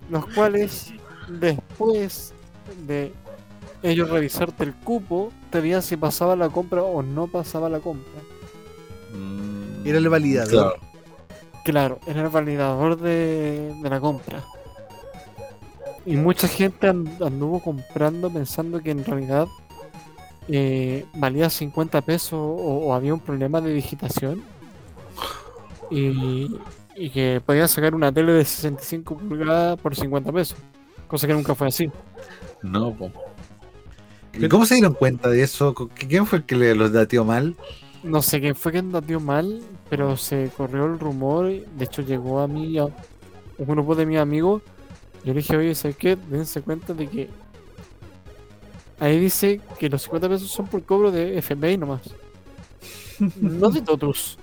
los 0.09 0.25
cuales 0.33 0.91
después 1.27 2.33
de 2.87 3.13
ellos 3.83 4.09
revisarte 4.09 4.63
el 4.63 4.73
cupo, 4.73 5.31
te 5.51 5.61
veían 5.61 5.83
si 5.83 5.95
pasaba 5.95 6.35
la 6.35 6.49
compra 6.49 6.81
o 6.81 7.03
no 7.03 7.27
pasaba 7.27 7.69
la 7.69 7.79
compra. 7.79 8.21
Mm. 9.13 9.87
Era 9.87 9.97
el 9.99 10.09
validador. 10.09 10.49
Claro. 10.49 10.94
Claro, 11.65 11.99
era 12.07 12.21
el 12.21 12.29
validador 12.29 12.97
de, 12.97 13.73
de 13.81 13.89
la 13.89 13.99
compra. 13.99 14.43
Y 16.05 16.15
mucha 16.15 16.47
gente 16.47 16.87
and- 16.87 17.21
anduvo 17.23 17.59
comprando 17.59 18.29
pensando 18.31 18.79
que 18.81 18.91
en 18.91 19.03
realidad 19.03 19.47
eh, 20.47 21.05
valía 21.15 21.49
50 21.49 22.01
pesos 22.03 22.33
o, 22.33 22.37
o 22.53 22.93
había 22.93 23.13
un 23.13 23.19
problema 23.19 23.59
de 23.61 23.73
digitación. 23.73 24.43
Y, 25.89 26.55
y 26.95 27.09
que 27.09 27.41
podían 27.45 27.67
sacar 27.67 27.93
una 27.95 28.11
tele 28.11 28.33
de 28.33 28.45
65 28.45 29.17
pulgadas 29.17 29.79
por 29.79 29.95
50 29.95 30.31
pesos. 30.31 30.57
Cosa 31.07 31.27
que 31.27 31.33
nunca 31.33 31.55
fue 31.55 31.67
así. 31.67 31.89
No, 32.61 32.93
po. 32.93 33.11
¿Y 34.33 34.47
cómo 34.49 34.65
se 34.65 34.75
dieron 34.75 34.93
cuenta 34.93 35.29
de 35.29 35.41
eso? 35.43 35.73
¿Qu- 35.73 35.89
¿Quién 35.95 36.25
fue 36.27 36.39
el 36.39 36.45
que 36.45 36.55
le 36.55 36.75
los 36.75 36.91
dateó 36.91 37.23
mal? 37.25 37.55
No 38.05 38.21
sé 38.21 38.39
quién 38.39 38.55
fue 38.55 38.71
quien 38.71 38.91
dio 39.07 39.19
mal, 39.19 39.61
pero 39.89 40.15
se 40.17 40.51
corrió 40.55 40.85
el 40.85 40.99
rumor. 40.99 41.47
De 41.47 41.85
hecho, 41.85 42.01
llegó 42.01 42.39
a 42.39 42.47
mí, 42.47 42.77
a 42.77 42.85
un 42.85 43.65
grupo 43.65 43.95
de 43.95 44.05
mis 44.05 44.19
amigos. 44.19 44.61
Yo 45.23 45.33
le 45.33 45.39
dije, 45.41 45.57
oye, 45.57 45.73
¿sabes 45.75 45.97
qué? 45.97 46.15
Dense 46.15 46.61
cuenta 46.61 46.93
de 46.93 47.07
que 47.07 47.29
ahí 48.99 49.19
dice 49.19 49.59
que 49.79 49.89
los 49.89 50.01
50 50.03 50.29
pesos 50.29 50.49
son 50.51 50.67
por 50.67 50.83
cobro 50.83 51.11
de 51.11 51.41
FBI 51.41 51.77
nomás. 51.77 52.01
no 53.41 53.69
de 53.69 53.81
totus. 53.81 54.37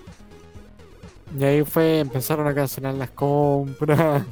Y 1.38 1.44
ahí 1.44 1.62
fue, 1.64 2.00
empezaron 2.00 2.46
a 2.46 2.54
cancelar 2.54 2.94
las 2.94 3.10
compras. 3.10 4.24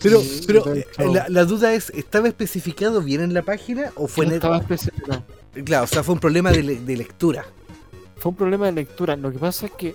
Pero, 0.00 0.20
pero 0.46 0.66
el 0.72 0.78
eh, 0.80 0.86
la, 1.12 1.28
la 1.28 1.44
duda 1.44 1.72
es, 1.74 1.90
¿estaba 1.90 2.28
especificado 2.28 3.00
bien 3.02 3.20
en 3.20 3.34
la 3.34 3.42
página 3.42 3.90
o 3.96 4.06
fue 4.06 4.26
No 4.26 4.32
net- 4.32 4.34
estaba 4.36 4.58
especificado. 4.58 5.22
Claro, 5.64 5.84
o 5.84 5.86
sea, 5.88 6.02
fue 6.04 6.14
un 6.14 6.20
problema 6.20 6.52
de, 6.52 6.62
le- 6.62 6.80
de 6.80 6.96
lectura. 6.96 7.44
Fue 8.16 8.30
un 8.30 8.36
problema 8.36 8.66
de 8.66 8.72
lectura. 8.72 9.16
Lo 9.16 9.30
que 9.30 9.38
pasa 9.38 9.66
es 9.66 9.72
que 9.72 9.94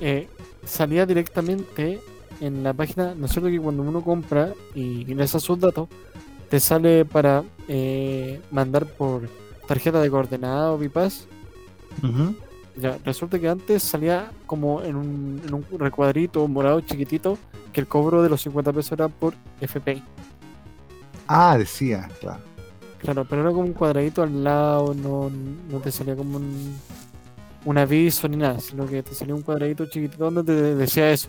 eh, 0.00 0.28
salía 0.64 1.06
directamente 1.06 2.00
en 2.40 2.62
la 2.62 2.72
página. 2.72 3.14
¿No 3.14 3.26
es 3.26 3.32
cierto 3.32 3.50
que 3.50 3.60
cuando 3.60 3.82
uno 3.82 4.02
compra 4.02 4.52
y 4.74 5.02
ingresa 5.02 5.40
sus 5.40 5.58
datos, 5.58 5.88
te 6.48 6.60
sale 6.60 7.04
para 7.04 7.44
eh, 7.68 8.40
mandar 8.50 8.86
por 8.86 9.28
tarjeta 9.66 10.00
de 10.00 10.10
coordenada 10.10 10.72
o 10.72 10.78
bypass? 10.78 11.26
Ya, 12.76 12.98
resulta 13.04 13.38
que 13.38 13.48
antes 13.48 13.82
salía 13.82 14.30
como 14.46 14.82
en 14.82 14.96
un, 14.96 15.42
en 15.46 15.54
un 15.54 15.64
recuadrito 15.78 16.48
morado 16.48 16.80
chiquitito 16.80 17.36
que 17.72 17.80
el 17.80 17.86
cobro 17.86 18.22
de 18.22 18.28
los 18.28 18.40
50 18.42 18.72
pesos 18.72 18.92
era 18.92 19.08
por 19.08 19.34
FPI. 19.60 20.02
Ah, 21.26 21.56
decía, 21.58 22.08
claro. 22.20 22.51
Claro, 23.02 23.24
pero 23.28 23.42
era 23.42 23.50
como 23.50 23.62
un 23.62 23.72
cuadradito 23.72 24.22
al 24.22 24.44
lado, 24.44 24.94
no, 24.94 25.30
no 25.70 25.78
te 25.80 25.90
salía 25.90 26.14
como 26.14 26.36
un, 26.36 26.76
un 27.64 27.78
aviso 27.78 28.28
ni 28.28 28.36
nada, 28.36 28.60
sino 28.60 28.86
que 28.86 29.02
te 29.02 29.14
salía 29.14 29.34
un 29.34 29.42
cuadradito 29.42 29.86
chiquitito 29.86 30.30
donde 30.30 30.44
te 30.44 30.74
decía 30.76 31.10
eso. 31.10 31.28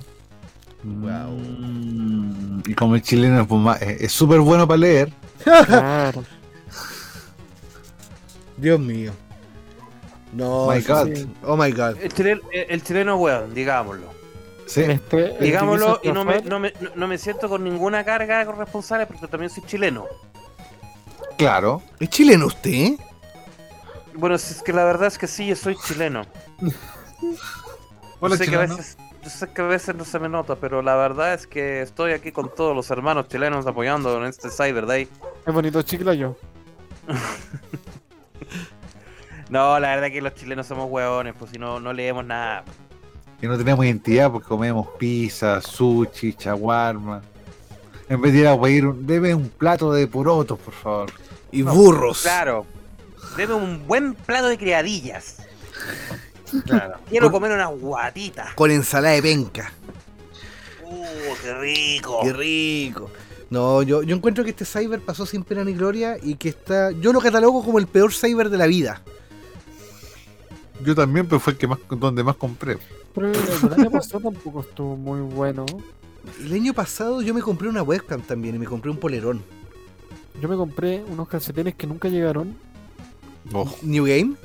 Wow. 0.84 1.32
Mm, 1.38 2.62
Y 2.68 2.74
como 2.76 2.96
el 2.96 3.02
chileno 3.02 3.48
es 3.80 4.12
súper 4.12 4.40
bueno 4.42 4.68
para 4.68 4.78
leer, 4.78 5.12
Claro. 5.44 6.24
Dios 8.58 8.80
mío. 8.80 9.12
No, 10.32 10.68
My 10.70 10.78
eso 10.78 10.94
God. 11.06 11.14
sí. 11.16 11.28
Oh 11.44 11.58
my 11.58 11.72
god. 11.72 11.96
El 12.02 12.12
chileno, 12.14 12.42
el 12.52 12.84
chileno 12.84 13.16
weón, 13.18 13.54
digámoslo. 13.54 14.08
¿sí? 14.66 14.82
Este, 14.82 15.38
Digámoslo 15.40 16.00
y 16.04 16.12
no 16.12 16.26
me, 16.26 16.38
estafar- 16.38 16.44
no, 16.46 16.60
me, 16.60 16.74
no- 16.80 16.90
no 16.96 17.08
me 17.08 17.18
siento 17.18 17.50
con 17.50 17.64
ninguna 17.64 18.04
carga 18.04 18.44
responsable 18.44 19.06
porque 19.06 19.28
también 19.28 19.50
soy 19.50 19.64
chileno. 19.66 20.06
Claro. 21.38 21.82
¿Es 22.00 22.10
chileno 22.10 22.48
usted? 22.48 22.94
Bueno, 24.16 24.38
si 24.38 24.54
es 24.54 24.62
que 24.62 24.72
la 24.74 24.84
verdad 24.86 25.08
es 25.08 25.18
que 25.18 25.28
sí, 25.28 25.48
yo 25.48 25.56
soy 25.56 25.76
chileno. 25.88 26.24
Hola, 28.20 28.36
yo, 28.36 28.44
sé 28.44 28.50
que 28.50 28.56
a 28.56 28.60
veces, 28.60 28.98
yo 29.24 29.30
sé 29.30 29.50
que 29.50 29.62
a 29.62 29.66
veces 29.66 29.96
no 29.96 30.06
se 30.06 30.20
me 30.20 30.30
nota, 30.30 30.56
pero 30.56 30.82
la 30.82 30.96
verdad 30.96 31.34
es 31.34 31.48
que 31.48 31.82
estoy 31.82 32.12
aquí 32.14 32.32
con 32.32 32.54
todos 32.54 32.76
los 32.76 32.90
hermanos 32.92 33.28
chilenos 33.28 33.66
apoyando 33.68 34.16
en 34.18 34.26
este 34.30 34.50
Cyber 34.50 34.86
Day. 34.86 35.08
Es 35.46 35.54
bonito 35.54 35.82
chiclayo. 35.82 36.38
No, 39.50 39.80
la 39.80 39.90
verdad 39.90 40.08
es 40.08 40.14
que 40.14 40.22
los 40.22 40.34
chilenos 40.34 40.66
somos 40.66 40.90
hueones, 40.90 41.36
pues 41.38 41.52
si 41.52 41.60
no, 41.60 41.80
no 41.80 41.94
leemos 41.94 42.26
nada. 42.26 42.64
Y 43.40 43.46
no 43.46 43.56
tenemos 43.56 43.86
identidad 43.86 44.32
porque 44.32 44.48
comemos 44.48 44.88
pizza, 44.98 45.62
sushi, 45.62 46.34
chaguarma. 46.34 47.22
En 48.10 48.20
vez 48.22 48.34
de 48.34 48.40
ir 48.40 48.48
a 48.48 48.60
pedir, 48.60 48.88
un- 48.88 49.06
deme 49.06 49.36
un 49.36 49.50
plato 49.50 49.92
de 49.94 50.08
porotos, 50.08 50.58
por 50.58 50.74
favor. 50.74 51.12
Y 51.54 51.62
burros. 51.62 52.24
Claro, 52.24 52.66
deme 53.38 53.54
un 53.54 53.86
buen 53.88 54.16
plato 54.16 54.48
de 54.48 54.58
criadillas. 54.58 55.38
Claro. 56.66 56.96
Quiero 57.08 57.32
comer 57.32 57.52
unas 57.52 57.70
guatitas. 57.80 58.56
Con 58.56 58.72
ensalada 58.72 59.14
de 59.14 59.22
penca. 59.22 59.72
¡Uh, 60.84 61.04
qué 61.44 61.54
rico! 61.54 62.20
Qué 62.24 62.34
rico. 62.34 63.12
No, 63.52 63.84
yo, 63.84 64.02
yo 64.02 64.16
encuentro 64.16 64.44
que 64.44 64.50
este 64.50 64.66
cyber 64.66 65.00
pasó 65.00 65.28
sin 65.28 65.44
pena 65.44 65.64
ni 65.64 65.74
gloria 65.74 66.18
y 66.22 66.36
que 66.36 66.50
está. 66.50 66.90
Yo 66.90 67.14
lo 67.14 67.22
catalogo 67.22 67.64
como 67.64 67.78
el 67.78 67.86
peor 67.86 68.12
cyber 68.12 68.50
de 68.50 68.58
la 68.58 68.66
vida. 68.66 69.04
Yo 70.84 70.96
también, 70.96 71.28
pero 71.28 71.40
fue 71.40 71.54
el 71.54 71.60
que 71.60 71.68
más, 71.68 71.78
donde 71.88 72.24
más 72.24 72.36
compré. 72.36 72.80
Pero 73.14 73.32
el 73.32 73.74
año 73.74 73.92
pasado 73.92 74.32
tampoco 74.32 74.62
estuvo 74.62 74.98
muy 74.98 75.22
bueno. 75.22 75.68
El 76.42 76.54
año 76.54 76.74
pasado 76.74 77.22
yo 77.22 77.32
me 77.36 77.42
compré 77.42 77.70
una 77.70 77.84
webcam 77.84 78.22
también 78.22 78.56
y 78.56 78.60
me 78.60 78.66
compré 78.66 78.90
un 78.90 78.98
polerón. 78.98 79.44
Yo 80.42 80.50
me 80.50 80.56
compré 80.56 81.04
unos 81.08 81.28
calcetines 81.28 81.76
que 81.76 81.88
nunca 81.88 82.10
llegaron. 82.10 82.56
Oh, 83.54 83.70
New 83.82 84.06
Game. 84.06 84.36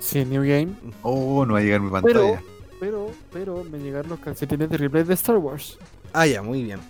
Sí, 0.00 0.24
New 0.24 0.42
Game. 0.42 0.72
oh, 1.02 1.44
no 1.46 1.54
va 1.54 1.60
a 1.60 1.62
llegar 1.62 1.80
mi 1.80 1.90
pantalla. 1.90 2.42
pero, 2.80 3.10
pero 3.32 3.64
me 3.64 3.78
llegaron 3.78 4.10
los 4.10 4.20
calcetines 4.20 4.68
de 4.68 4.76
replay 4.76 5.04
de 5.04 5.14
Star 5.14 5.36
Wars. 5.38 5.78
Ah, 6.12 6.26
ya, 6.26 6.42
muy 6.42 6.62
bien. 6.62 6.80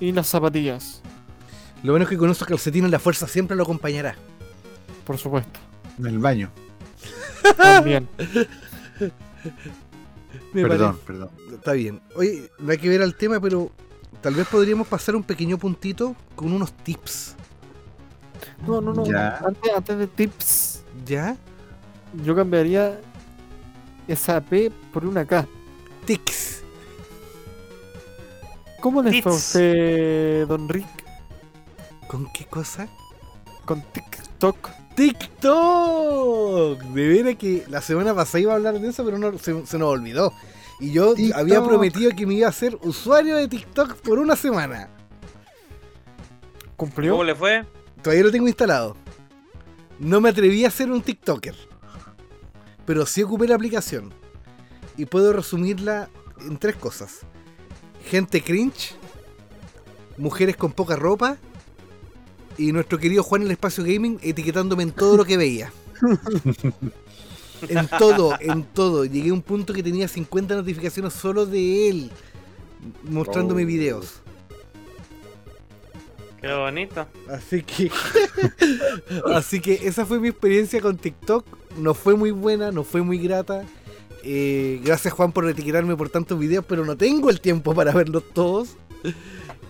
Y 0.00 0.12
las 0.12 0.26
zapatillas, 0.26 1.00
Lo 1.82 1.92
bueno 1.92 2.04
es 2.04 2.10
que 2.10 2.18
con 2.18 2.30
esos 2.30 2.46
calcetines 2.46 2.90
la 2.90 2.98
fuerza 2.98 3.26
siempre 3.26 3.56
lo 3.56 3.62
acompañará. 3.62 4.14
por 5.04 5.16
supuesto. 5.18 5.58
En 5.98 6.06
el 6.06 6.18
baño. 6.18 6.50
También. 7.56 8.08
Me 10.52 10.62
Perdón, 10.62 10.98
perdón. 11.06 11.30
Está 11.52 11.72
bien. 11.72 12.00
Oye, 12.16 12.50
no 12.58 12.72
hay 12.72 12.78
que 12.78 12.88
ver 12.88 13.02
al 13.02 13.14
tema, 13.14 13.40
pero 13.40 13.70
tal 14.26 14.34
vez 14.34 14.48
podríamos 14.48 14.88
pasar 14.88 15.14
un 15.14 15.22
pequeño 15.22 15.56
puntito 15.56 16.16
con 16.34 16.52
unos 16.52 16.72
tips. 16.72 17.36
No, 18.66 18.80
no, 18.80 18.92
no. 18.92 19.06
Ya. 19.06 19.36
Antes, 19.36 19.72
antes 19.72 19.98
de 19.98 20.08
tips, 20.08 20.82
¿Ya? 21.04 21.36
yo 22.24 22.34
cambiaría 22.34 23.00
esa 24.08 24.40
P 24.40 24.72
por 24.92 25.06
una 25.06 25.24
K. 25.24 25.46
Tics. 26.06 26.64
¿Cómo 28.80 29.00
les 29.00 29.22
fue 29.22 29.30
a 29.30 29.34
usted, 29.36 30.46
Don 30.48 30.68
Rick, 30.68 30.88
¿Con 32.08 32.26
qué 32.32 32.46
cosa? 32.46 32.88
con 33.64 33.80
TikTok? 33.80 34.70
TikTok. 34.96 36.82
De 36.82 37.08
veras 37.08 37.36
que 37.36 37.64
la 37.68 37.80
semana 37.80 38.12
pasada 38.12 38.40
iba 38.40 38.54
a 38.54 38.56
hablar 38.56 38.80
de 38.80 38.88
eso, 38.88 39.04
pero 39.04 39.18
no, 39.18 39.38
se, 39.38 39.64
se 39.64 39.78
nos 39.78 39.88
olvidó. 39.88 40.32
Y 40.78 40.92
yo 40.92 41.14
TikTok. 41.14 41.38
había 41.38 41.62
prometido 41.62 42.10
que 42.14 42.26
me 42.26 42.34
iba 42.34 42.46
a 42.46 42.50
hacer 42.50 42.76
usuario 42.82 43.36
de 43.36 43.48
TikTok 43.48 43.96
por 43.96 44.18
una 44.18 44.36
semana. 44.36 44.90
¿Cumplió? 46.76 47.12
¿Cómo 47.12 47.24
le 47.24 47.34
fue? 47.34 47.64
Todavía 48.02 48.24
lo 48.24 48.30
tengo 48.30 48.46
instalado. 48.46 48.96
No 49.98 50.20
me 50.20 50.28
atreví 50.28 50.64
a 50.64 50.70
ser 50.70 50.90
un 50.90 51.00
TikToker. 51.00 51.54
Pero 52.84 53.06
sí 53.06 53.22
ocupé 53.22 53.48
la 53.48 53.54
aplicación. 53.54 54.12
Y 54.96 55.06
puedo 55.06 55.32
resumirla 55.32 56.10
en 56.40 56.58
tres 56.58 56.76
cosas. 56.76 57.20
Gente 58.04 58.42
cringe. 58.42 58.94
Mujeres 60.18 60.56
con 60.56 60.72
poca 60.72 60.96
ropa. 60.96 61.38
Y 62.58 62.72
nuestro 62.72 62.98
querido 62.98 63.22
Juan 63.22 63.42
el 63.42 63.50
Espacio 63.50 63.84
Gaming 63.84 64.18
etiquetándome 64.22 64.82
en 64.82 64.92
todo 64.92 65.16
lo 65.16 65.24
que 65.24 65.36
veía. 65.36 65.72
en 67.68 67.88
todo, 67.98 68.36
en 68.40 68.64
todo. 68.64 69.04
Llegué 69.04 69.30
a 69.30 69.34
un 69.34 69.42
punto 69.42 69.72
que 69.72 69.82
tenía 69.82 70.08
50 70.08 70.54
notificaciones 70.54 71.12
solo 71.12 71.46
de 71.46 71.88
él. 71.88 72.10
Mostrándome 73.02 73.64
Oh. 73.64 73.66
videos. 73.66 74.20
Qué 76.40 76.52
bonito. 76.52 77.06
Así 77.28 77.62
que. 77.62 77.90
así 79.34 79.60
que 79.60 79.74
esa 79.82 80.06
fue 80.06 80.20
mi 80.20 80.28
experiencia 80.28 80.80
con 80.80 80.96
TikTok. 80.96 81.44
No 81.78 81.94
fue 81.94 82.14
muy 82.14 82.30
buena, 82.30 82.70
no 82.70 82.84
fue 82.84 83.02
muy 83.02 83.18
grata. 83.18 83.64
Eh, 84.22 84.80
gracias 84.84 85.14
Juan 85.14 85.32
por 85.32 85.48
etiquetarme 85.48 85.96
por 85.96 86.08
tantos 86.08 86.38
videos, 86.38 86.64
pero 86.66 86.84
no 86.84 86.96
tengo 86.96 87.30
el 87.30 87.40
tiempo 87.40 87.74
para 87.74 87.92
verlos 87.92 88.24
todos. 88.32 88.70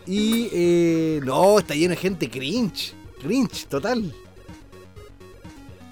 Y 0.06 0.48
eh, 0.52 1.20
no, 1.24 1.58
está 1.58 1.74
lleno 1.74 1.90
de 1.90 1.96
gente 1.96 2.30
cringe. 2.30 2.94
Cringe, 3.20 3.66
total. 3.66 4.14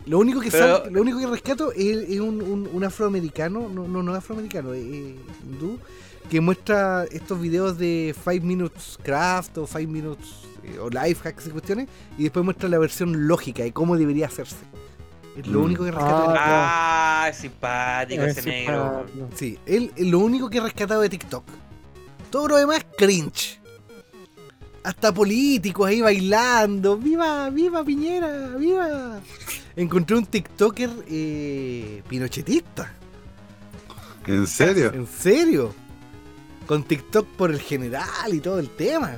Lo 0.06 0.18
único 0.18 0.40
que 0.40 0.50
Pero- 0.50 0.82
sal- 0.84 0.92
lo 0.92 1.00
único 1.00 1.18
que 1.18 1.26
rescato 1.26 1.72
es, 1.72 1.96
es 2.10 2.20
un, 2.20 2.42
un- 2.42 2.68
un 2.72 2.84
afroamericano, 2.84 3.68
no, 3.68 3.88
no, 3.88 4.02
no 4.02 4.14
afroamericano, 4.14 4.74
es 4.74 4.84
eh, 4.84 5.16
hindú, 5.48 5.78
que 6.30 6.40
muestra 6.40 7.04
estos 7.10 7.40
videos 7.40 7.78
de 7.78 8.14
5 8.24 8.44
minutes 8.44 8.98
craft 9.02 9.56
o 9.58 9.66
5 9.66 9.90
minutes 9.90 10.28
eh, 10.62 10.78
o 10.78 10.88
life 10.90 11.26
hacks 11.26 11.46
y 11.46 11.50
cuestiones, 11.50 11.88
y 12.18 12.24
después 12.24 12.44
muestra 12.44 12.68
la 12.68 12.78
versión 12.78 13.26
lógica 13.28 13.62
de 13.62 13.72
cómo 13.72 13.96
debería 13.96 14.26
hacerse. 14.26 14.56
Es 15.38 15.46
lo 15.46 15.60
Mm. 15.60 15.64
único 15.64 15.84
que 15.84 15.90
rescato. 15.90 16.30
de- 16.32 16.38
Ah, 16.38 17.26
es 17.30 17.36
simpático 17.38 18.22
Es 18.22 18.36
ese 18.38 18.48
negro. 18.48 19.04
Sí, 19.34 19.58
él 19.66 19.90
es 19.96 20.06
lo 20.06 20.18
único 20.20 20.48
que 20.50 20.58
he 20.58 20.60
rescatado 20.60 21.00
de 21.00 21.08
TikTok. 21.08 21.44
Todo 22.30 22.48
lo 22.48 22.56
demás, 22.56 22.84
cringe. 22.96 23.60
Hasta 24.84 25.12
políticos 25.12 25.88
ahí 25.88 26.00
bailando. 26.00 26.96
¡Viva, 26.96 27.50
viva 27.50 27.82
Piñera! 27.82 28.54
¡Viva! 28.56 29.18
Encontré 29.74 30.16
un 30.16 30.26
TikToker 30.26 30.90
eh, 31.08 32.02
pinochetista. 32.08 32.92
¿En 34.26 34.46
serio? 34.46 34.92
¿En 34.92 35.06
serio? 35.06 35.74
Con 36.66 36.84
TikTok 36.84 37.26
por 37.28 37.50
el 37.50 37.60
general 37.60 38.32
y 38.32 38.40
todo 38.40 38.58
el 38.58 38.70
tema. 38.70 39.16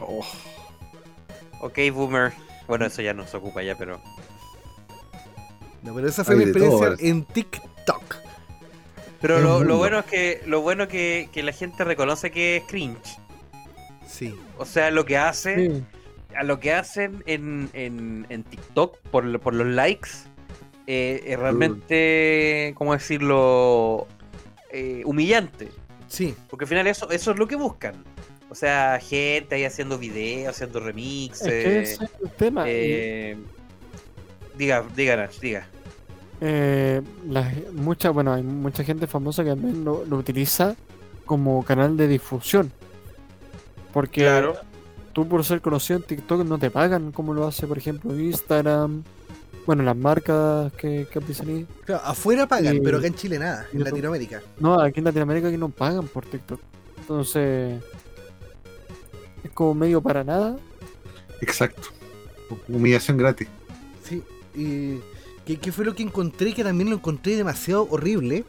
Oh, 0.00 0.24
Ok, 1.62 1.78
boomer. 1.94 2.32
Bueno, 2.66 2.86
eso 2.86 3.02
ya 3.02 3.14
no 3.14 3.26
se 3.26 3.36
ocupa 3.36 3.62
ya, 3.62 3.76
pero. 3.78 4.00
No, 5.82 5.94
pero 5.94 6.08
esa 6.08 6.24
fue 6.24 6.34
mi 6.34 6.44
experiencia 6.44 6.96
en 6.98 7.24
TikTok. 7.24 8.16
Pero 9.20 9.62
lo, 9.62 9.76
bueno 9.76 10.00
es 10.00 10.04
que 10.06 10.42
lo 10.46 10.60
bueno 10.62 10.88
que, 10.88 11.28
que 11.32 11.44
la 11.44 11.52
gente 11.52 11.84
reconoce 11.84 12.32
que 12.32 12.56
es 12.56 12.64
cringe. 12.64 13.16
Sí. 14.12 14.34
O 14.58 14.64
sea, 14.66 14.90
lo 14.90 15.04
que 15.06 15.16
hace, 15.16 15.70
Sí. 15.70 15.82
a 16.36 16.42
lo 16.44 16.60
que 16.60 16.72
hacen 16.72 17.22
en, 17.26 17.70
en, 17.72 18.26
en 18.28 18.42
TikTok 18.44 18.98
por, 19.10 19.24
lo- 19.24 19.40
por 19.40 19.54
los 19.54 19.66
likes, 19.66 20.10
eh, 20.86 21.22
es 21.26 21.38
realmente, 21.38 22.74
¿cómo 22.76 22.92
decirlo? 22.92 24.06
Eh, 24.70 25.02
humillante. 25.06 25.68
Sí. 26.08 26.34
Porque 26.50 26.64
al 26.64 26.68
final 26.68 26.86
eso, 26.86 27.10
eso 27.10 27.30
es 27.30 27.38
lo 27.38 27.46
que 27.48 27.56
buscan. 27.56 27.94
O 28.50 28.54
sea, 28.54 28.98
gente 29.00 29.54
ahí 29.54 29.64
haciendo 29.64 29.96
videos, 29.98 30.54
haciendo 30.54 30.80
remixes. 30.80 31.46
Es 31.46 31.64
que 31.64 31.80
ese 31.82 32.04
es 32.04 32.10
el 32.22 32.30
tema. 32.32 32.64
eh, 32.66 33.36
diga, 34.58 34.84
diga, 34.94 35.28
diga. 35.40 35.66
Eh, 36.40 37.00
la- 37.28 37.50
mucha, 37.72 38.10
bueno, 38.10 38.32
hay 38.34 38.42
mucha 38.42 38.84
gente 38.84 39.06
famosa 39.06 39.42
que 39.44 39.50
también 39.50 39.84
lo, 39.84 40.04
lo 40.04 40.16
utiliza 40.16 40.74
como 41.24 41.64
canal 41.64 41.96
de 41.96 42.08
difusión. 42.08 42.70
Porque 43.92 44.22
Claro. 44.22 44.54
tú 45.12 45.28
por 45.28 45.44
ser 45.44 45.60
conocido 45.60 45.98
en 45.98 46.04
TikTok 46.06 46.44
no 46.44 46.58
te 46.58 46.70
pagan 46.70 47.12
como 47.12 47.34
lo 47.34 47.46
hace, 47.46 47.66
por 47.66 47.78
ejemplo, 47.78 48.18
Instagram. 48.18 49.02
Bueno, 49.66 49.84
las 49.84 49.96
marcas 49.96 50.72
que, 50.72 51.06
que 51.10 51.18
empiezan 51.20 51.48
ahí. 51.48 51.66
Claro, 51.84 52.02
afuera 52.04 52.46
pagan, 52.48 52.80
pero 52.82 52.98
acá 52.98 53.06
en 53.06 53.14
Chile 53.14 53.38
nada. 53.38 53.66
En. 53.72 53.84
Latinoamérica. 53.84 54.42
No, 54.58 54.80
aquí 54.80 54.98
en 55.00 55.04
Latinoamérica 55.04 55.48
aquí 55.48 55.56
no 55.56 55.68
pagan 55.68 56.08
por 56.08 56.24
TikTok. 56.26 56.60
Entonces, 57.00 57.80
es 59.44 59.50
como 59.52 59.74
medio 59.74 60.00
para 60.00 60.24
nada. 60.24 60.56
Exacto. 61.40 61.88
Humillación 62.68 63.16
gratis. 63.18 63.48
Sí, 64.04 64.22
y 64.54 64.98
¿qué, 65.46 65.58
qué 65.58 65.70
fue 65.72 65.84
lo 65.84 65.94
que 65.94 66.02
encontré? 66.02 66.52
Que 66.54 66.64
también 66.64 66.90
lo 66.90 66.96
encontré 66.96 67.36
demasiado 67.36 67.86
horrible. 67.90 68.44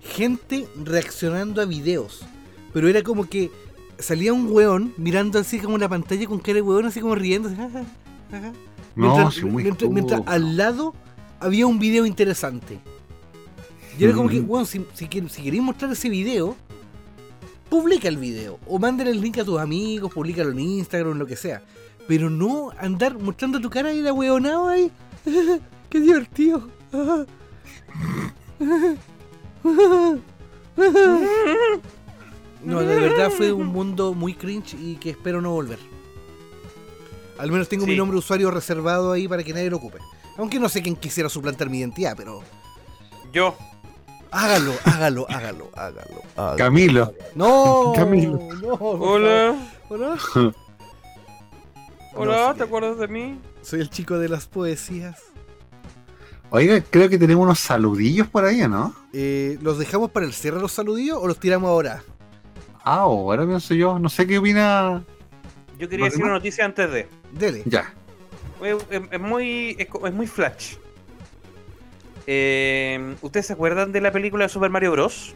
Gente 0.00 0.68
reaccionando 0.84 1.60
a 1.60 1.64
videos. 1.64 2.24
Pero 2.72 2.88
era 2.88 3.02
como 3.02 3.28
que 3.28 3.50
salía 3.98 4.32
un 4.32 4.50
weón 4.50 4.92
mirando 4.96 5.38
así 5.38 5.58
como 5.58 5.78
la 5.78 5.88
pantalla 5.88 6.26
con 6.26 6.38
cara 6.38 6.56
de 6.56 6.62
weón, 6.62 6.86
así 6.86 7.00
como 7.00 7.14
riendo. 7.14 7.48
así, 7.48 7.56
"Ajá, 7.60 7.84
ajá". 8.32 8.52
No, 8.94 9.08
mientras, 9.14 9.34
sí, 9.34 9.44
muy 9.44 9.62
mientras- 9.62 9.90
mientras 9.90 10.20
estúpido. 10.20 10.34
al 10.34 10.56
lado 10.56 10.94
había 11.40 11.66
un 11.66 11.78
video 11.78 12.06
interesante. 12.06 12.78
Y 13.98 14.04
era 14.04 14.14
como 14.14 14.28
que, 14.28 14.40
Mm. 14.40 14.50
weón, 14.50 14.66
si, 14.66 14.84
si, 14.94 15.06
quer- 15.06 15.28
si 15.28 15.42
queréis 15.42 15.62
mostrar 15.62 15.90
ese 15.92 16.08
video, 16.08 16.56
publica 17.70 18.08
el 18.08 18.16
video. 18.18 18.58
O 18.66 18.78
mándale 18.78 19.10
el 19.10 19.20
link 19.20 19.38
a 19.38 19.44
tus 19.44 19.58
amigos, 19.58 20.12
publicalo 20.12 20.50
en 20.50 20.60
Instagram, 20.60 21.12
en 21.12 21.18
lo 21.18 21.26
que 21.26 21.36
sea. 21.36 21.62
Pero 22.08 22.30
no 22.30 22.70
andar 22.78 23.18
mostrando 23.18 23.60
tu 23.60 23.68
cara 23.70 23.92
y 23.92 24.00
de 24.02 24.12
weonado 24.12 24.68
ahí. 24.68 24.90
¡Qué 25.90 26.00
divertido! 26.00 26.68
No, 32.66 32.80
de 32.80 32.96
verdad 33.00 33.30
fue 33.30 33.52
un 33.52 33.66
mundo 33.68 34.12
muy 34.12 34.34
cringe 34.34 34.74
y 34.74 34.96
que 34.96 35.10
espero 35.10 35.40
no 35.40 35.52
volver. 35.52 35.78
Al 37.38 37.50
menos 37.52 37.68
tengo 37.68 37.86
mi 37.86 37.94
nombre 37.96 38.14
de 38.14 38.18
usuario 38.18 38.50
reservado 38.50 39.12
ahí 39.12 39.28
para 39.28 39.42
que 39.44 39.52
nadie 39.52 39.70
lo 39.70 39.76
ocupe. 39.76 39.98
Aunque 40.36 40.58
no 40.58 40.68
sé 40.68 40.82
quién 40.82 40.96
quisiera 40.96 41.28
suplantar 41.28 41.70
mi 41.70 41.78
identidad, 41.78 42.14
pero 42.16 42.42
Yo. 43.32 43.54
hágalo, 44.30 44.72
hágalo, 44.84 45.26
hágalo, 45.28 45.70
hágalo. 45.74 46.22
hágalo. 46.36 46.56
Camilo. 46.56 47.14
No, 47.34 47.92
Camilo. 47.96 48.38
no, 48.60 48.74
Hola. 48.74 49.54
Hola. 49.88 50.16
Hola, 52.14 52.46
No. 52.48 52.54
¿te 52.54 52.62
acuerdas 52.64 52.98
de 52.98 53.08
mí? 53.08 53.38
Soy 53.62 53.80
el 53.80 53.90
chico 53.90 54.18
de 54.18 54.28
las 54.28 54.46
poesías. 54.46 55.20
Oiga, 56.50 56.80
creo 56.80 57.08
que 57.08 57.18
tenemos 57.18 57.44
unos 57.44 57.58
saludillos 57.58 58.28
por 58.28 58.44
ahí, 58.44 58.66
¿no? 58.68 58.94
Eh, 59.12 59.58
¿Los 59.60 59.78
dejamos 59.78 60.10
para 60.10 60.24
el 60.26 60.32
cierre 60.32 60.60
los 60.60 60.72
saludillos 60.72 61.18
o 61.20 61.26
los 61.26 61.38
tiramos 61.38 61.68
ahora? 61.68 62.02
Ah, 62.88 63.00
ahora 63.00 63.44
pienso 63.44 63.74
yo. 63.74 63.98
No 63.98 64.08
sé 64.08 64.26
qué 64.26 64.38
opina. 64.38 65.02
Yo 65.78 65.88
quería 65.88 66.04
decir 66.06 66.22
una 66.22 66.34
noticia 66.34 66.64
antes 66.64 66.90
de. 66.90 67.08
Dele. 67.32 67.62
Ya. 67.66 67.92
Es, 68.62 68.76
es- 68.90 69.02
es 69.10 69.20
muy, 69.20 69.76
es, 69.78 69.88
es 70.04 70.14
muy 70.14 70.26
flash. 70.28 70.76
Eh, 72.26 73.14
¿Ustedes 73.22 73.46
se 73.46 73.52
acuerdan 73.52 73.92
de 73.92 74.00
la 74.00 74.12
película 74.12 74.44
de 74.44 74.48
Super 74.48 74.70
Mario 74.70 74.92
Bros? 74.92 75.34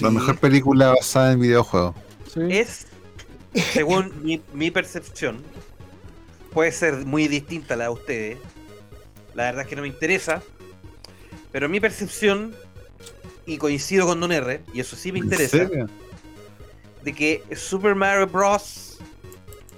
La 0.00 0.10
mejor 0.10 0.38
película 0.38 0.88
basada 0.90 1.32
en 1.32 1.40
videojuegos. 1.40 1.94
Sí. 2.32 2.40
Es, 2.50 2.86
según 3.72 4.12
mi, 4.22 4.42
mi 4.52 4.70
percepción, 4.70 5.42
puede 6.52 6.70
ser 6.72 7.06
muy 7.06 7.28
distinta 7.28 7.74
a 7.74 7.76
la 7.78 7.84
de 7.84 7.90
ustedes. 7.90 8.38
La 9.34 9.44
verdad 9.44 9.62
es 9.62 9.68
que 9.68 9.76
no 9.76 9.82
me 9.82 9.88
interesa. 9.88 10.42
Pero 11.52 11.68
mi 11.68 11.80
percepción, 11.80 12.54
y 13.46 13.56
coincido 13.56 14.04
con 14.06 14.20
Don 14.20 14.32
R, 14.32 14.60
y 14.74 14.80
eso 14.80 14.96
sí 14.96 15.12
me 15.12 15.18
¿En 15.20 15.24
interesa, 15.24 15.56
serio? 15.58 15.86
De 17.06 17.12
que 17.14 17.40
Super 17.54 17.94
Mario 17.94 18.26
Bros. 18.26 18.98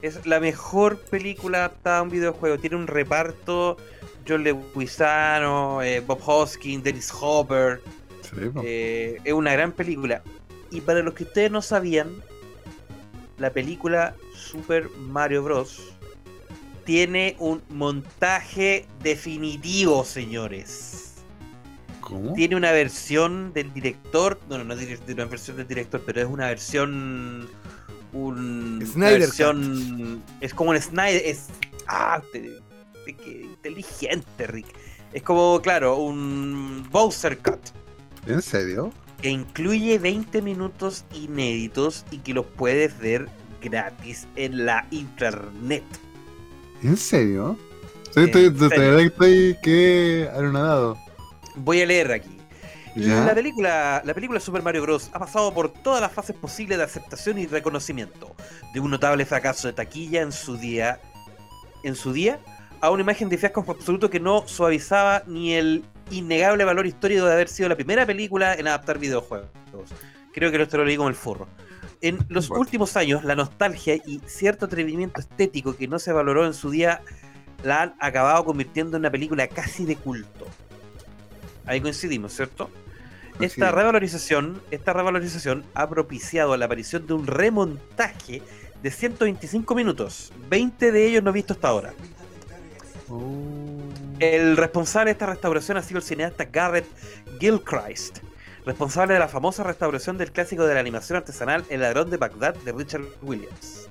es 0.01 0.25
la 0.25 0.41
mejor 0.41 0.99
película 0.99 1.59
adaptada 1.59 1.99
a 1.99 2.03
un 2.03 2.09
videojuego. 2.09 2.57
Tiene 2.57 2.77
un 2.77 2.87
reparto. 2.87 3.77
John 4.27 4.45
Leguizamo, 4.45 5.83
eh, 5.83 6.01
Bob 6.01 6.21
Hoskins, 6.25 6.83
Dennis 6.83 7.13
Hopper. 7.21 7.83
Sí. 8.23 8.51
Eh, 8.65 9.19
es 9.25 9.33
una 9.35 9.53
gran 9.53 9.73
película. 9.73 10.23
Y 10.71 10.81
para 10.81 11.01
los 11.01 11.13
que 11.13 11.25
ustedes 11.25 11.51
no 11.51 11.61
sabían, 11.61 12.23
la 13.37 13.51
película 13.51 14.15
Super 14.35 14.89
Mario 14.97 15.43
Bros. 15.43 15.83
tiene 16.87 17.37
un 17.39 17.63
montaje 17.69 18.87
definitivo, 19.03 20.03
señores. 20.03 21.08
¿Cómo? 22.01 22.33
Tiene 22.35 22.57
una 22.57 22.73
versión 22.73 23.53
del 23.53 23.73
director, 23.73 24.39
no, 24.49 24.59
no, 24.59 24.65
no 24.65 24.75
es 24.75 25.01
una 25.09 25.25
versión 25.27 25.57
del 25.57 25.67
director, 25.69 26.03
pero 26.07 26.21
es 26.21 26.27
una 26.27 26.47
versión, 26.49 27.49
un, 28.13 28.85
una 28.95 29.11
versión, 29.11 30.23
es 30.41 30.55
como 30.55 30.71
un 30.71 30.81
Snyder, 30.81 31.23
es, 31.25 31.47
ah, 31.87 32.23
te- 32.33 32.59
te- 33.05 33.15
qué 33.15 33.43
inteligente, 33.43 34.47
Rick. 34.47 34.67
Es 35.13 35.23
como, 35.23 35.61
claro, 35.63 35.97
un 35.97 36.87
Bowser 36.91 37.39
Cut 37.39 37.61
¿En 38.27 38.43
serio? 38.43 38.93
que 39.23 39.31
incluye 39.31 39.99
20 39.99 40.43
minutos 40.43 41.05
inéditos 41.15 42.05
y 42.11 42.19
que 42.19 42.35
los 42.35 42.45
puedes 42.47 42.99
ver 42.99 43.29
gratis 43.63 44.27
en 44.37 44.65
la 44.67 44.87
internet. 44.91 45.83
¿En 46.83 46.97
serio? 46.97 47.57
Estoy, 48.15 48.25
estoy, 48.47 48.69
que 48.69 49.05
estoy 49.05 49.57
que 49.63 50.31
anonadado. 50.35 50.97
Voy 51.59 51.83
a 51.83 51.87
leer 51.87 52.13
aquí. 52.13 52.37
¿Ya? 52.97 53.25
La 53.25 53.35
película, 53.35 54.03
la 54.05 54.15
película 54.15 54.41
Super 54.41 54.63
Mario 54.63 54.83
Bros. 54.83 55.11
ha 55.13 55.19
pasado 55.19 55.53
por 55.55 55.73
todas 55.73 56.01
las 56.01 56.13
fases 56.13 56.35
posibles 56.35 56.79
de 56.79 56.85
aceptación 56.85 57.39
y 57.39 57.47
reconocimiento, 57.47 58.35
de 58.75 58.81
un 58.81 58.91
notable 58.91 59.25
fracaso 59.25 59.69
de 59.69 59.75
taquilla 59.75 60.23
en 60.23 60.33
su 60.33 60.57
día, 60.57 61.01
en 61.85 61.95
su 61.95 62.13
día, 62.13 62.41
a 62.81 62.91
una 62.91 63.03
imagen 63.03 63.29
de 63.29 63.39
fiasco 63.39 63.65
absoluto 63.69 64.11
que 64.11 64.19
no 64.19 64.49
suavizaba 64.49 65.23
ni 65.27 65.55
el 65.55 65.85
innegable 66.11 66.65
valor 66.65 66.87
histórico 66.87 67.25
de 67.27 67.33
haber 67.35 67.49
sido 67.49 67.69
la 67.69 67.77
primera 67.77 68.05
película 68.07 68.55
en 68.55 68.67
adaptar 68.67 68.99
videojuegos. 68.99 69.49
Creo 70.33 70.51
que 70.51 70.61
esto 70.63 70.79
lo 70.79 70.85
leí 70.85 70.97
como 70.97 71.09
el 71.09 71.15
furro. 71.15 71.47
En 72.01 72.19
los 72.29 72.49
Bueno. 72.49 72.61
últimos 72.63 72.97
años, 72.97 73.23
la 73.23 73.35
nostalgia 73.35 73.97
y 73.97 74.21
cierto 74.27 74.67
atrevimiento 74.67 75.21
estético 75.21 75.77
que 75.77 75.87
no 75.89 75.99
se 75.99 76.13
valoró 76.13 76.47
en 76.47 76.55
su 76.55 76.71
día 76.71 77.03
la 77.63 77.83
han 77.83 77.95
acabado 78.01 78.45
convirtiendo 78.45 78.97
en 78.97 79.03
una 79.03 79.11
película 79.11 79.47
casi 79.49 79.85
de 79.85 79.97
culto. 79.97 80.47
Ahí 81.69 81.81
coincidimos, 81.81 82.33
¿cierto? 82.33 82.71
Esta 83.41 83.71
revalorización, 83.71 84.61
esta 84.71 84.93
revalorización 84.93 85.65
ha 85.75 85.89
propiciado 85.89 86.57
la 86.57 86.65
aparición 86.65 87.07
de 87.07 87.13
un 87.13 87.27
remontaje 87.27 88.43
de 88.83 88.91
125 88.91 89.75
minutos, 89.75 90.33
20 90.49 90.91
de 90.91 91.07
ellos 91.07 91.23
no 91.23 91.33
vistos 91.33 91.57
hasta 91.57 91.69
ahora. 91.69 91.95
El 94.19 94.57
responsable 94.57 95.11
de 95.11 95.13
esta 95.13 95.27
restauración 95.27 95.77
ha 95.77 95.83
sido 95.83 95.99
el 95.99 96.05
cineasta 96.05 96.47
Garrett 96.47 96.87
Gilchrist, 97.39 98.19
responsable 98.67 99.15
de 99.15 99.21
la 99.21 99.29
famosa 99.29 99.63
restauración 99.63 100.19
del 100.19 100.33
clásico 100.33 100.67
de 100.67 100.75
la 100.75 100.81
animación 100.81 101.19
artesanal 101.19 101.65
El 101.69 101.83
ladrón 101.83 102.11
de 102.11 102.17
Bagdad 102.17 102.55
de 102.57 102.73
Richard 102.73 103.05
Williams. 103.23 103.89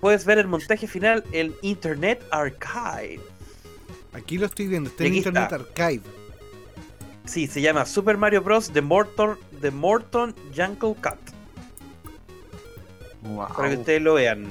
Puedes 0.00 0.24
ver 0.24 0.38
el 0.38 0.46
montaje 0.46 0.86
final 0.86 1.22
en 1.32 1.54
Internet 1.60 2.24
Archive. 2.30 3.20
Aquí 4.14 4.38
lo 4.38 4.46
estoy 4.46 4.68
viendo, 4.68 4.88
está 4.88 5.04
en 5.04 5.14
Internet 5.14 5.52
está. 5.52 5.56
Archive. 5.56 6.19
Sí, 7.30 7.46
se 7.46 7.60
llama 7.60 7.86
Super 7.86 8.16
Mario 8.16 8.42
Bros. 8.42 8.72
The 8.72 8.82
Morton, 8.82 9.38
The 9.60 9.70
Morton 9.70 10.34
Jungle 10.52 10.96
Cut. 11.00 11.20
Wow. 13.22 13.46
Para 13.56 13.68
que 13.68 13.76
ustedes 13.76 14.02
lo 14.02 14.14
vean. 14.14 14.48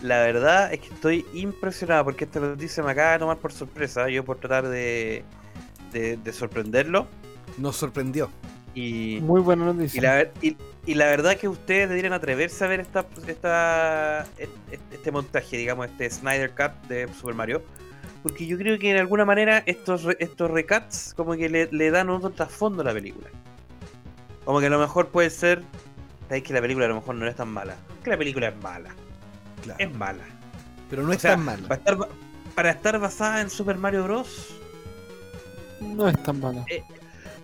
La 0.00 0.20
verdad 0.20 0.72
es 0.72 0.80
que 0.80 0.86
estoy 0.86 1.26
impresionado 1.34 2.04
porque 2.04 2.24
esta 2.24 2.40
noticia 2.40 2.82
me 2.82 2.90
acaba 2.92 3.12
de 3.12 3.18
tomar 3.18 3.36
por 3.36 3.52
sorpresa. 3.52 4.08
Yo 4.08 4.24
por 4.24 4.38
tratar 4.38 4.66
de, 4.66 5.24
de, 5.92 6.16
de 6.16 6.32
sorprenderlo. 6.32 7.06
Nos 7.58 7.76
sorprendió. 7.76 8.30
Y, 8.74 9.18
Muy 9.20 9.42
buena 9.42 9.66
noticia. 9.66 9.98
y, 9.98 10.02
la, 10.02 10.22
y, 10.40 10.56
y 10.86 10.94
la 10.94 11.04
verdad 11.04 11.36
que 11.36 11.48
ustedes 11.48 11.90
deberían 11.90 12.14
atreverse 12.14 12.64
a 12.64 12.68
ver 12.68 12.80
esta, 12.80 13.04
esta, 13.26 14.26
este, 14.38 14.78
este 14.90 15.12
montaje, 15.12 15.58
digamos, 15.58 15.86
este 15.88 16.08
Snyder 16.08 16.50
Cut 16.52 16.88
de 16.88 17.12
Super 17.12 17.34
Mario. 17.34 17.62
Porque 18.24 18.46
yo 18.46 18.58
creo 18.58 18.76
que 18.78 18.90
en 18.90 18.96
alguna 18.96 19.24
manera 19.24 19.62
estos, 19.66 20.02
re- 20.02 20.16
estos 20.18 20.50
recuts 20.50 21.14
como 21.14 21.34
que 21.36 21.48
le, 21.48 21.68
le 21.70 21.90
dan 21.92 22.08
otro 22.10 22.30
trasfondo 22.30 22.80
a 22.82 22.86
la 22.86 22.92
película. 22.92 23.28
Como 24.44 24.58
que 24.58 24.66
a 24.66 24.70
lo 24.70 24.80
mejor 24.80 25.08
puede 25.10 25.30
ser... 25.30 25.62
Sabéis 26.26 26.42
que 26.44 26.54
la 26.54 26.60
película 26.62 26.86
a 26.86 26.88
lo 26.88 26.96
mejor 26.96 27.14
no 27.14 27.26
es 27.28 27.36
tan 27.36 27.48
mala. 27.48 27.76
Que 28.02 28.10
la 28.10 28.16
película 28.18 28.48
es 28.48 28.56
mala. 28.56 28.90
Claro. 29.62 29.78
Es 29.78 29.94
mala. 29.94 30.24
Pero 30.90 31.02
no 31.02 31.10
O 31.10 31.12
es 31.12 31.20
sea, 31.20 31.32
tan 31.32 31.44
mal. 31.44 31.60
Para 31.62 31.74
estar, 31.76 31.98
para 32.54 32.70
estar 32.70 32.98
basada 32.98 33.40
en 33.42 33.50
Super 33.50 33.76
Mario 33.76 34.04
Bros. 34.04 34.56
No 35.80 36.08
es 36.08 36.20
tan 36.22 36.40
mala. 36.40 36.64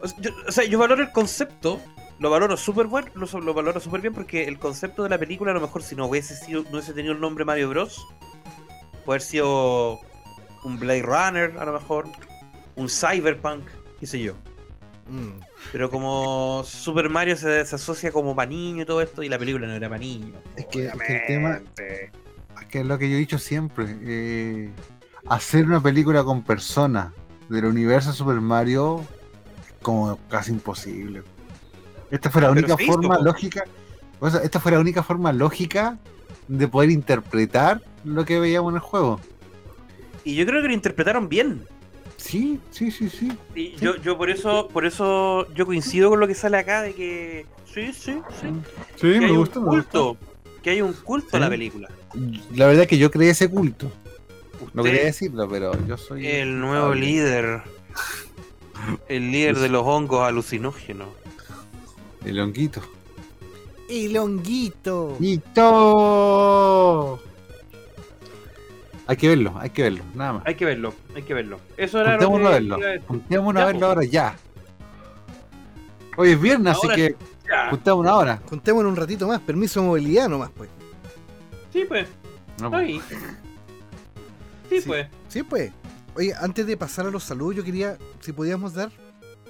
O 0.02 0.08
sea, 0.08 0.18
yo, 0.18 0.30
o 0.48 0.50
sea, 0.50 0.64
yo 0.64 0.78
valoro 0.78 1.02
el 1.02 1.12
concepto, 1.12 1.78
lo 2.18 2.30
valoro 2.30 2.56
súper 2.56 2.86
bueno, 2.86 3.10
lo, 3.14 3.26
lo 3.40 3.52
valoro 3.52 3.80
súper 3.80 4.00
bien 4.00 4.14
porque 4.14 4.44
el 4.44 4.58
concepto 4.58 5.02
de 5.02 5.10
la 5.10 5.18
película 5.18 5.50
a 5.50 5.54
lo 5.54 5.60
mejor 5.60 5.82
si 5.82 5.94
no 5.94 6.06
hubiese 6.06 6.34
sido, 6.34 6.62
no 6.64 6.70
hubiese 6.78 6.94
tenido 6.94 7.12
el 7.12 7.20
nombre 7.20 7.44
Mario 7.44 7.68
Bros. 7.68 8.06
Puede 9.04 9.16
haber 9.16 9.22
sido 9.22 10.00
un 10.64 10.78
Blade 10.78 11.02
Runner 11.02 11.54
a 11.58 11.64
lo 11.64 11.72
mejor, 11.72 12.06
un 12.76 12.88
Cyberpunk, 12.88 13.64
qué 13.98 14.06
sé 14.06 14.20
yo. 14.20 14.34
Mm. 15.08 15.40
Pero 15.72 15.90
como 15.90 16.62
Super 16.64 17.08
Mario 17.10 17.36
se, 17.36 17.64
se 17.66 17.74
asocia 17.74 18.12
como 18.12 18.34
para 18.36 18.48
niño 18.48 18.82
y 18.82 18.86
todo 18.86 19.02
esto, 19.02 19.22
y 19.22 19.28
la 19.28 19.38
película 19.38 19.66
no 19.66 19.74
era 19.74 19.88
para. 19.88 20.02
Es 20.56 20.66
que- 20.66 20.86
es 20.86 20.92
que 20.94 21.16
el 21.16 21.26
tema- 21.26 21.48
obviamente. 21.50 22.12
Es 22.60 22.66
que 22.68 22.80
es 22.80 22.86
lo 22.86 22.98
que 22.98 23.08
yo 23.10 23.16
he 23.16 23.18
dicho 23.18 23.38
siempre. 23.38 23.86
eh, 24.02 24.70
hacer 25.28 25.66
una 25.66 25.80
película 25.82 26.24
con 26.24 26.42
personas 26.42 27.12
del 27.48 27.64
universo 27.66 28.12
Super 28.12 28.40
Mario 28.40 29.00
es 29.66 29.74
como 29.82 30.16
casi 30.28 30.52
imposible. 30.52 31.22
Esta 32.10 32.30
fue 32.30 32.42
la 32.42 32.48
Pero 32.52 32.66
única 32.66 32.82
hizo, 32.82 32.92
forma 32.92 33.18
lógica. 33.18 33.64
o 34.20 34.30
sea, 34.30 34.40
esta 34.42 34.60
fue 34.60 34.72
la 34.72 34.78
única 34.80 35.02
forma 35.02 35.32
lógica 35.32 35.98
de 36.48 36.68
poder 36.68 36.90
interpretar 36.90 37.82
lo 38.04 38.24
que 38.24 38.38
veíamos 38.40 38.70
en 38.70 38.76
el 38.76 38.80
juego. 38.80 39.20
Y 40.24 40.34
yo 40.34 40.46
creo 40.46 40.62
que 40.62 40.68
lo 40.68 40.74
interpretaron 40.74 41.28
bien. 41.28 41.64
Sí, 42.16 42.60
sí, 42.70 42.90
sí, 42.90 43.08
sí. 43.08 43.32
Y 43.54 43.76
yo, 43.76 43.96
yo 43.96 44.18
por 44.18 44.30
eso, 44.30 44.68
por 44.68 44.84
eso 44.84 45.46
yo 45.54 45.64
coincido 45.64 46.10
con 46.10 46.20
lo 46.20 46.28
que 46.28 46.34
sale 46.34 46.58
acá 46.58 46.82
de 46.82 46.92
que 46.94 47.46
sí, 47.72 47.92
sí, 47.92 48.20
sí. 48.40 48.48
Sí, 48.96 49.00
que 49.00 49.06
hay 49.14 49.20
me 49.20 49.32
un 49.32 49.38
gusta, 49.38 49.60
me 49.60 49.66
gusta. 49.66 49.98
culto. 49.98 50.16
Que 50.62 50.70
hay 50.70 50.82
un 50.82 50.92
culto 50.92 51.36
a 51.38 51.40
la 51.40 51.48
película. 51.48 51.88
La 52.54 52.66
verdad 52.66 52.82
es 52.82 52.88
que 52.88 52.98
yo 52.98 53.10
creé 53.10 53.30
ese 53.30 53.48
culto. 53.48 53.90
No 54.74 54.82
quería 54.82 55.04
decirlo, 55.04 55.48
pero 55.48 55.72
yo 55.86 55.96
soy. 55.96 56.26
el 56.26 56.60
nuevo 56.60 56.94
líder. 56.94 57.62
El 59.08 59.32
líder 59.32 59.58
de 59.58 59.68
los 59.70 59.82
hongos 59.86 60.22
alucinógenos. 60.22 61.08
El 62.24 62.38
honguito. 62.40 62.82
El 63.88 64.16
honguito. 64.18 65.16
¡Hito! 65.18 67.18
Hay 69.10 69.16
que 69.16 69.28
verlo, 69.28 69.54
hay 69.58 69.70
que 69.70 69.82
verlo, 69.82 70.04
nada 70.14 70.32
más. 70.34 70.42
Hay 70.46 70.54
que 70.54 70.64
verlo, 70.64 70.94
hay 71.16 71.22
que 71.24 71.34
verlo. 71.34 71.58
Eso 71.76 72.00
era 72.00 72.12
lo 72.12 72.18
que 72.20 72.24
Juntémonos 72.26 72.48
a 72.48 72.54
verlo. 72.54 72.78
iba 72.78 72.90
a. 72.90 73.00
Juntémonos 73.08 73.64
verlo 73.66 73.80
po. 73.80 73.86
ahora 73.86 74.04
ya. 74.04 74.36
Hoy 76.16 76.30
es 76.30 76.40
viernes, 76.40 76.76
Ahora 76.76 76.92
así 76.94 77.02
que 77.02 77.16
Ya. 77.48 77.70
juntémonos 77.70 78.12
ahora. 78.12 78.40
Contémonos 78.48 78.90
un 78.92 78.96
ratito 78.96 79.26
más. 79.26 79.40
Permiso 79.40 79.80
de 79.80 79.86
movilidad 79.88 80.28
nomás, 80.28 80.50
pues. 80.56 80.70
Sí, 81.72 81.84
pues. 81.88 82.06
No, 82.60 82.76
Ahí. 82.76 83.00
Sí, 84.68 84.80
Sí. 84.80 84.84
pues. 84.86 85.06
Sí, 85.28 85.42
pues. 85.42 85.72
Oye, 86.14 86.32
antes 86.40 86.64
de 86.66 86.76
pasar 86.76 87.06
a 87.06 87.10
los 87.10 87.24
saludos, 87.24 87.56
yo 87.56 87.64
quería, 87.64 87.98
si 88.20 88.32
podíamos 88.32 88.74
dar, 88.74 88.92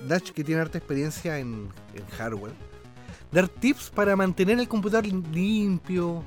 Dutch, 0.09 0.31
que 0.33 0.43
tiene 0.43 0.63
harta 0.63 0.79
experiencia 0.79 1.39
en, 1.39 1.69
en 1.95 2.07
hardware, 2.17 2.53
dar 3.31 3.47
tips 3.49 3.91
para 3.91 4.17
mantener 4.17 4.59
el 4.59 4.69
computador 4.69 5.07
limpio, 5.07 6.23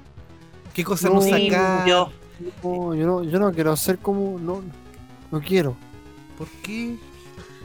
qué 0.75 0.83
cosas 0.83 1.09
no, 1.11 1.15
No. 1.15 1.21
sacar, 1.23 1.39
Limpio. 1.77 2.11
No, 2.63 2.93
yo 2.95 3.05
no, 3.05 3.23
yo 3.23 3.39
no 3.39 3.51
quiero 3.51 3.71
hacer 3.71 3.97
como. 3.99 4.37
No, 4.39 4.61
no 5.31 5.41
quiero. 5.41 5.75
por 6.37 6.47
qué. 6.61 6.95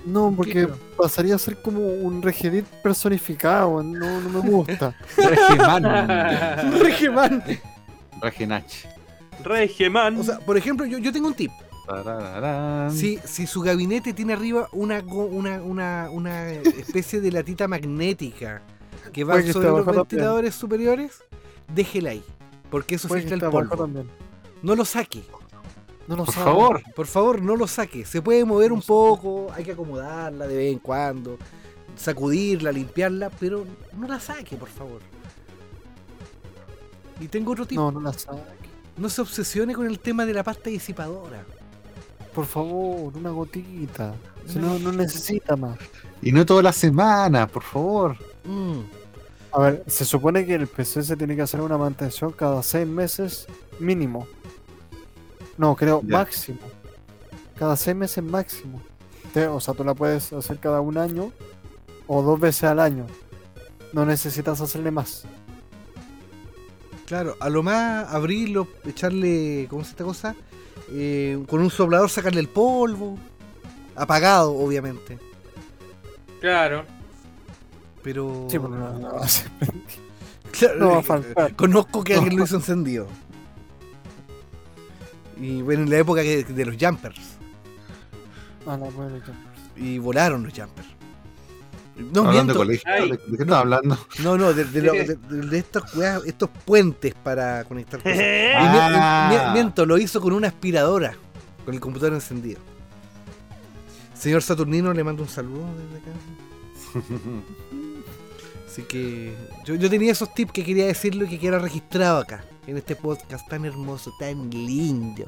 No, 0.06 0.32
porque 0.34 0.68
pasaría 0.96 1.34
a 1.34 1.38
ser 1.38 1.60
como 1.60 1.80
un 1.80 2.22
Regedit 2.22 2.64
personificado. 2.82 3.82
No, 3.82 4.20
no 4.20 4.42
me 4.42 4.50
gusta. 4.50 4.94
Regiman. 5.16 5.84
Regiman. 6.80 7.44
Reginach. 8.22 8.86
Regeman. 9.44 10.16
O 10.18 10.22
sea, 10.22 10.38
por 10.38 10.56
ejemplo, 10.56 10.86
yo, 10.86 10.98
yo 10.98 11.12
tengo 11.12 11.26
un 11.28 11.34
tip. 11.34 11.50
Si, 12.90 13.18
si 13.24 13.46
su 13.46 13.62
gabinete 13.62 14.12
tiene 14.12 14.34
arriba 14.34 14.68
una, 14.72 15.00
go- 15.00 15.24
una, 15.26 15.62
una, 15.62 16.08
una 16.10 16.50
especie 16.50 17.20
de 17.20 17.32
latita 17.32 17.66
magnética 17.66 18.60
que 19.12 19.24
va 19.24 19.40
sobre 19.42 19.68
los 19.68 19.84
también. 19.84 19.96
ventiladores 20.02 20.54
superiores, 20.54 21.22
déjela 21.74 22.10
ahí. 22.10 22.22
Porque 22.70 22.96
eso 22.96 23.08
filtra 23.08 23.36
el 23.36 23.42
polvo. 23.50 23.74
también. 23.76 24.06
No 24.62 24.74
lo 24.74 24.84
saque. 24.84 25.22
No 26.06 26.16
lo 26.16 26.24
Por 26.24 26.34
sabe. 26.34 26.44
favor. 26.46 26.82
Por 26.94 27.06
favor, 27.06 27.42
no 27.42 27.54
lo 27.56 27.66
saque. 27.66 28.04
Se 28.04 28.22
puede 28.22 28.44
mover 28.44 28.70
No 28.70 28.76
un 28.76 28.80
saque. 28.82 28.88
poco, 28.88 29.46
hay 29.54 29.64
que 29.64 29.72
acomodarla 29.72 30.46
de 30.46 30.56
vez 30.56 30.72
en 30.72 30.78
cuando, 30.78 31.36
sacudirla, 31.96 32.72
limpiarla, 32.72 33.30
pero 33.30 33.64
no 33.96 34.06
la 34.08 34.18
saque, 34.18 34.56
por 34.56 34.68
favor. 34.68 35.00
Y 37.20 37.28
tengo 37.28 37.52
otro 37.52 37.66
tip. 37.66 37.76
No, 37.78 37.90
no 37.90 38.00
la 38.00 38.12
sabe. 38.12 38.40
No 38.96 39.08
se 39.08 39.20
obsesione 39.20 39.74
con 39.74 39.86
el 39.86 39.98
tema 40.00 40.24
de 40.24 40.34
la 40.34 40.42
pasta 40.42 40.70
disipadora. 40.70 41.44
Por 42.34 42.46
favor, 42.46 43.16
una 43.16 43.30
gotita. 43.30 44.14
Si 44.46 44.58
no, 44.58 44.78
no 44.78 44.92
necesita 44.92 45.56
más. 45.56 45.78
Y 46.22 46.32
no 46.32 46.44
toda 46.46 46.62
la 46.62 46.72
semana, 46.72 47.46
por 47.46 47.62
favor. 47.62 48.16
Mm, 48.44 48.80
A 49.52 49.58
ver, 49.60 49.84
se 49.86 50.04
supone 50.04 50.44
que 50.46 50.54
el 50.54 50.66
PC 50.66 51.02
se 51.02 51.16
tiene 51.16 51.34
que 51.36 51.42
hacer 51.42 51.60
una 51.60 51.78
mantención 51.78 52.32
cada 52.32 52.62
seis 52.62 52.86
meses 52.86 53.46
mínimo. 53.78 54.26
No, 55.58 55.76
creo 55.76 56.00
Ya. 56.06 56.16
máximo. 56.18 56.58
Cada 57.58 57.76
seis 57.76 57.96
meses 57.96 58.24
máximo. 58.24 58.80
Te- 59.34 59.46
o 59.48 59.60
sea, 59.60 59.74
tú 59.74 59.84
la 59.84 59.92
puedes 59.94 60.32
hacer 60.32 60.58
cada 60.58 60.80
un 60.80 60.96
año 60.96 61.32
o 62.06 62.22
dos 62.22 62.40
veces 62.40 62.64
al 62.64 62.80
año. 62.80 63.06
No 63.92 64.06
necesitas 64.06 64.60
hacerle 64.60 64.90
más. 64.90 65.24
Claro, 67.06 67.36
a 67.40 67.48
lo 67.48 67.62
más 67.62 68.12
abrirlo, 68.12 68.68
echarle, 68.84 69.66
¿cómo 69.70 69.82
se 69.82 69.90
esta 69.90 70.04
cosa? 70.04 70.34
Eh, 70.90 71.42
con 71.48 71.60
un 71.60 71.70
soplador 71.70 72.10
sacarle 72.10 72.40
el 72.40 72.48
polvo. 72.48 73.18
Apagado, 73.96 74.52
obviamente. 74.54 75.18
Claro. 76.40 76.84
Pero. 78.02 78.46
Sí, 78.48 78.58
pero 78.58 78.68
no, 78.68 78.98
no 78.98 79.14
va 79.16 79.24
a 79.24 79.28
ser- 79.28 79.50
Claro, 80.52 80.78
no 80.78 80.88
va 80.92 80.98
a 80.98 81.02
faltar. 81.02 81.56
Conozco 81.56 82.04
que 82.04 82.14
alguien 82.14 82.36
lo 82.36 82.44
hizo 82.44 82.56
encendido. 82.56 83.06
Y 85.40 85.62
bueno, 85.62 85.82
en 85.84 85.90
la 85.90 85.98
época 85.98 86.22
que- 86.22 86.44
de 86.44 86.64
los 86.64 86.76
jumpers. 86.80 87.18
Ah, 88.66 88.76
no, 88.76 88.86
bueno, 88.90 89.18
ya. 89.18 89.82
Y 89.82 89.98
volaron 89.98 90.42
los 90.44 90.52
jumpers. 90.52 90.88
No, 92.12 92.28
hablando 92.28 92.52
de 92.52 92.58
colegio. 92.58 92.84
Ay. 92.92 93.10
¿De, 93.10 93.16
de 93.16 93.36
qué 93.36 93.42
estás 93.42 93.58
hablando? 93.58 93.98
No, 94.22 94.36
no, 94.38 94.52
de, 94.52 94.64
de 94.64 94.82
lo- 94.82 94.92
de- 94.92 95.16
de 95.16 95.58
estos, 95.58 95.94
weas- 95.96 96.22
estos 96.26 96.48
puentes 96.64 97.12
para 97.14 97.64
conectar 97.64 98.00
cosas. 98.02 98.18
Y 98.18 98.52
Ah. 98.54 99.28
mi- 99.30 99.36
mi- 99.48 99.52
miento, 99.54 99.84
lo 99.86 99.98
hizo 99.98 100.20
con 100.20 100.32
una 100.32 100.48
aspiradora, 100.48 101.14
con 101.64 101.74
el 101.74 101.80
computador 101.80 102.14
encendido. 102.14 102.60
Señor 104.14 104.42
Saturnino, 104.42 104.92
le 104.92 105.02
mando 105.04 105.22
un 105.22 105.28
saludo 105.28 105.66
desde 105.76 105.98
acá. 105.98 107.08
Así 108.66 108.82
que 108.82 109.34
yo, 109.64 109.74
yo 109.74 109.90
tenía 109.90 110.12
esos 110.12 110.32
tips 110.34 110.52
que 110.52 110.64
quería 110.64 110.86
decirlo 110.86 111.24
y 111.24 111.28
que 111.28 111.38
queda 111.38 111.58
registrado 111.58 112.18
acá, 112.18 112.44
en 112.68 112.76
este 112.76 112.94
podcast 112.94 113.48
tan 113.48 113.64
hermoso, 113.64 114.12
tan 114.18 114.50
lindo. 114.50 115.24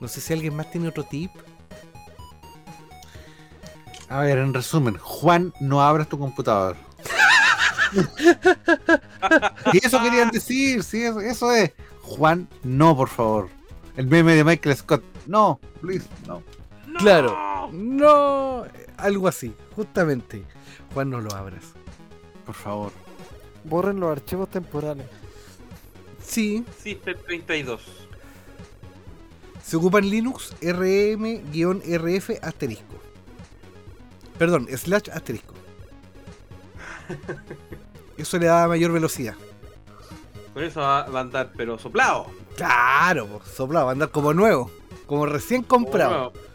No 0.00 0.08
sé 0.08 0.22
si 0.22 0.32
alguien 0.32 0.56
más 0.56 0.70
tiene 0.70 0.88
otro 0.88 1.04
tip. 1.04 1.30
A 4.08 4.20
ver, 4.20 4.38
en 4.38 4.54
resumen, 4.54 4.96
Juan, 4.96 5.52
no 5.60 5.82
abras 5.82 6.08
tu 6.08 6.18
computador. 6.18 6.76
y 9.74 9.86
eso 9.86 10.02
querían 10.02 10.30
decir, 10.30 10.82
sí, 10.82 11.04
eso, 11.04 11.20
eso 11.20 11.52
es. 11.52 11.74
Juan, 12.00 12.48
no, 12.62 12.96
por 12.96 13.10
favor. 13.10 13.50
El 13.98 14.06
meme 14.06 14.34
de 14.34 14.44
Michael 14.44 14.76
Scott. 14.76 15.04
No, 15.26 15.60
please, 15.82 16.06
no. 16.26 16.42
¡No! 16.86 16.98
Claro. 17.00 17.68
No, 17.70 18.64
algo 18.96 19.28
así, 19.28 19.54
justamente. 19.74 20.42
Juan, 20.94 21.10
no 21.10 21.20
lo 21.20 21.34
abras. 21.34 21.74
Por 22.46 22.54
favor. 22.54 22.92
Borren 23.64 24.00
los 24.00 24.10
archivos 24.10 24.48
temporales. 24.48 25.06
Sí, 26.26 26.64
System 26.82 27.16
32. 27.24 27.80
Se 29.64 29.76
ocupa 29.76 29.98
en 29.98 30.10
Linux 30.10 30.54
rm-rf 30.60 32.30
asterisco. 32.42 32.96
Perdón, 34.38 34.68
slash 34.76 35.08
asterisco. 35.12 35.54
Eso 38.18 38.38
le 38.38 38.46
da 38.46 38.68
mayor 38.68 38.92
velocidad. 38.92 39.34
Con 40.52 40.64
eso 40.64 40.80
va 40.80 41.04
va 41.04 41.18
a 41.18 41.22
andar, 41.22 41.52
pero 41.54 41.78
soplado. 41.78 42.26
Claro, 42.56 43.26
po, 43.26 43.42
soplado, 43.44 43.86
va 43.86 43.90
a 43.90 43.92
andar 43.92 44.10
como 44.10 44.32
nuevo. 44.32 44.70
Como 45.06 45.26
recién 45.26 45.62
comprado. 45.62 46.32
Como 46.32 46.46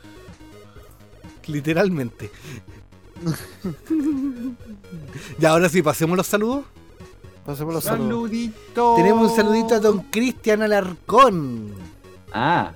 Literalmente. 1.46 2.32
y 5.40 5.46
ahora 5.46 5.70
sí, 5.70 5.84
pasemos 5.84 6.18
los 6.18 6.26
saludos. 6.26 6.66
Pasemos 7.46 7.74
los 7.74 7.84
saludos. 7.84 8.08
Saludito. 8.10 8.96
Tenemos 8.96 9.30
un 9.32 9.36
saludito 9.36 9.76
a 9.76 9.80
don 9.80 10.00
Cristian 10.04 10.62
Alarcón. 10.62 11.74
Ah, 12.34 12.72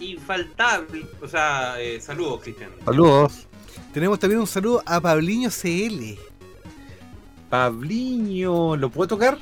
Infaltable. 0.00 1.06
O 1.22 1.28
sea, 1.28 1.80
eh, 1.80 2.00
saludos, 2.00 2.40
Cristian. 2.42 2.70
saludos. 2.84 3.46
Tenemos 3.94 4.18
también 4.18 4.40
un 4.40 4.46
saludo 4.46 4.82
a 4.84 5.00
Pabliño 5.00 5.48
CL. 5.50 6.18
Pabliño, 7.48 8.76
¿lo 8.76 8.90
puedo 8.90 9.08
tocar? 9.08 9.38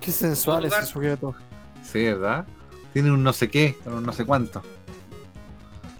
Qué 0.00 0.12
sensual 0.12 0.68
¿Puedo 0.68 0.78
ese 0.82 0.92
sujeto. 0.92 1.34
Sí, 1.82 2.04
¿verdad? 2.04 2.46
Tiene 2.92 3.10
un 3.10 3.22
no 3.22 3.32
sé 3.32 3.48
qué, 3.48 3.78
un 3.86 4.04
no 4.04 4.12
sé 4.12 4.24
cuánto. 4.24 4.62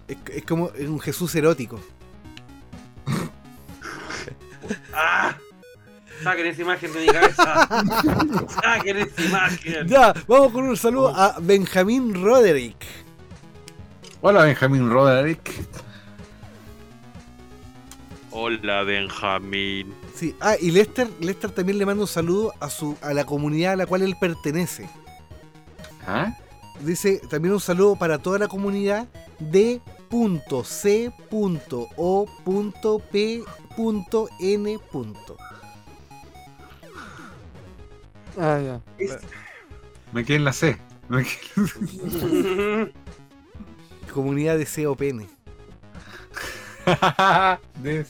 Es, 0.07 0.17
es 0.31 0.45
como 0.45 0.71
un 0.79 0.99
Jesús 0.99 1.33
erótico. 1.35 1.79
¡Ah! 4.93 5.35
Saquen 6.23 6.45
esa 6.47 6.61
imagen 6.61 6.93
de 6.93 6.99
mi 7.01 7.07
cabeza. 7.07 7.67
Saquen 8.61 8.97
esa 8.97 9.21
imagen. 9.21 9.87
Ya, 9.87 10.13
vamos 10.27 10.51
con 10.51 10.63
un 10.63 10.77
saludo 10.77 11.09
a 11.15 11.35
Benjamín 11.39 12.13
Roderick. 12.23 12.85
Hola, 14.21 14.43
Benjamín 14.43 14.89
Roderick. 14.89 15.51
Hola, 18.31 18.83
Benjamín. 18.83 19.93
Sí, 20.15 20.35
ah, 20.39 20.55
y 20.59 20.71
Lester, 20.71 21.09
Lester 21.19 21.51
también 21.51 21.77
le 21.77 21.85
manda 21.85 22.01
un 22.01 22.07
saludo 22.07 22.53
a 22.59 22.69
su 22.69 22.97
a 23.01 23.13
la 23.13 23.25
comunidad 23.25 23.73
a 23.73 23.75
la 23.75 23.85
cual 23.85 24.01
él 24.01 24.15
pertenece. 24.19 24.89
¿Ah? 26.07 26.33
Dice 26.81 27.21
también 27.29 27.53
un 27.53 27.59
saludo 27.59 27.95
para 27.95 28.17
toda 28.17 28.39
la 28.39 28.47
comunidad 28.47 29.07
de 29.39 29.81
.c.o.p.n. 30.09 31.09
Ah, 38.37 38.59
ya. 38.59 38.81
Es- 38.97 39.17
Me 40.11 40.23
quedé 40.25 40.37
en 40.37 40.43
la 40.45 40.53
C. 40.53 40.77
Me 41.09 41.23
quedé- 41.23 42.91
Comunidad 44.13 44.57
de 44.57 44.65
COPN. 44.65 45.27
De- 47.81 48.05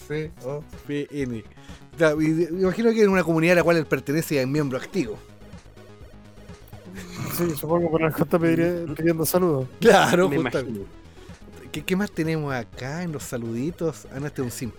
Me 2.17 2.61
imagino 2.61 2.91
que 2.91 3.03
en 3.03 3.09
una 3.09 3.24
comunidad 3.24 3.53
a 3.53 3.55
la 3.57 3.63
cual 3.63 3.78
él 3.78 3.86
pertenece 3.86 4.36
y 4.36 4.38
es 4.39 4.47
miembro 4.47 4.78
activo. 4.78 5.17
Sí, 7.38 7.49
supongo 7.55 7.89
por 7.89 8.03
algo 8.03 8.17
está 8.24 8.38
pedir- 8.38 8.93
pidiendo 8.95 9.26
saludos. 9.26 9.67
Claro, 9.80 10.30
Me 10.30 10.38
justamente. 10.38 10.69
imagino. 10.71 11.03
¿Qué, 11.71 11.84
qué 11.84 11.95
más 11.95 12.11
tenemos 12.11 12.53
acá 12.53 13.01
en 13.03 13.11
los 13.11 13.24
saluditos? 13.24 14.07
Ah, 14.13 14.19
no, 14.19 14.28
este 14.28 14.41
es 14.41 14.45
un 14.45 14.51
simp. 14.51 14.76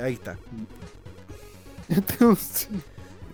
Ahí 0.00 0.12
está. 0.14 0.36
Entonces, 1.88 2.68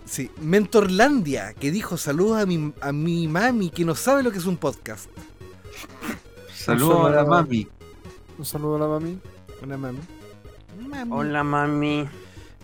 Sí, 0.05 0.29
Mentorlandia, 0.41 1.53
que 1.53 1.71
dijo 1.71 1.97
saludos 1.97 2.41
a 2.41 2.45
mi, 2.45 2.73
a 2.81 2.91
mi 2.91 3.27
mami, 3.27 3.69
que 3.69 3.85
no 3.85 3.95
sabe 3.95 4.23
lo 4.23 4.31
que 4.31 4.37
es 4.37 4.45
un 4.45 4.57
podcast. 4.57 5.09
Saludos 6.53 7.07
a 7.07 7.09
la 7.09 7.25
mami. 7.25 7.67
un 8.37 8.45
saludo 8.45 8.75
a 8.75 8.79
la 8.79 8.87
mami. 8.87 9.19
Una 9.61 9.77
mami. 9.77 9.99
Mami. 10.87 11.11
Hola, 11.11 11.43
mami. 11.43 12.07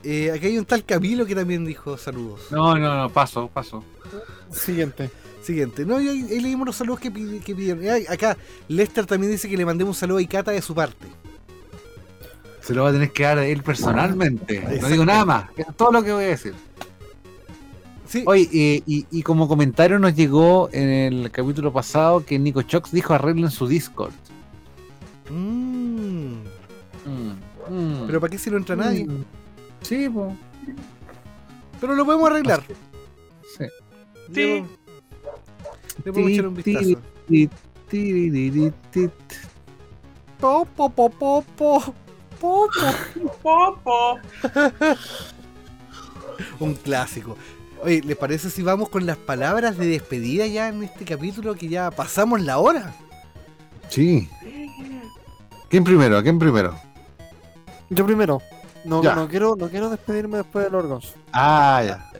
Eh, 0.04 0.32
aquí 0.32 0.48
hay 0.48 0.58
un 0.58 0.66
tal 0.66 0.86
Camilo 0.86 1.26
que 1.26 1.36
también 1.36 1.66
dijo 1.66 1.98
saludos. 1.98 2.48
No, 2.52 2.78
no, 2.78 2.96
no, 2.96 3.10
paso, 3.10 3.50
paso. 3.54 3.84
Siguiente. 4.52 5.10
Siguiente. 5.42 5.86
No, 5.86 6.00
y 6.00 6.10
ahí, 6.10 6.28
ahí 6.30 6.40
leímos 6.40 6.68
los 6.68 6.76
saludos 6.76 7.00
que, 7.00 7.12
que 7.12 7.56
pidieron. 7.56 7.84
Eh, 7.84 8.06
acá, 8.10 8.38
Lester 8.68 9.06
también 9.06 9.32
dice 9.32 9.50
que 9.50 9.58
le 9.58 9.66
mandemos 9.66 9.96
un 9.96 10.00
saludo 10.00 10.20
a 10.20 10.22
Ikata 10.22 10.52
de 10.52 10.62
su 10.62 10.76
parte. 10.76 11.08
Se 12.62 12.74
lo 12.74 12.84
va 12.84 12.90
a 12.90 12.92
tener 12.94 13.12
que 13.12 13.24
dar 13.24 13.40
a 13.40 13.46
él 13.46 13.64
personalmente. 13.64 14.80
No 14.82 14.88
digo 14.88 15.06
nada 15.06 15.26
más. 15.26 15.50
Eso 15.58 15.72
es 15.72 15.78
todo 15.78 15.92
lo 15.92 16.04
que 16.04 16.12
voy 16.12 16.26
a 16.26 16.28
decir. 16.28 16.54
Sí, 18.10 18.24
Oye, 18.26 18.50
eh, 18.52 18.82
y, 18.88 19.06
y 19.12 19.22
como 19.22 19.48
comentario 19.48 20.00
nos 20.00 20.16
llegó 20.16 20.68
en 20.74 20.90
el 20.90 21.30
capítulo 21.32 21.72
pasado 21.72 22.26
que 22.26 22.40
Nico 22.40 22.64
Chox 22.64 22.92
dijo 22.92 23.14
arreglen 23.14 23.52
su 23.52 23.68
Discord. 23.68 24.14
Mm, 25.30 26.40
Mm, 27.06 27.32
mm. 27.70 28.08
pero 28.08 28.20
¿para 28.20 28.32
qué 28.32 28.38
si 28.40 28.50
no 28.50 28.58
entra 28.58 28.76
nadie? 28.76 29.06
Mm, 29.06 29.24
sí, 29.82 30.10
pues. 30.10 30.34
Pero 31.80 31.96
lo 31.96 32.04
podemos 32.06 32.30
arreglar. 32.30 32.64
Sí. 33.58 33.66
Le, 34.34 34.66
le 36.04 36.12
podemos 36.12 36.32
echar 36.32 36.48
un 36.48 36.56
Ti, 36.56 36.64
vistazo. 36.64 37.02
ti, 37.28 37.48
ti, 37.90 38.32
ti, 38.32 38.52
ti, 38.52 38.72
ti. 38.92 39.10
Po, 40.40 40.66
po, 40.66 40.90
po, 40.90 41.10
po, 41.10 41.44
po, 41.56 41.94
po, 42.40 42.68
po. 42.70 42.70
Popo. 43.44 44.20
Un 46.60 46.74
clásico. 46.76 47.38
Oye, 47.82 48.02
¿les 48.04 48.18
parece 48.18 48.50
si 48.50 48.62
vamos 48.62 48.90
con 48.90 49.06
las 49.06 49.18
palabras 49.18 49.78
de 49.78 49.88
despedida 49.88 50.46
ya 50.48 50.68
en 50.68 50.84
este 50.84 51.06
capítulo 51.06 51.56
que 51.56 51.70
ya 51.70 51.92
pasamos 51.92 52.42
la 52.42 52.58
hora? 52.60 52.94
Sí. 53.90 54.30
¿Quién 55.70 55.84
primero? 55.84 56.22
¿Quién 56.22 56.38
primero? 56.40 56.76
Yo 57.90 58.06
primero. 58.06 58.42
No, 58.86 59.02
Ya. 59.04 59.16
no 59.16 59.28
quiero, 59.28 59.56
no 59.56 59.70
quiero 59.70 59.90
despedirme 59.90 60.38
después 60.38 60.66
del 60.66 60.76
Orgos. 60.76 61.14
Ah, 61.32 61.82
ya. 61.86 62.12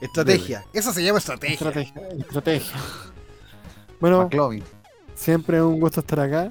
Estrategia. 0.00 0.64
Eso 0.72 0.92
se 0.92 1.02
llama 1.02 1.18
estrategia. 1.18 1.54
Estrategia. 1.54 2.02
Estrategia. 2.18 2.76
Bueno, 4.00 4.22
McLovin. 4.22 4.64
siempre 5.14 5.58
es 5.58 5.62
un 5.62 5.78
gusto 5.78 6.00
estar 6.00 6.20
acá. 6.20 6.50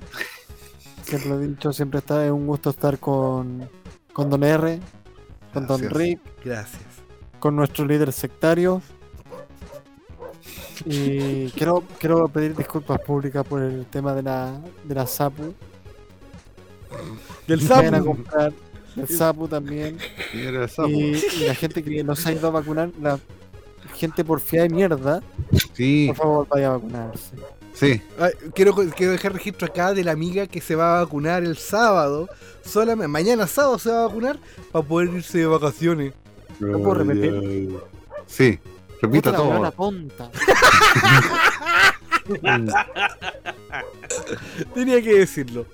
Siempre 1.03 1.29
lo 1.29 1.41
he 1.41 1.47
dicho, 1.47 1.73
siempre 1.73 1.99
está, 1.99 2.23
es 2.25 2.31
un 2.31 2.47
gusto 2.47 2.69
estar 2.69 2.97
con, 2.99 3.67
con 4.13 4.29
Don 4.29 4.43
R, 4.43 4.79
con 5.53 5.67
Don. 5.67 5.81
Rick, 5.89 6.19
Gracias. 6.45 6.81
Con 7.41 7.57
nuestro 7.57 7.85
líder 7.85 8.13
sectario. 8.13 8.81
Y 10.85 11.49
quiero, 11.51 11.83
quiero 11.99 12.27
pedir 12.29 12.55
disculpas 12.55 12.99
públicas 13.01 13.45
por 13.45 13.61
el 13.61 13.85
tema 13.87 14.13
de 14.15 14.23
la, 14.23 14.59
de 14.83 14.95
la 14.95 15.05
SAPU. 15.05 15.53
Del 17.47 17.59
vayan 17.67 17.95
a 17.95 17.97
sapo. 17.99 18.05
comprar 18.05 18.53
el 18.95 19.07
SAPU 19.07 19.47
también. 19.47 19.97
Y 20.33 20.41
era 20.41 20.67
Sapo. 20.67 20.89
Y, 20.89 21.21
y 21.33 21.45
la 21.45 21.55
gente 21.55 21.83
que 21.83 22.03
no 22.03 22.15
se 22.15 22.29
ha 22.29 22.31
ido 22.33 22.47
a 22.47 22.51
vacunar, 22.51 22.91
la 23.01 23.19
gente 23.95 24.23
porfiada 24.23 24.67
de 24.67 24.73
mierda, 24.73 25.21
Sí, 25.73 26.07
por 26.07 26.15
favor 26.17 26.47
vaya 26.49 26.67
a 26.67 26.71
vacunarse. 26.77 27.35
sí. 27.73 28.01
Ay, 28.19 28.31
quiero, 28.53 28.73
quiero 28.75 29.11
dejar 29.13 29.33
registro 29.33 29.67
acá 29.67 29.93
de 29.93 30.03
la 30.03 30.11
amiga 30.11 30.47
que 30.47 30.61
se 30.61 30.75
va 30.75 30.97
a 30.99 31.03
vacunar 31.03 31.43
el 31.43 31.57
sábado. 31.57 32.29
Solamente, 32.63 33.07
mañana 33.07 33.47
sábado 33.47 33.79
se 33.79 33.89
va 33.91 34.03
a 34.03 34.07
vacunar 34.07 34.39
para 34.71 34.85
poder 34.87 35.09
irse 35.13 35.39
de 35.39 35.45
vacaciones. 35.47 36.13
¿No 36.61 36.79
puedo 36.79 36.93
repetir? 36.95 37.69
Sí, 38.27 38.59
repita 39.01 39.33
todo. 39.35 39.49
weona 39.49 39.71
tonta. 39.71 40.29
Tenía 44.73 45.01
que 45.01 45.19
decirlo. 45.19 45.65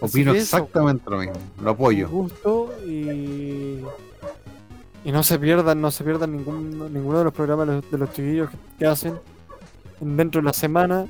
Opino 0.00 0.32
eso. 0.32 0.42
exactamente 0.42 1.08
lo 1.10 1.18
mismo. 1.18 1.34
Lo 1.62 1.70
apoyo. 1.70 2.08
Un 2.08 2.28
gusto 2.28 2.74
y. 2.86 3.80
Y 5.04 5.12
no 5.12 5.22
se 5.22 5.38
pierdan, 5.38 5.80
no 5.80 5.90
se 5.92 6.04
pierdan 6.04 6.32
ningún, 6.32 6.92
ninguno 6.92 7.18
de 7.18 7.24
los 7.24 7.32
programas 7.32 7.68
de 7.68 7.74
los, 7.74 7.90
de 7.90 7.98
los 7.98 8.12
chiquillos 8.12 8.50
que, 8.50 8.56
que 8.80 8.86
hacen 8.86 9.18
dentro 10.00 10.40
de 10.40 10.46
la 10.46 10.52
semana, 10.52 11.06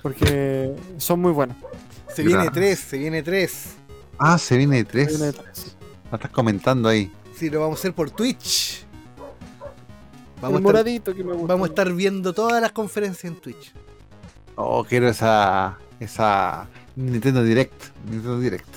porque 0.00 0.72
son 0.98 1.20
muy 1.20 1.32
buenos. 1.32 1.56
Se 2.14 2.22
viene 2.22 2.48
tres, 2.50 2.78
se 2.78 2.98
viene 2.98 3.22
tres. 3.22 3.74
Ah, 4.16 4.38
se 4.38 4.56
viene 4.56 4.76
de 4.76 4.84
tres. 4.84 5.16
Una 5.16 5.26
de 5.26 5.32
tres. 5.32 5.75
Lo 6.10 6.16
estás 6.16 6.30
comentando 6.30 6.88
ahí. 6.88 7.10
Sí, 7.36 7.50
lo 7.50 7.60
vamos 7.60 7.78
a 7.78 7.80
hacer 7.80 7.94
por 7.94 8.10
Twitch. 8.10 8.84
El 10.36 10.42
Vamos 10.42 10.56
a, 10.56 10.58
estar, 10.58 10.62
moradito 10.62 11.14
que 11.14 11.24
me 11.24 11.32
gusta. 11.32 11.54
vamos 11.54 11.68
a 11.68 11.70
estar 11.70 11.92
viendo 11.92 12.32
todas 12.32 12.60
las 12.60 12.72
conferencias 12.72 13.24
en 13.32 13.40
Twitch. 13.40 13.72
Oh, 14.54 14.84
quiero 14.84 15.08
esa. 15.08 15.78
Esa. 15.98 16.68
Nintendo 16.94 17.42
Direct. 17.42 17.94
Nintendo 18.04 18.38
Direct. 18.38 18.68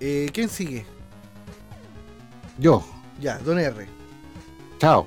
Eh, 0.00 0.30
¿Quién 0.32 0.48
sigue? 0.48 0.84
Yo. 2.58 2.84
Ya, 3.20 3.38
Don 3.38 3.58
R. 3.58 3.86
Chao. 4.78 5.06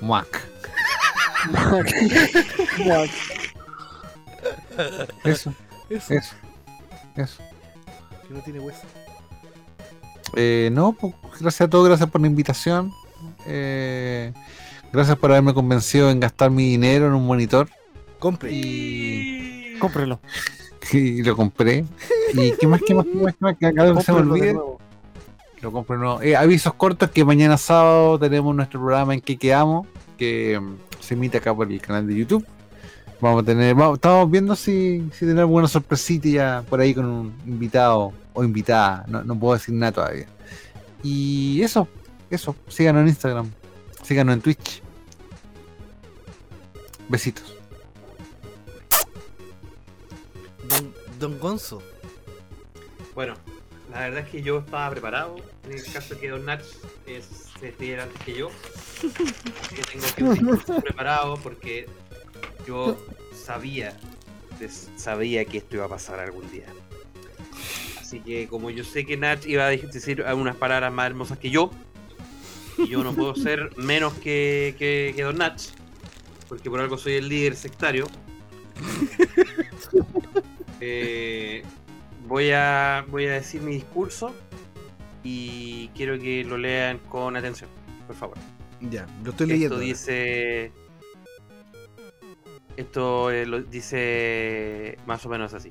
Mac. 0.00 0.48
Guau. 2.84 3.06
Eso, 5.24 5.54
Eso, 5.88 6.14
eso. 6.14 6.34
Eso. 7.16 7.42
Que 8.32 8.38
no 8.38 8.44
tiene 8.44 8.60
hueso. 8.60 8.82
Eh, 10.34 10.70
no, 10.72 10.92
pues, 10.92 11.14
gracias 11.40 11.62
a 11.62 11.70
todos, 11.70 11.88
gracias 11.88 12.10
por 12.10 12.20
la 12.20 12.26
invitación. 12.26 12.92
Eh, 13.46 14.32
gracias 14.92 15.16
por 15.18 15.30
haberme 15.30 15.54
convencido 15.54 16.10
en 16.10 16.20
gastar 16.20 16.50
mi 16.50 16.70
dinero 16.70 17.06
en 17.06 17.12
un 17.12 17.26
monitor. 17.26 17.68
Compre. 18.18 18.50
Y, 18.52 19.76
Cómprelo. 19.78 20.20
y 20.92 21.22
lo 21.22 21.36
compré. 21.36 21.84
¿Y 22.34 22.52
qué 22.52 22.66
más, 22.66 22.80
qué 22.86 22.94
más, 22.94 23.04
qué 23.04 23.14
más, 23.14 23.34
qué 23.34 23.38
más? 23.40 23.56
Que 23.58 23.74
cada 23.74 23.92
vez 23.92 24.04
se 24.04 24.12
me 24.12 24.18
olvide. 24.18 24.54
nuevo. 24.54 24.78
Lo 25.60 25.70
compro 25.70 25.96
no. 25.96 26.20
Eh, 26.22 26.34
avisos 26.34 26.74
cortos 26.74 27.10
que 27.10 27.24
mañana 27.24 27.56
sábado 27.56 28.18
tenemos 28.18 28.54
nuestro 28.54 28.80
programa 28.80 29.14
en 29.14 29.20
que 29.20 29.36
quedamos, 29.36 29.86
que 30.18 30.58
mm, 30.60 30.74
se 30.98 31.14
emite 31.14 31.38
acá 31.38 31.54
por 31.54 31.70
el 31.70 31.80
canal 31.80 32.06
de 32.06 32.16
YouTube. 32.16 32.44
Vamos 33.22 33.44
a 33.44 33.46
tener, 33.46 33.72
vamos- 33.76 33.94
estamos 33.98 34.28
viendo 34.28 34.56
si, 34.56 35.08
si 35.12 35.20
tenemos 35.20 35.42
alguna 35.42 35.68
sorpresita 35.68 36.64
por 36.68 36.80
ahí 36.80 36.92
con 36.92 37.04
un 37.04 37.34
invitado 37.46 38.12
o 38.32 38.42
invitada. 38.42 39.04
No, 39.06 39.22
no 39.22 39.38
puedo 39.38 39.54
decir 39.54 39.72
nada 39.76 39.92
todavía. 39.92 40.26
Y 41.04 41.62
eso, 41.62 41.86
eso. 42.30 42.56
Síganos 42.66 43.02
en 43.02 43.08
Instagram. 43.08 43.48
Síganos 44.02 44.34
en 44.34 44.40
Twitch. 44.40 44.82
Besitos. 47.08 47.54
Don, 50.68 50.92
Don 51.20 51.38
Gonzo. 51.38 51.80
Bueno, 53.14 53.34
la 53.92 54.00
verdad 54.00 54.24
es 54.24 54.30
que 54.30 54.42
yo 54.42 54.58
estaba 54.58 54.90
preparado. 54.90 55.36
En 55.64 55.74
el 55.78 55.92
caso 55.92 56.14
de 56.14 56.20
que 56.20 56.28
Don 56.28 56.44
Nach 56.44 56.60
es, 57.06 57.28
antes 57.62 58.22
que 58.24 58.34
yo. 58.34 58.48
Así 58.98 59.74
que 59.76 59.82
tengo 59.82 60.06
que 60.16 60.24
discurso 60.40 60.80
preparado 60.80 61.36
porque 61.36 61.86
yo 62.66 62.96
sabía, 63.34 63.96
sabía 64.96 65.44
que 65.44 65.58
esto 65.58 65.76
iba 65.76 65.86
a 65.86 65.88
pasar 65.88 66.20
algún 66.20 66.50
día. 66.50 66.66
Así 68.00 68.20
que 68.20 68.46
como 68.46 68.70
yo 68.70 68.84
sé 68.84 69.06
que 69.06 69.16
Nach 69.16 69.44
iba 69.46 69.66
a 69.66 69.70
decir 69.70 70.22
algunas 70.22 70.56
palabras 70.56 70.92
más 70.92 71.06
hermosas 71.06 71.38
que 71.38 71.50
yo, 71.50 71.70
y 72.78 72.88
yo 72.88 73.02
no 73.02 73.12
puedo 73.14 73.34
ser 73.34 73.76
menos 73.76 74.12
que, 74.14 74.74
que, 74.78 75.12
que 75.16 75.22
Don 75.22 75.36
Nach, 75.38 75.60
porque 76.48 76.68
por 76.70 76.80
algo 76.80 76.98
soy 76.98 77.14
el 77.14 77.28
líder 77.28 77.56
sectario. 77.56 78.06
Eh, 80.84 81.62
voy 82.26 82.50
a 82.50 83.04
voy 83.08 83.26
a 83.26 83.34
decir 83.34 83.62
mi 83.62 83.74
discurso 83.74 84.34
y 85.22 85.88
quiero 85.94 86.18
que 86.18 86.42
lo 86.42 86.58
lean 86.58 86.98
con 87.08 87.36
atención, 87.36 87.70
por 88.08 88.16
favor. 88.16 88.36
Ya, 88.90 89.06
lo 89.22 89.30
estoy 89.30 89.44
Esto 89.44 89.46
leyendo. 89.46 89.78
dice 89.78 90.72
esto 92.76 93.30
eh, 93.30 93.46
lo 93.46 93.62
dice 93.62 94.98
más 95.06 95.24
o 95.26 95.28
menos 95.28 95.54
así. 95.54 95.70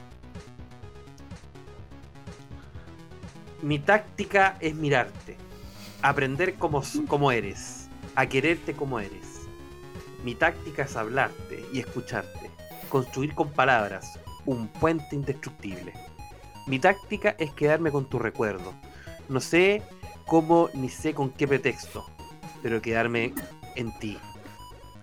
Mi 3.61 3.77
táctica 3.77 4.57
es 4.59 4.73
mirarte, 4.73 5.37
aprender 6.01 6.55
como, 6.55 7.31
eres, 7.31 7.89
a 8.15 8.25
quererte 8.25 8.73
como 8.73 8.99
eres. 8.99 9.41
Mi 10.23 10.33
táctica 10.35 10.83
es 10.83 10.95
hablarte 10.95 11.63
y 11.71 11.79
escucharte, 11.79 12.49
construir 12.89 13.35
con 13.35 13.51
palabras 13.51 14.19
un 14.45 14.67
puente 14.67 15.15
indestructible. 15.15 15.93
Mi 16.65 16.79
táctica 16.79 17.35
es 17.37 17.51
quedarme 17.53 17.91
con 17.91 18.05
tu 18.05 18.17
recuerdo. 18.17 18.73
No 19.29 19.39
sé 19.39 19.83
cómo 20.25 20.69
ni 20.73 20.89
sé 20.89 21.13
con 21.13 21.29
qué 21.29 21.47
pretexto, 21.47 22.09
pero 22.63 22.81
quedarme 22.81 23.33
en 23.75 23.97
ti. 23.99 24.17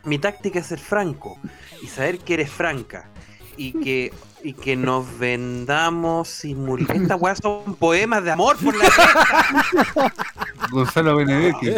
Mi 0.04 0.18
táctica 0.18 0.58
es 0.60 0.66
ser 0.66 0.78
franco 0.78 1.38
y 1.82 1.86
saber 1.86 2.18
que 2.18 2.34
eres 2.34 2.50
franca 2.50 3.08
y 3.56 3.72
que 3.72 4.12
y 4.42 4.52
que 4.52 4.76
nos 4.76 5.18
vendamos 5.18 6.28
sin 6.28 6.68
Estas 6.88 7.20
weas 7.20 7.38
son 7.42 7.74
poemas 7.74 8.22
de 8.22 8.30
amor 8.30 8.56
por 8.58 8.76
la. 8.76 10.12
Gonzalo 10.70 11.16
Benedetti. 11.16 11.72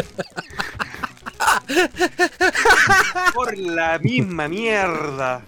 Por 3.34 3.56
la 3.56 3.98
misma 3.98 4.48
mierda. 4.48 5.42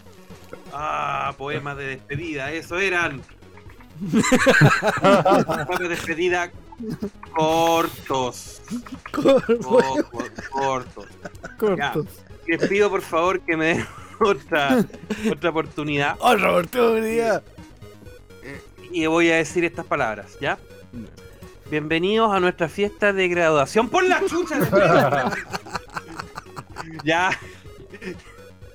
Ah, 0.73 1.35
poemas 1.37 1.77
de 1.77 1.85
despedida, 1.85 2.51
eso 2.51 2.79
eran. 2.79 3.21
poemas 5.01 5.79
de 5.79 5.89
despedida 5.89 6.51
cortos. 7.35 8.63
Cor- 9.13 9.61
Cortos. 10.51 11.07
Cortos. 11.59 12.07
Les 12.47 12.69
pido 12.69 12.91
por 12.91 13.03
favor 13.03 13.41
que 13.41 13.57
me 13.57 13.67
den 13.67 13.87
otra, 14.21 14.85
otra 15.31 15.51
oportunidad 15.51 16.17
Otra 16.21 16.51
oportunidad. 16.51 17.43
y 18.91 19.07
voy 19.07 19.31
a 19.31 19.37
decir 19.37 19.65
estas 19.65 19.87
palabras, 19.87 20.37
¿ya? 20.41 20.59
Bienvenidos 21.71 22.31
a 22.31 22.39
nuestra 22.39 22.69
fiesta 22.69 23.15
de 23.15 23.29
graduación 23.29 23.89
por 23.89 24.05
la 24.05 24.23
chucha. 24.27 24.59
ya, 27.05 27.31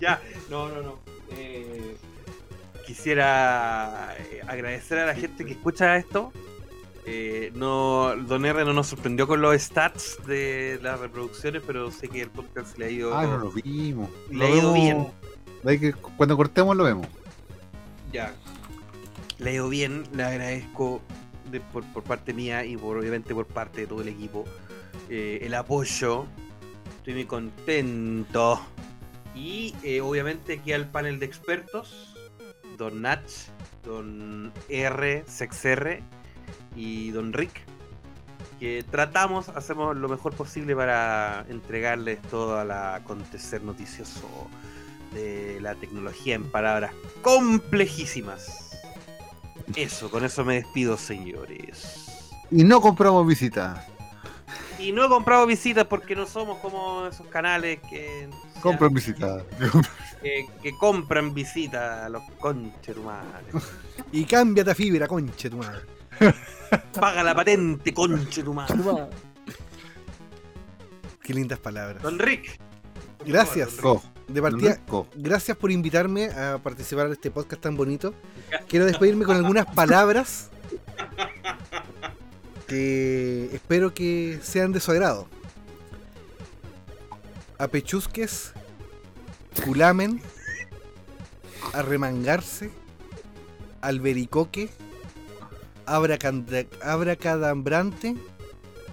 ya, 0.02 0.20
no, 0.50 0.68
no, 0.70 0.82
no. 0.82 1.00
Eh, 1.30 1.96
quisiera 2.88 4.16
eh, 4.18 4.42
agradecer 4.48 4.98
a 4.98 5.06
la 5.06 5.14
gente 5.14 5.46
que 5.46 5.52
escucha 5.52 5.96
esto. 5.98 6.34
Eh, 7.10 7.52
no, 7.56 8.14
Don 8.28 8.46
R 8.46 8.66
no 8.66 8.74
nos 8.74 8.88
sorprendió 8.88 9.28
con 9.28 9.42
los 9.42 9.56
stats 9.62 10.20
de 10.28 10.78
las 10.84 11.00
reproducciones, 11.00 11.62
pero 11.66 11.90
sé 11.90 12.10
que 12.10 12.22
el 12.22 12.30
podcast 12.30 12.78
le 12.78 12.86
ha 12.86 12.90
ido, 12.90 13.16
Ah, 13.18 13.26
no 13.26 13.38
lo 13.38 13.52
vimos. 13.52 14.10
le 14.30 14.38
Lo 14.38 14.46
ha 14.46 14.50
ido 14.50 14.74
vemos- 14.74 15.12
bien. 15.64 15.80
que 15.80 15.94
cuando 15.94 16.36
cortemos 16.36 16.76
lo 16.76 16.84
vemos. 16.84 17.08
Ya. 18.12 18.34
Le 19.40 19.50
ha 19.52 19.54
ido 19.54 19.70
bien, 19.70 20.04
le 20.14 20.24
agradezco 20.24 21.02
de- 21.50 21.62
por, 21.62 21.86
por 21.94 22.04
parte 22.04 22.34
mía 22.34 22.66
y 22.66 22.76
por, 22.76 22.98
obviamente 22.98 23.34
por 23.34 23.46
parte 23.46 23.82
de 23.82 23.88
todo 23.88 24.02
el 24.02 24.10
equipo 24.10 24.44
eh, 25.10 25.40
el 25.44 25.54
apoyo. 25.54 26.26
Estoy 26.98 27.14
muy 27.14 27.26
contento. 27.26 28.60
Y 29.34 29.74
eh, 29.84 30.02
obviamente 30.02 30.56
aquí 30.60 30.74
al 30.74 30.90
panel 30.90 31.20
de 31.20 31.26
expertos, 31.26 32.16
Don 32.78 33.02
Nach, 33.02 33.22
Don 33.86 34.52
R, 34.68 35.24
SexR 35.26 36.02
y 36.78 37.10
Don 37.12 37.34
Rick, 37.34 37.60
que 38.60 38.86
tratamos, 38.90 39.50
hacemos 39.50 39.98
lo 39.98 40.08
mejor 40.08 40.34
posible 40.34 40.76
para 40.76 41.44
entregarles 41.50 42.22
todo 42.24 42.62
el 42.62 42.72
acontecer 42.72 43.64
noticioso 43.64 44.28
de 45.14 45.60
la 45.60 45.74
tecnología 45.76 46.36
en 46.36 46.50
palabras 46.50 46.92
complejísimas. 47.24 48.80
Eso, 49.76 50.10
con 50.10 50.24
eso 50.24 50.46
me 50.46 50.56
despido, 50.56 50.98
señores. 50.98 52.32
Y 52.52 52.64
no 52.64 52.80
compramos 52.80 53.28
visitas. 53.28 53.86
Y 54.80 54.92
no 54.92 55.06
he 55.06 55.10
comprado 55.10 55.48
visitas 55.48 55.88
porque 55.88 56.16
no 56.16 56.28
somos 56.28 56.60
como 56.60 57.08
esos 57.08 57.26
canales 57.28 57.80
que, 57.90 58.30
Compran 58.62 58.94
visitas. 58.94 59.44
que, 60.22 60.46
que 60.62 60.78
compran 60.78 61.34
visitas 61.34 62.06
a 62.06 62.10
los 62.10 62.24
conchetumares. 62.40 63.54
Y 64.12 64.24
cámbiate 64.24 64.72
a 64.72 64.76
fibra, 64.76 65.06
conche 65.06 65.50
tu 65.50 65.58
madre. 65.58 65.97
Paga 67.00 67.24
la 67.24 67.36
patente, 67.36 67.94
conchetumares. 67.94 68.76
Toma. 68.84 69.10
Qué 71.22 71.34
lindas 71.34 71.60
palabras. 71.60 72.02
Don 72.02 72.20
Rick. 72.20 72.60
Gracias. 73.26 73.72
Co. 73.82 74.02
De 74.28 74.42
partida, 74.42 74.78
Co. 74.86 75.08
gracias 75.16 75.56
por 75.56 75.72
invitarme 75.72 76.26
a 76.26 76.58
participar 76.58 77.06
en 77.06 77.14
este 77.14 77.32
podcast 77.32 77.62
tan 77.62 77.78
bonito. 77.78 78.14
Quiero 78.68 78.86
despedirme 78.86 79.24
con 79.24 79.38
algunas 79.38 79.66
palabras 79.76 80.50
que 82.68 83.50
espero 83.54 83.94
que 83.94 84.40
sean 84.44 84.74
de 84.74 84.82
su 84.82 84.92
agrado. 84.92 85.28
Apechusques, 87.58 88.52
culamen, 89.64 90.22
arremangarse, 91.74 92.70
albericoque, 93.80 94.70
abracadambrante, 95.88 98.16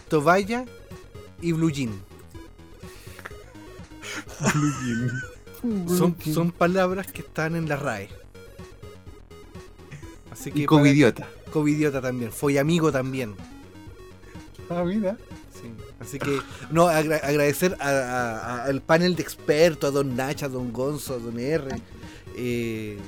toballa 0.08 0.64
y 1.40 1.52
blue 1.52 1.70
jean. 1.70 1.92
Son, 5.88 6.14
son 6.32 6.52
palabras 6.52 7.06
que 7.10 7.22
están 7.22 7.56
en 7.56 7.68
la 7.68 7.76
RAE. 7.76 8.08
Así 10.30 10.52
que 10.52 10.60
Y 10.60 10.66
para- 10.66 10.78
covidiota. 10.78 11.26
covidiota 11.52 12.00
también, 12.02 12.30
amigo 12.58 12.92
también. 12.92 13.34
Ah, 14.68 14.84
mira. 14.84 15.16
Sí. 15.52 15.70
Así 16.00 16.18
que, 16.18 16.40
no, 16.70 16.88
agra- 16.88 17.20
agradecer 17.22 17.76
a- 17.80 17.88
a- 17.88 18.38
a- 18.38 18.64
al 18.64 18.82
panel 18.82 19.16
de 19.16 19.22
expertos, 19.22 19.88
a 19.88 19.92
Don 19.92 20.14
Nacha, 20.16 20.46
a 20.46 20.48
Don 20.50 20.72
Gonzo, 20.72 21.14
a 21.14 21.18
Don 21.18 21.38
R, 21.38 21.68
eh, 22.36 22.98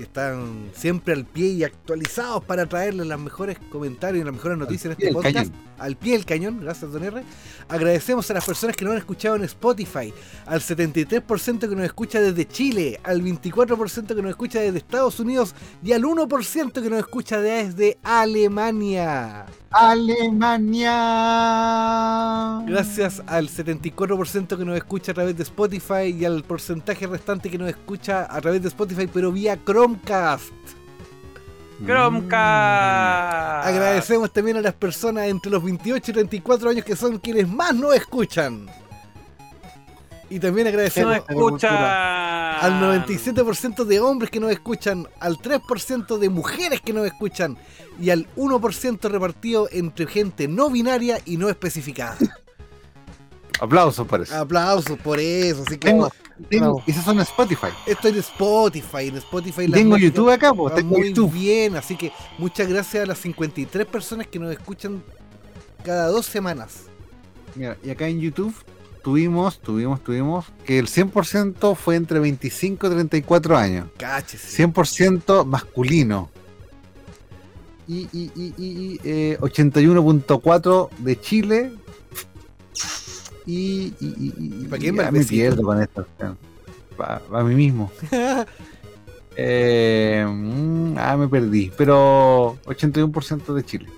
que 0.00 0.04
están 0.04 0.70
siempre 0.72 1.12
al 1.12 1.26
pie 1.26 1.48
y 1.48 1.62
actualizados 1.62 2.42
para 2.44 2.64
traerles 2.64 3.06
los 3.06 3.20
mejores 3.20 3.58
comentarios 3.70 4.22
y 4.22 4.24
las 4.24 4.32
mejores 4.32 4.56
noticias 4.56 4.86
en 4.86 4.92
este 4.92 5.12
podcast. 5.12 5.52
Al 5.80 5.96
pie 5.96 6.12
del 6.12 6.26
cañón, 6.26 6.60
gracias 6.60 6.92
Don 6.92 7.02
R. 7.02 7.24
Agradecemos 7.68 8.30
a 8.30 8.34
las 8.34 8.44
personas 8.44 8.76
que 8.76 8.84
nos 8.84 8.92
han 8.92 8.98
escuchado 8.98 9.36
en 9.36 9.44
Spotify, 9.44 10.12
al 10.44 10.60
73% 10.60 11.58
que 11.58 11.74
nos 11.74 11.84
escucha 11.86 12.20
desde 12.20 12.46
Chile, 12.46 13.00
al 13.02 13.22
24% 13.22 14.14
que 14.14 14.22
nos 14.22 14.30
escucha 14.30 14.60
desde 14.60 14.76
Estados 14.76 15.18
Unidos 15.20 15.54
y 15.82 15.92
al 15.92 16.02
1% 16.02 16.72
que 16.72 16.90
nos 16.90 16.98
escucha 16.98 17.40
desde 17.40 17.98
Alemania. 18.02 19.46
Alemania. 19.70 20.90
Gracias 22.66 23.22
al 23.26 23.48
74% 23.48 24.58
que 24.58 24.64
nos 24.64 24.76
escucha 24.76 25.12
a 25.12 25.14
través 25.14 25.34
de 25.36 25.44
Spotify 25.44 26.14
y 26.18 26.26
al 26.26 26.42
porcentaje 26.44 27.06
restante 27.06 27.48
que 27.48 27.56
nos 27.56 27.70
escucha 27.70 28.26
a 28.28 28.40
través 28.42 28.60
de 28.60 28.68
Spotify, 28.68 29.08
pero 29.10 29.32
vía 29.32 29.58
Chromecast. 29.64 30.52
Chromecast. 31.84 33.66
Agradecemos 33.66 34.32
también 34.32 34.58
a 34.58 34.60
las 34.60 34.74
personas 34.74 35.28
entre 35.28 35.50
los 35.50 35.62
28 35.62 36.10
y 36.10 36.14
34 36.14 36.70
años 36.70 36.84
que 36.84 36.96
son 36.96 37.18
quienes 37.18 37.48
más 37.48 37.74
nos 37.74 37.94
escuchan. 37.94 38.66
Y 40.28 40.38
también 40.38 40.68
agradecemos 40.68 41.16
escucha. 41.16 42.60
al 42.60 43.02
97% 43.04 43.84
de 43.84 43.98
hombres 43.98 44.30
que 44.30 44.38
nos 44.38 44.52
escuchan, 44.52 45.08
al 45.18 45.38
3% 45.38 46.18
de 46.18 46.28
mujeres 46.28 46.80
que 46.80 46.92
nos 46.92 47.04
escuchan 47.04 47.58
y 48.00 48.10
al 48.10 48.28
1% 48.36 49.10
repartido 49.10 49.68
entre 49.72 50.06
gente 50.06 50.46
no 50.46 50.70
binaria 50.70 51.18
y 51.24 51.36
no 51.36 51.48
especificada. 51.48 52.16
Aplausos 53.60 54.06
para 54.06 54.22
eso. 54.24 54.36
Aplausos 54.36 54.98
por 54.98 55.18
eso, 55.20 55.62
así 55.66 55.76
que 55.76 55.88
Tengo, 55.88 56.10
tengo, 56.48 56.82
esas 56.86 57.04
son 57.04 57.20
Spotify. 57.20 57.68
Esto 57.86 58.08
es 58.08 58.14
de 58.14 58.20
Spotify, 58.20 59.08
en 59.08 59.16
Spotify 59.18 59.70
Tengo 59.70 59.96
YouTube 59.98 60.30
acá, 60.30 60.54
pues. 60.54 60.74
Tengo 60.74 60.96
muy 60.96 61.08
YouTube. 61.08 61.32
bien, 61.32 61.76
así 61.76 61.96
que 61.96 62.10
muchas 62.38 62.68
gracias 62.68 63.04
a 63.04 63.06
las 63.06 63.18
53 63.18 63.86
personas 63.86 64.26
que 64.26 64.38
nos 64.38 64.50
escuchan 64.50 65.02
cada 65.84 66.08
dos 66.08 66.26
semanas. 66.26 66.84
Mira, 67.54 67.76
y 67.84 67.90
acá 67.90 68.08
en 68.08 68.20
YouTube 68.20 68.54
tuvimos, 69.02 69.60
tuvimos, 69.60 70.02
tuvimos 70.02 70.46
que 70.64 70.78
el 70.78 70.86
100% 70.86 71.76
fue 71.76 71.96
entre 71.96 72.18
25 72.18 72.86
y 72.86 72.90
34 72.90 73.56
años. 73.56 73.88
Cáchese. 73.98 74.64
100% 74.66 75.44
masculino. 75.44 76.30
Y, 77.88 78.08
y, 78.12 78.30
y, 78.36 78.54
y, 78.56 78.66
y, 78.94 79.00
eh, 79.04 79.38
81.4 79.40 80.90
de 80.98 81.20
Chile. 81.20 81.72
Y, 83.46 83.92
y, 84.00 84.06
y, 84.06 84.34
y- 84.38 84.66
¿Para 84.66 84.80
quién 84.80 84.94
y 84.94 84.98
va 84.98 85.02
ya 85.04 85.08
el 85.08 85.14
me 85.14 85.24
pierdo 85.24 85.62
con 85.62 85.80
esto. 85.82 86.06
Para 86.96 87.44
mí 87.44 87.54
mismo. 87.54 87.90
Eh, 89.36 90.26
mm, 90.28 90.94
ah, 90.98 91.16
me 91.16 91.28
perdí. 91.28 91.70
Pero 91.76 92.58
81% 92.64 93.54
de 93.54 93.64
Chile. 93.64 93.88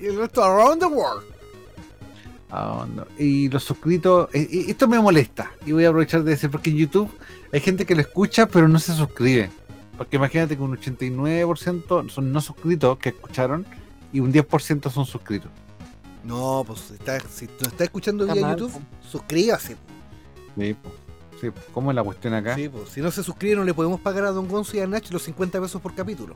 y 0.00 0.06
el 0.06 0.16
resto 0.16 0.42
around 0.42 0.80
the 0.80 0.86
world. 0.86 1.22
Ah, 2.50 2.86
no. 2.92 3.06
Y 3.18 3.48
los 3.50 3.62
suscritos, 3.62 4.28
eh, 4.32 4.64
esto 4.68 4.88
me 4.88 4.98
molesta. 4.98 5.52
Y 5.64 5.72
voy 5.72 5.84
a 5.84 5.90
aprovechar 5.90 6.24
de 6.24 6.32
decir, 6.32 6.50
porque 6.50 6.70
en 6.70 6.76
YouTube 6.76 7.10
hay 7.52 7.60
gente 7.60 7.84
que 7.84 7.94
lo 7.94 8.00
escucha, 8.00 8.46
pero 8.46 8.66
no 8.66 8.78
se 8.80 8.92
suscribe. 8.94 9.50
Porque 9.96 10.16
imagínate 10.16 10.56
que 10.56 10.62
un 10.62 10.76
89% 10.76 12.08
son 12.08 12.32
no 12.32 12.40
suscritos 12.40 12.98
que 12.98 13.10
escucharon 13.10 13.66
y 14.12 14.20
un 14.20 14.32
10% 14.32 14.90
son 14.90 15.04
suscritos. 15.06 15.50
No, 16.24 16.64
pues 16.66 16.90
está- 16.90 17.18
si 17.20 17.46
nos 17.46 17.68
está 17.68 17.84
escuchando 17.84 18.24
Está 18.24 18.34
vía 18.34 18.42
mal, 18.46 18.56
YouTube, 18.56 18.72
po. 18.72 18.80
suscríbase. 19.08 19.76
Sí, 20.58 20.74
po. 20.74 20.90
Sí, 21.40 21.50
po. 21.50 21.60
¿Cómo 21.72 21.90
es 21.90 21.94
la 21.94 22.02
cuestión 22.02 22.34
acá? 22.34 22.54
Sí, 22.54 22.68
pues, 22.68 22.90
si 22.90 23.00
no 23.00 23.10
se 23.10 23.22
suscriben, 23.22 23.58
no 23.58 23.64
le 23.64 23.72
podemos 23.74 24.00
pagar 24.00 24.24
a 24.24 24.30
Don 24.30 24.46
Gonzo 24.48 24.76
y 24.76 24.80
a 24.80 24.86
Nach 24.86 25.10
los 25.10 25.22
50 25.22 25.60
pesos 25.60 25.80
por 25.80 25.94
capítulo. 25.94 26.34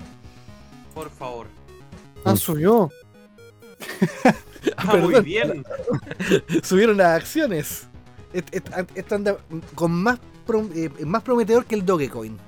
Por 0.95 1.11
favor. 1.11 1.47
Ah, 2.25 2.37
subió. 2.37 2.91
Ah, 4.79 4.97
muy 4.97 5.21
bien. 5.21 5.63
Subieron 6.63 6.97
las 6.97 7.21
acciones. 7.21 7.87
Esto 8.33 9.15
anda 9.15 9.37
con 9.75 9.93
más, 9.93 10.19
prom- 10.47 10.71
eh, 10.75 10.91
más 11.05 11.23
prometedor 11.23 11.67
que 11.67 11.75
el 11.75 11.85
Dogecoin. 11.85 12.39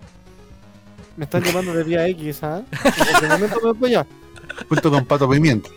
Me 1.16 1.24
están 1.26 1.42
llamando 1.42 1.74
de 1.74 1.84
vía 1.84 2.08
X, 2.08 2.42
¿ah? 2.42 2.62
En 2.72 2.92
cualquier 2.92 3.30
momento 3.30 3.60
me 3.62 3.72
voy 3.72 3.90
allá. 3.94 4.06
Junto 4.68 4.90
con 4.90 5.04
Pato 5.04 5.28
Pimienta. 5.28 5.68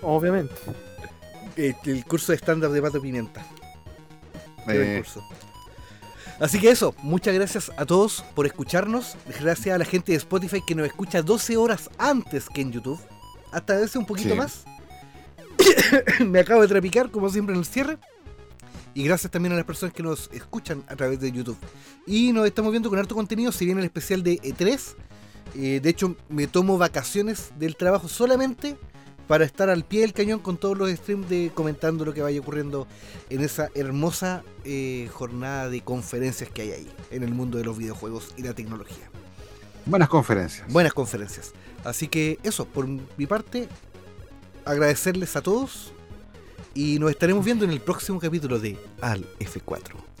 Obviamente. 0.00 0.54
Eh, 1.56 1.74
el 1.84 2.04
curso 2.04 2.32
de 2.32 2.36
estándar 2.36 2.70
de 2.70 2.80
Pato 2.82 3.00
Pimienta. 3.00 3.44
Eh, 4.68 5.02
curso. 5.04 5.22
Así 6.40 6.58
que 6.58 6.70
eso, 6.70 6.94
muchas 7.02 7.34
gracias 7.34 7.70
a 7.76 7.84
todos 7.86 8.24
por 8.34 8.46
escucharnos. 8.46 9.16
Gracias 9.40 9.74
a 9.74 9.78
la 9.78 9.84
gente 9.84 10.12
de 10.12 10.18
Spotify 10.18 10.60
que 10.66 10.74
nos 10.74 10.86
escucha 10.86 11.22
12 11.22 11.56
horas 11.56 11.90
antes 11.98 12.48
que 12.48 12.62
en 12.62 12.72
YouTube. 12.72 12.98
Hasta 13.52 13.74
veces 13.76 13.96
un 13.96 14.06
poquito 14.06 14.30
Sí. 14.30 14.34
más. 14.36 14.64
Me 16.26 16.40
acabo 16.40 16.62
de 16.62 16.68
trapicar, 16.68 17.10
como 17.10 17.28
siempre, 17.28 17.54
en 17.54 17.60
el 17.60 17.66
cierre. 17.66 17.98
Y 18.94 19.04
gracias 19.04 19.30
también 19.30 19.52
a 19.52 19.56
las 19.56 19.64
personas 19.64 19.94
que 19.94 20.02
nos 20.02 20.28
escuchan 20.32 20.82
a 20.88 20.96
través 20.96 21.20
de 21.20 21.30
YouTube. 21.32 21.56
Y 22.06 22.32
nos 22.32 22.46
estamos 22.46 22.72
viendo 22.72 22.90
con 22.90 22.98
harto 22.98 23.14
contenido. 23.14 23.52
Si 23.52 23.64
viene 23.64 23.80
el 23.80 23.86
especial 23.86 24.22
de 24.22 24.38
E3. 24.40 24.94
eh, 25.54 25.80
de 25.82 25.88
hecho, 25.90 26.16
me 26.28 26.46
tomo 26.46 26.76
vacaciones 26.78 27.50
del 27.58 27.76
trabajo 27.76 28.08
solamente 28.08 28.76
para 29.32 29.46
estar 29.46 29.70
al 29.70 29.82
pie 29.82 30.02
del 30.02 30.12
cañón 30.12 30.40
con 30.40 30.58
todos 30.58 30.76
los 30.76 30.90
streams 30.90 31.26
de 31.26 31.50
comentando 31.54 32.04
lo 32.04 32.12
que 32.12 32.20
vaya 32.20 32.38
ocurriendo 32.38 32.86
en 33.30 33.40
esa 33.40 33.70
hermosa 33.74 34.44
eh, 34.62 35.08
jornada 35.10 35.70
de 35.70 35.80
conferencias 35.80 36.50
que 36.50 36.60
hay 36.60 36.70
ahí 36.72 36.92
en 37.10 37.22
el 37.22 37.32
mundo 37.32 37.56
de 37.56 37.64
los 37.64 37.78
videojuegos 37.78 38.34
y 38.36 38.42
la 38.42 38.52
tecnología. 38.52 39.10
buenas 39.86 40.10
conferencias. 40.10 40.70
Buenas 40.70 40.92
conferencias. 40.92 41.54
Así 41.82 42.08
que 42.08 42.40
eso, 42.42 42.66
por 42.66 42.86
mi 42.86 43.26
parte, 43.26 43.70
agradecerles 44.66 45.34
a 45.34 45.40
todos 45.40 45.94
y 46.74 46.98
nos 46.98 47.10
estaremos 47.10 47.42
viendo 47.42 47.64
en 47.64 47.70
el 47.70 47.80
próximo 47.80 48.20
capítulo 48.20 48.58
de 48.58 48.78
Al 49.00 49.24
F4. 49.38 50.11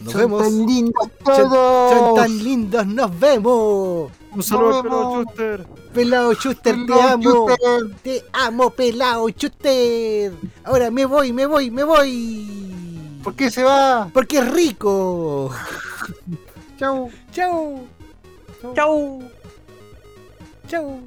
Nos 0.00 0.12
Son 0.12 0.20
vemos. 0.20 0.42
tan 0.42 0.66
lindos 0.66 0.94
Son- 1.02 1.10
todos. 1.50 1.92
Son 1.98 2.14
tan 2.14 2.38
lindos, 2.44 2.86
nos 2.86 3.18
vemos. 3.20 4.12
Un 4.34 4.42
saludo 4.42 4.82
pelado. 4.82 5.24
Chuster. 5.24 5.66
Pelado 5.92 6.32
Schuster, 6.34 6.76
te 6.86 6.92
amo. 7.02 7.22
Chuster. 7.22 7.96
Te 8.02 8.24
amo, 8.32 8.70
pelado 8.70 9.28
Schuster. 9.30 10.32
Ahora 10.64 10.90
me 10.90 11.04
voy, 11.06 11.32
me 11.32 11.46
voy, 11.46 11.70
me 11.70 11.82
voy. 11.82 13.18
¿Por 13.24 13.34
qué 13.34 13.50
se 13.50 13.64
va? 13.64 14.08
Porque 14.12 14.38
es 14.38 14.50
rico. 14.52 15.50
Chau. 16.78 17.10
Chau. 17.32 17.80
Chau. 18.74 19.22
Chau. 20.68 21.00